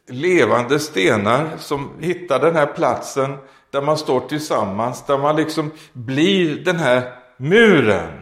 levande 0.07 0.80
stenar 0.80 1.57
som 1.57 1.91
hittar 1.99 2.39
den 2.39 2.55
här 2.55 2.66
platsen 2.66 3.38
där 3.72 3.82
man 3.82 3.97
står 3.97 4.20
tillsammans, 4.20 5.05
där 5.05 5.18
man 5.18 5.36
liksom 5.36 5.72
blir 5.93 6.64
den 6.64 6.76
här 6.76 7.16
muren. 7.38 8.22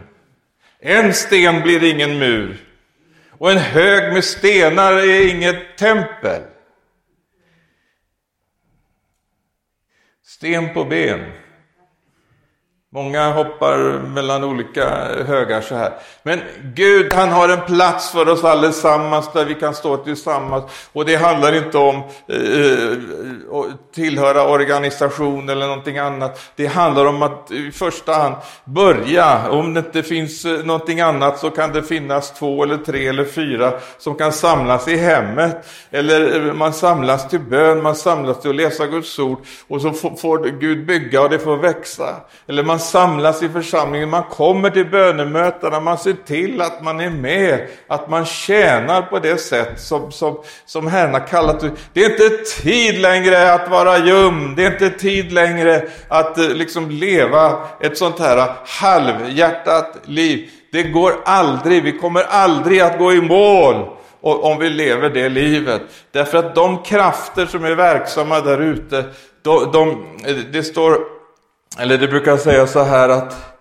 En 0.78 1.14
sten 1.14 1.62
blir 1.62 1.84
ingen 1.84 2.18
mur 2.18 2.68
och 3.30 3.50
en 3.50 3.58
hög 3.58 4.12
med 4.12 4.24
stenar 4.24 4.92
är 4.92 5.28
inget 5.28 5.78
tempel. 5.78 6.42
Sten 10.22 10.74
på 10.74 10.84
ben. 10.84 11.41
Många 12.94 13.32
hoppar 13.32 13.98
mellan 14.08 14.44
olika 14.44 14.88
högar 15.26 15.60
så 15.60 15.74
här. 15.74 15.92
Men 16.22 16.40
Gud 16.62 17.12
han 17.12 17.28
har 17.28 17.48
en 17.48 17.60
plats 17.60 18.10
för 18.10 18.28
oss 18.28 18.44
allesammans 18.44 19.32
där 19.32 19.44
vi 19.44 19.54
kan 19.54 19.74
stå 19.74 19.96
tillsammans. 19.96 20.64
Och 20.92 21.04
det 21.04 21.16
handlar 21.16 21.54
inte 21.54 21.78
om 21.78 21.96
eh, 22.28 22.36
eh 22.36 22.98
tillhöra 23.94 24.48
organisation 24.48 25.48
eller 25.48 25.66
någonting 25.66 25.98
annat. 25.98 26.40
Det 26.56 26.66
handlar 26.66 27.06
om 27.06 27.22
att 27.22 27.50
i 27.50 27.72
första 27.72 28.12
hand 28.12 28.34
börja. 28.64 29.50
Om 29.50 29.74
det 29.74 29.80
inte 29.80 30.02
finns 30.02 30.44
eh, 30.44 30.64
någonting 30.64 31.00
annat 31.00 31.38
så 31.38 31.50
kan 31.50 31.72
det 31.72 31.82
finnas 31.82 32.32
två 32.32 32.62
eller 32.62 32.76
tre 32.76 33.06
eller 33.06 33.24
fyra 33.24 33.72
som 33.98 34.14
kan 34.14 34.32
samlas 34.32 34.88
i 34.88 34.96
hemmet. 34.96 35.66
Eller 35.90 36.46
eh, 36.46 36.54
man 36.54 36.72
samlas 36.72 37.28
till 37.28 37.40
bön, 37.40 37.82
man 37.82 37.96
samlas 37.96 38.40
till 38.40 38.50
att 38.50 38.56
läsa 38.56 38.86
Guds 38.86 39.18
ord. 39.18 39.38
Och 39.68 39.80
så 39.80 39.92
får 39.92 40.60
Gud 40.60 40.86
bygga 40.86 41.22
och 41.22 41.30
det 41.30 41.38
får 41.38 41.56
växa. 41.56 42.16
Eller 42.46 42.62
man 42.62 42.81
samlas 42.90 43.42
i 43.42 43.48
församlingen, 43.48 44.10
man 44.10 44.22
kommer 44.22 44.70
till 44.70 44.90
bönemötena, 44.90 45.80
man 45.80 45.98
ser 45.98 46.16
till 46.26 46.60
att 46.60 46.82
man 46.82 47.00
är 47.00 47.10
med, 47.10 47.66
att 47.86 48.10
man 48.10 48.24
tjänar 48.24 49.02
på 49.02 49.18
det 49.18 49.36
sätt 49.36 49.80
som, 49.80 50.12
som, 50.12 50.38
som 50.66 50.86
Herren 50.86 51.12
har 51.12 51.26
kallat 51.26 51.64
Det 51.92 52.04
är 52.04 52.10
inte 52.10 52.44
tid 52.62 53.00
längre 53.00 53.52
att 53.52 53.70
vara 53.70 53.98
ljum, 53.98 54.54
det 54.56 54.64
är 54.64 54.72
inte 54.72 54.90
tid 54.90 55.32
längre 55.32 55.88
att 56.08 56.38
eh, 56.38 56.48
liksom 56.48 56.90
leva 56.90 57.58
ett 57.80 57.98
sånt 57.98 58.18
här 58.18 58.52
halvhjärtat 58.66 59.96
liv. 60.04 60.50
Det 60.72 60.82
går 60.82 61.14
aldrig, 61.24 61.82
vi 61.82 61.98
kommer 61.98 62.22
aldrig 62.22 62.80
att 62.80 62.98
gå 62.98 63.12
i 63.12 63.20
mål 63.20 63.86
om 64.20 64.58
vi 64.58 64.68
lever 64.68 65.10
det 65.10 65.28
livet. 65.28 65.82
Därför 66.10 66.38
att 66.38 66.54
de 66.54 66.82
krafter 66.82 67.46
som 67.46 67.64
är 67.64 67.74
verksamma 67.74 68.40
där 68.40 68.60
ute, 68.60 69.04
de, 69.42 69.72
de, 69.72 69.90
eh, 70.26 70.36
det 70.52 70.62
står 70.62 71.21
eller 71.78 71.98
det 71.98 72.08
brukar 72.08 72.36
säga 72.36 72.66
så 72.66 72.82
här 72.82 73.08
att 73.08 73.58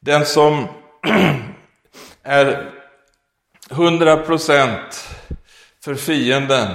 den 0.00 0.24
som 0.26 0.66
är 2.22 2.70
100% 3.70 4.78
för 5.84 5.94
fienden 5.94 6.68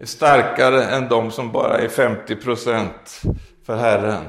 är 0.00 0.06
starkare 0.06 0.84
än 0.84 1.08
de 1.08 1.30
som 1.30 1.52
bara 1.52 1.78
är 1.78 1.88
50% 1.88 2.88
för 3.66 3.76
Herren. 3.76 4.24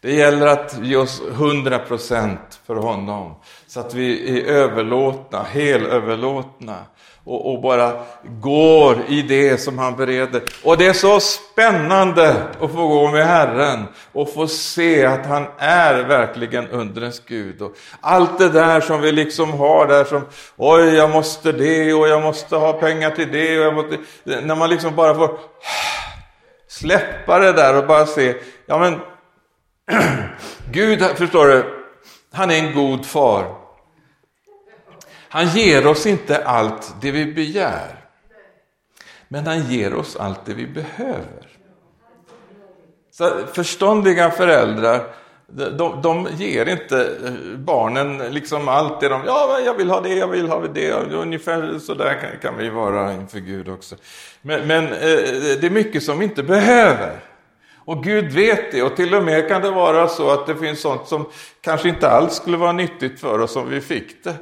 Det 0.00 0.14
gäller 0.14 0.46
att 0.46 0.78
ge 0.82 0.96
oss 0.96 1.22
100% 1.22 2.36
för 2.66 2.74
honom 2.74 3.34
så 3.66 3.80
att 3.80 3.94
vi 3.94 4.38
är 4.40 4.44
överlåtna, 4.44 5.42
helöverlåtna 5.42 6.84
och, 7.28 7.52
och, 7.52 7.60
bara 7.60 7.92
går 8.22 8.96
i 9.08 9.22
det 9.22 9.58
som 9.58 9.78
han 9.78 9.96
bereder. 9.96 10.42
Och 10.64 10.78
det 10.78 10.86
är 10.86 10.92
så 10.92 11.20
spännande 11.20 12.36
att 12.60 12.70
få 12.70 12.88
gå 12.88 13.10
med 13.10 13.26
Herren 13.26 13.84
och 14.12 14.32
få 14.32 14.46
se 14.46 15.04
att 15.04 15.26
han 15.26 15.46
är 15.58 16.02
verkligen 16.02 16.68
undrens 16.68 17.22
Gud. 17.26 17.62
Och 17.62 17.76
allt 18.00 18.38
det 18.38 18.48
där 18.48 18.80
som 18.80 19.00
vi 19.00 19.12
liksom 19.12 19.52
har 19.52 19.86
där 19.86 20.04
som, 20.04 20.22
oj 20.56 20.94
jag 20.94 21.10
måste 21.10 21.52
det 21.52 21.94
och 21.94 22.08
jag 22.08 22.22
måste 22.22 22.56
ha 22.56 22.72
pengar 22.72 23.10
till 23.10 23.32
det. 23.32 23.58
Och 23.58 23.64
jag 23.64 23.74
måste, 23.74 23.98
när 24.24 24.54
man 24.54 24.70
liksom 24.70 24.94
bara 24.94 25.14
får 25.14 25.38
släppa 26.68 27.38
det 27.38 27.52
där 27.52 27.76
och 27.76 27.86
bara 27.86 28.06
se, 28.06 28.34
ja 28.66 28.78
men 28.78 29.00
Gud, 30.72 31.02
förstår 31.16 31.46
du, 31.46 31.64
han 32.32 32.50
är 32.50 32.58
en 32.58 32.74
god 32.74 33.06
far. 33.06 33.57
Han 35.28 35.48
ger 35.48 35.86
oss 35.86 36.06
inte 36.06 36.44
allt 36.44 36.94
det 37.00 37.10
vi 37.10 37.32
begär. 37.32 37.94
Men 39.28 39.46
han 39.46 39.70
ger 39.70 39.94
oss 39.94 40.16
allt 40.16 40.40
det 40.44 40.54
vi 40.54 40.66
behöver. 40.66 41.48
Så 43.10 43.46
förståndiga 43.52 44.30
föräldrar, 44.30 45.04
de, 45.46 46.02
de 46.02 46.28
ger 46.36 46.68
inte 46.68 47.16
barnen 47.56 48.18
liksom 48.18 48.68
allt 48.68 49.00
det 49.00 49.08
de, 49.08 49.22
ja 49.26 49.60
jag 49.64 49.74
vill 49.74 49.90
ha 49.90 50.00
det, 50.00 50.14
jag 50.14 50.28
vill 50.28 50.48
ha 50.48 50.66
det, 50.66 50.92
ungefär 50.92 51.78
så 51.78 51.94
där 51.94 52.20
kan, 52.20 52.30
kan 52.42 52.56
vi 52.58 52.68
vara 52.68 53.12
inför 53.14 53.38
Gud 53.38 53.68
också. 53.68 53.96
Men, 54.42 54.66
men 54.66 54.84
eh, 54.84 54.90
det 55.60 55.64
är 55.64 55.70
mycket 55.70 56.02
som 56.02 56.18
vi 56.18 56.24
inte 56.24 56.42
behöver. 56.42 57.20
Och 57.88 58.04
Gud 58.04 58.32
vet 58.32 58.72
det 58.72 58.82
och 58.82 58.96
till 58.96 59.14
och 59.14 59.24
med 59.24 59.48
kan 59.48 59.62
det 59.62 59.70
vara 59.70 60.08
så 60.08 60.30
att 60.30 60.46
det 60.46 60.56
finns 60.56 60.80
sånt 60.80 61.08
som 61.08 61.26
kanske 61.60 61.88
inte 61.88 62.10
alls 62.10 62.34
skulle 62.34 62.56
vara 62.56 62.72
nyttigt 62.72 63.20
för 63.20 63.38
oss 63.38 63.56
om 63.56 63.68
vi 63.68 63.80
fick 63.80 64.24
det. 64.24 64.34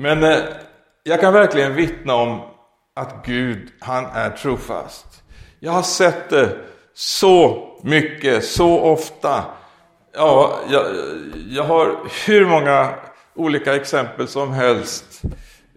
Men 0.00 0.24
eh, 0.24 0.38
jag 1.02 1.20
kan 1.20 1.32
verkligen 1.32 1.74
vittna 1.74 2.14
om 2.14 2.40
att 2.94 3.26
Gud, 3.26 3.68
han 3.80 4.06
är 4.06 4.30
trofast. 4.30 5.22
Jag 5.58 5.72
har 5.72 5.82
sett 5.82 6.30
det 6.30 6.56
så 6.94 7.68
mycket, 7.82 8.44
så 8.44 8.80
ofta. 8.80 9.44
Ja, 10.14 10.58
jag, 10.70 10.86
jag 11.50 11.64
har 11.64 11.96
hur 12.26 12.46
många 12.46 12.94
olika 13.34 13.74
exempel 13.74 14.28
som 14.28 14.52
helst 14.52 15.22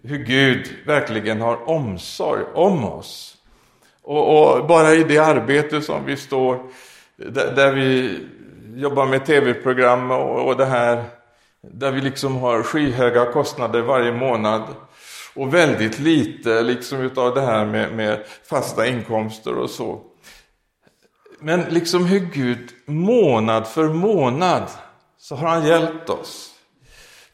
hur 0.02 0.18
Gud 0.18 0.76
verkligen 0.86 1.40
har 1.40 1.68
omsorg 1.68 2.44
om 2.54 2.84
oss. 2.84 3.36
Och, 4.02 4.56
och 4.56 4.66
bara 4.66 4.94
i 4.94 5.04
det 5.04 5.18
arbete 5.18 5.80
som 5.80 6.04
vi 6.04 6.16
står, 6.16 6.58
där, 7.16 7.52
där 7.56 7.72
vi 7.72 8.20
jobbar 8.74 9.06
med 9.06 9.26
tv-program 9.26 10.10
och, 10.10 10.46
och 10.46 10.56
det 10.56 10.66
här, 10.66 11.04
där 11.72 11.92
vi 11.92 12.00
liksom 12.00 12.36
har 12.36 12.62
skyhöga 12.62 13.32
kostnader 13.32 13.80
varje 13.80 14.12
månad 14.12 14.62
och 15.34 15.54
väldigt 15.54 15.98
lite 15.98 16.62
liksom 16.62 17.00
utav 17.00 17.34
det 17.34 17.40
här 17.40 17.66
med, 17.66 17.92
med 17.92 18.24
fasta 18.48 18.86
inkomster 18.86 19.54
och 19.54 19.70
så. 19.70 20.00
Men 21.40 21.60
liksom 21.60 22.06
hur 22.06 22.20
Gud 22.20 22.70
månad 22.86 23.66
för 23.66 23.88
månad 23.88 24.70
så 25.18 25.34
har 25.34 25.48
han 25.48 25.66
hjälpt 25.66 26.10
oss. 26.10 26.50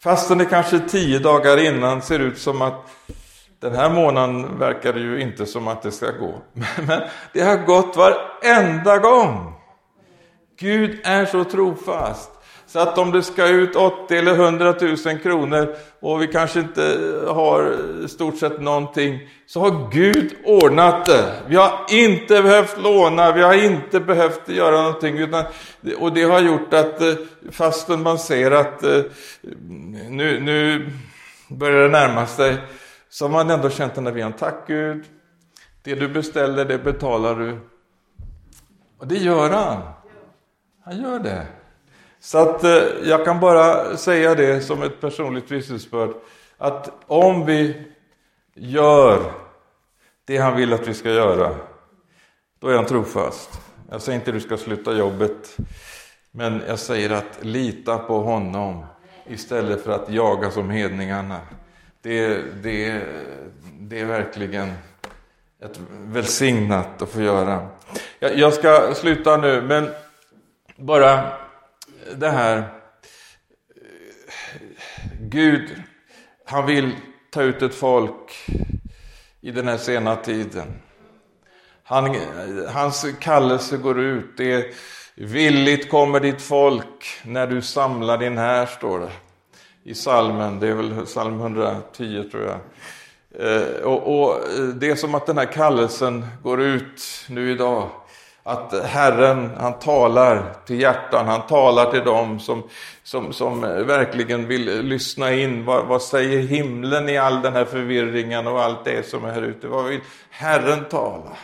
Fastän 0.03 0.39
det 0.39 0.45
kanske 0.45 0.79
tio 0.79 1.19
dagar 1.19 1.57
innan 1.57 2.03
ser 2.03 2.19
ut 2.19 2.39
som 2.39 2.63
att 2.63 2.91
den 3.61 3.75
här 3.75 3.91
månaden 3.91 4.59
verkar 4.59 4.93
det 4.93 5.01
ju 5.01 5.21
inte 5.21 5.47
som 5.47 5.69
att 5.69 5.83
det 5.83 5.91
ska 5.91 6.11
gå. 6.11 6.35
Men 6.87 7.03
det 7.33 7.41
har 7.41 7.57
gått 7.57 7.97
varenda 7.97 8.99
gång. 8.99 9.55
Gud 10.59 11.01
är 11.05 11.27
så 11.27 11.45
trofast. 11.45 12.31
Så 12.73 12.79
att 12.79 12.99
om 12.99 13.13
det 13.13 13.23
ska 13.23 13.49
ut 13.49 13.77
80 13.77 14.17
eller 14.17 14.35
100 14.35 14.75
000 14.81 15.19
kronor 15.19 15.77
och 16.01 16.23
vi 16.23 16.27
kanske 16.27 16.61
inte 16.61 16.83
har 17.29 17.77
stort 18.07 18.39
sett 18.39 18.61
någonting, 18.61 19.29
så 19.47 19.61
har 19.61 19.91
Gud 19.93 20.35
ordnat 20.45 21.07
det. 21.07 21.43
Vi 21.49 21.57
har 21.57 21.87
inte 21.91 22.43
behövt 22.43 22.79
låna, 22.83 23.33
vi 23.33 23.43
har 23.43 23.65
inte 23.65 24.01
behövt 24.01 24.49
göra 24.49 24.83
någonting. 24.83 25.19
Utan, 25.19 25.45
och 25.99 26.15
det 26.15 26.23
har 26.23 26.41
gjort 26.41 26.75
att 26.75 27.01
eh, 27.01 27.15
fastän 27.51 28.03
man 28.03 28.19
ser 28.19 28.51
att 28.51 28.83
eh, 28.83 29.03
nu, 30.09 30.41
nu 30.41 30.91
börjar 31.49 31.83
det 31.83 31.89
närma 31.89 32.27
sig, 32.27 32.57
så 33.09 33.25
har 33.25 33.31
man 33.31 33.51
ändå 33.51 33.71
känt 33.71 33.95
den 33.95 34.05
där 34.05 34.13
viljan. 34.13 34.33
Tack 34.33 34.67
Gud, 34.67 35.05
det 35.83 35.95
du 35.95 36.09
beställer, 36.09 36.65
det 36.65 36.79
betalar 36.79 37.35
du. 37.35 37.59
Och 38.99 39.07
det 39.07 39.17
gör 39.17 39.51
han. 39.51 39.83
Han 40.85 41.03
gör 41.03 41.19
det. 41.19 41.47
Så 42.21 42.39
att 42.39 42.65
eh, 42.65 42.83
jag 43.05 43.25
kan 43.25 43.41
bara 43.41 43.97
säga 43.97 44.35
det 44.35 44.61
som 44.61 44.83
ett 44.83 45.01
personligt 45.01 45.51
vittnesbörd 45.51 46.11
att 46.59 46.91
om 47.07 47.47
vi 47.47 47.87
gör 48.55 49.33
det 50.25 50.37
han 50.37 50.57
vill 50.57 50.73
att 50.73 50.89
vi 50.89 50.95
ska 50.95 51.11
göra, 51.11 51.55
då 52.59 52.69
är 52.69 52.77
han 52.77 52.87
trofast. 52.87 53.61
Jag 53.91 54.03
säger 54.03 54.19
inte 54.19 54.31
att 54.31 54.35
du 54.35 54.41
ska 54.41 54.57
sluta 54.57 54.93
jobbet, 54.93 55.57
men 56.31 56.63
jag 56.69 56.79
säger 56.79 57.11
att 57.11 57.39
lita 57.41 57.99
på 57.99 58.21
honom 58.21 58.85
istället 59.27 59.85
för 59.85 59.93
att 59.93 60.11
jaga 60.11 60.51
som 60.51 60.71
hedningarna. 60.71 61.41
Det, 62.03 62.39
det, 62.63 63.03
det 63.79 64.01
är 64.01 64.05
verkligen 64.05 64.73
ett 65.63 65.81
välsignat 65.91 67.03
att 67.03 67.09
få 67.09 67.23
göra. 67.23 67.69
Jag, 68.19 68.39
jag 68.39 68.55
ska 68.55 68.95
sluta 68.95 69.37
nu, 69.37 69.63
men 69.63 69.91
bara 70.77 71.33
det 72.17 72.31
här 72.31 72.69
Gud, 75.21 75.83
han 76.45 76.67
vill 76.67 76.97
ta 77.31 77.43
ut 77.43 77.63
ett 77.63 77.75
folk 77.75 78.47
i 79.41 79.51
den 79.51 79.69
här 79.69 79.77
sena 79.77 80.17
tiden. 80.17 80.67
Han, 81.83 82.17
hans 82.69 83.07
kallelse 83.21 83.77
går 83.77 84.01
ut. 84.01 84.37
Det 84.37 84.53
är 84.53 84.67
villigt 85.15 85.91
kommer 85.91 86.21
ditt 86.21 86.43
folk 86.43 87.21
när 87.25 87.47
du 87.47 87.63
samlar 87.63 88.19
din 88.19 88.39
här, 88.39 88.67
står 88.67 88.99
det 88.99 89.11
i 89.85 89.95
salmen. 89.95 90.61
Det 90.61 90.69
är 90.69 90.75
väl 90.75 91.07
psalm 91.07 91.41
110 91.41 92.25
tror 92.31 92.45
jag. 92.45 92.61
Eh, 93.47 93.83
och, 93.83 94.23
och 94.23 94.41
det 94.75 94.91
är 94.91 94.95
som 94.95 95.15
att 95.15 95.27
den 95.27 95.39
här 95.39 95.53
kallelsen 95.53 96.27
går 96.43 96.61
ut 96.61 97.03
nu 97.29 97.51
idag 97.51 97.91
att 98.43 98.85
Herren, 98.85 99.51
han 99.59 99.79
talar 99.79 100.53
till 100.67 100.81
hjärtan, 100.81 101.27
han 101.27 101.47
talar 101.47 101.91
till 101.91 102.05
dem 102.05 102.41
som, 102.41 102.63
som, 103.03 103.33
som 103.33 103.61
verkligen 103.61 104.47
vill 104.47 104.83
lyssna 104.83 105.33
in. 105.33 105.65
Vad, 105.65 105.87
vad 105.87 106.03
säger 106.03 106.39
himlen 106.39 107.09
i 107.09 107.19
all 107.19 107.43
den 107.43 107.53
här 107.53 107.65
förvirringen 107.65 108.47
och 108.47 108.63
allt 108.63 108.85
det 108.85 109.09
som 109.09 109.25
är 109.25 109.33
här 109.33 109.43
ute? 109.43 109.67
Vad 109.67 109.85
vill 109.85 110.01
Herren 110.31 110.85
tala? 110.85 111.37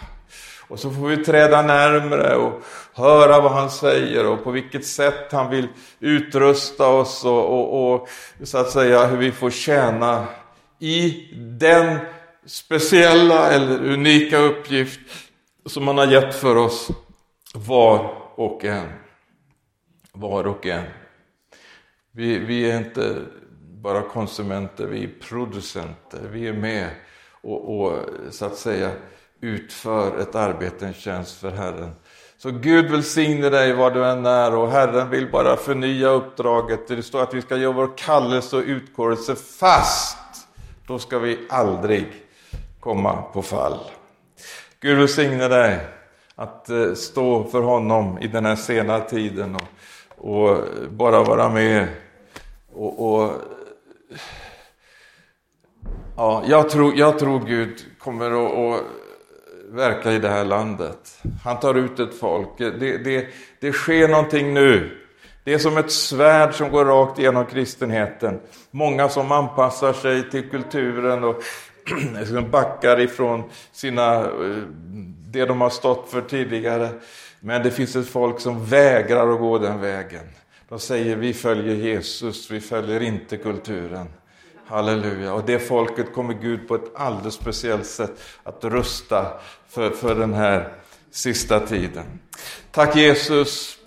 Och 0.68 0.78
så 0.78 0.90
får 0.90 1.06
vi 1.06 1.24
träda 1.24 1.62
närmre 1.62 2.36
och 2.36 2.62
höra 2.94 3.40
vad 3.40 3.52
han 3.52 3.70
säger 3.70 4.26
och 4.26 4.44
på 4.44 4.50
vilket 4.50 4.86
sätt 4.86 5.32
han 5.32 5.50
vill 5.50 5.68
utrusta 6.00 6.88
oss 6.88 7.24
och, 7.24 7.52
och, 7.52 7.94
och 7.94 8.08
så 8.44 8.58
att 8.58 8.70
säga 8.70 9.06
hur 9.06 9.16
vi 9.16 9.32
får 9.32 9.50
tjäna 9.50 10.24
i 10.78 11.28
den 11.34 11.98
speciella 12.46 13.50
eller 13.50 13.92
unika 13.92 14.38
uppgift 14.38 15.00
som 15.66 15.86
han 15.86 15.98
har 15.98 16.06
gett 16.06 16.34
för 16.34 16.56
oss 16.56 16.88
var 17.54 18.22
och 18.34 18.64
en. 18.64 18.88
Var 20.12 20.46
och 20.46 20.66
en. 20.66 20.84
Vi, 22.12 22.38
vi 22.38 22.70
är 22.70 22.78
inte 22.78 23.16
bara 23.60 24.02
konsumenter, 24.02 24.86
vi 24.86 25.04
är 25.04 25.10
producenter. 25.28 26.20
Vi 26.32 26.48
är 26.48 26.52
med 26.52 26.90
och, 27.42 27.80
och 27.80 27.98
så 28.30 28.46
att 28.46 28.56
säga 28.56 28.90
utför 29.40 30.18
ett 30.18 30.34
arbete, 30.34 30.86
en 30.86 30.94
tjänst 30.94 31.40
för 31.40 31.50
Herren. 31.50 31.90
Så 32.38 32.50
Gud 32.50 32.90
välsigne 32.90 33.50
dig 33.50 33.72
var 33.72 33.90
du 33.90 34.04
än 34.04 34.26
är 34.26 34.54
och 34.54 34.70
Herren 34.70 35.10
vill 35.10 35.30
bara 35.30 35.56
förnya 35.56 36.08
uppdraget. 36.08 36.88
Det 36.88 37.02
står 37.02 37.22
att 37.22 37.34
vi 37.34 37.42
ska 37.42 37.56
göra 37.56 37.72
vår 37.72 37.96
kallelse 37.96 38.56
och 38.56 38.62
utkårelse 38.62 39.34
fast. 39.34 40.18
Då 40.86 40.98
ska 40.98 41.18
vi 41.18 41.38
aldrig 41.48 42.06
komma 42.80 43.22
på 43.22 43.42
fall. 43.42 43.78
Gud 44.86 44.98
välsigne 44.98 45.48
dig 45.48 45.78
att 46.34 46.70
eh, 46.70 46.94
stå 46.94 47.44
för 47.44 47.62
honom 47.62 48.18
i 48.18 48.26
den 48.26 48.44
här 48.44 48.56
sena 48.56 49.00
tiden 49.00 49.56
och, 49.56 49.68
och 50.32 50.58
bara 50.90 51.22
vara 51.22 51.48
med. 51.48 51.88
Och, 52.72 53.14
och, 53.14 53.32
ja, 56.16 56.42
jag, 56.46 56.70
tror, 56.70 56.96
jag 56.96 57.18
tror 57.18 57.40
Gud 57.40 57.78
kommer 57.98 58.30
att, 58.30 58.80
att 58.80 58.86
verka 59.70 60.12
i 60.12 60.18
det 60.18 60.28
här 60.28 60.44
landet. 60.44 61.18
Han 61.44 61.60
tar 61.60 61.74
ut 61.74 62.00
ett 62.00 62.18
folk. 62.18 62.48
Det, 62.58 62.70
det, 62.98 63.26
det 63.60 63.72
sker 63.72 64.08
någonting 64.08 64.54
nu. 64.54 64.98
Det 65.44 65.54
är 65.54 65.58
som 65.58 65.76
ett 65.76 65.92
svärd 65.92 66.54
som 66.54 66.70
går 66.70 66.84
rakt 66.84 67.18
igenom 67.18 67.46
kristenheten. 67.46 68.40
Många 68.70 69.08
som 69.08 69.32
anpassar 69.32 69.92
sig 69.92 70.30
till 70.30 70.50
kulturen 70.50 71.24
och 71.24 71.42
liksom 72.18 72.50
backar 72.50 73.00
ifrån 73.00 73.42
sina, 73.72 74.24
eh, 74.24 74.62
det 75.26 75.44
de 75.44 75.60
har 75.60 75.70
stått 75.70 76.10
för 76.10 76.20
tidigare. 76.20 76.88
Men 77.40 77.62
det 77.62 77.70
finns 77.70 77.96
ett 77.96 78.08
folk 78.08 78.40
som 78.40 78.64
vägrar 78.64 79.32
att 79.32 79.40
gå 79.40 79.58
den 79.58 79.80
vägen. 79.80 80.24
De 80.68 80.78
säger 80.78 81.16
vi 81.16 81.34
följer 81.34 81.74
Jesus, 81.74 82.50
vi 82.50 82.60
följer 82.60 83.00
inte 83.00 83.36
kulturen. 83.36 84.08
Halleluja. 84.66 85.34
Och 85.34 85.42
det 85.46 85.58
folket 85.58 86.14
kommer 86.14 86.34
Gud 86.34 86.68
på 86.68 86.74
ett 86.74 86.90
alldeles 86.94 87.34
speciellt 87.34 87.86
sätt 87.86 88.22
att 88.42 88.64
rusta 88.64 89.40
för, 89.68 89.90
för 89.90 90.14
den 90.14 90.34
här 90.34 90.72
sista 91.10 91.60
tiden. 91.60 92.04
Tack 92.70 92.96
Jesus 92.96 93.78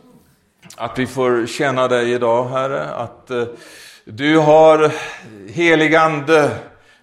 att 0.75 0.99
vi 0.99 1.07
får 1.07 1.45
känna 1.45 1.87
dig 1.87 2.11
idag 2.11 2.49
Herre, 2.49 2.89
att 2.89 3.31
eh, 3.31 3.45
du 4.05 4.37
har 4.37 4.83
eh, 4.83 4.91
helig 5.47 5.95
ande 5.95 6.51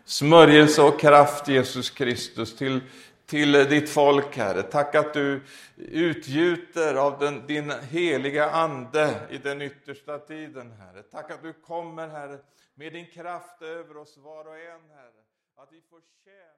smörjelse 0.07 0.83
och 0.83 1.01
kraft, 1.01 1.49
Jesus 1.49 1.91
Kristus, 1.91 2.57
till, 2.57 2.81
till 3.27 3.53
ditt 3.53 3.91
folk, 3.91 4.37
Herre. 4.37 4.63
Tack 4.63 4.95
att 4.95 5.15
du 5.15 5.43
utgjuter 5.77 6.95
av 6.95 7.19
den, 7.19 7.47
din 7.47 7.71
heliga 7.71 8.51
Ande 8.51 9.21
i 9.31 9.39
den 9.39 9.63
yttersta 9.63 10.19
tiden, 10.19 10.73
Herre. 10.73 11.03
Tack 11.03 11.31
att 11.31 11.43
du 11.43 11.53
kommer, 11.53 12.09
Herre, 12.09 12.39
med 12.75 12.93
din 12.93 13.07
kraft 13.07 13.63
över 13.63 13.97
oss 13.97 14.17
var 14.17 14.45
och 14.45 14.59
en, 14.59 14.91
Herre. 14.91 15.23
Att 15.57 15.73
vi 15.73 15.81
får 15.91 16.01
tjäna 16.25 16.56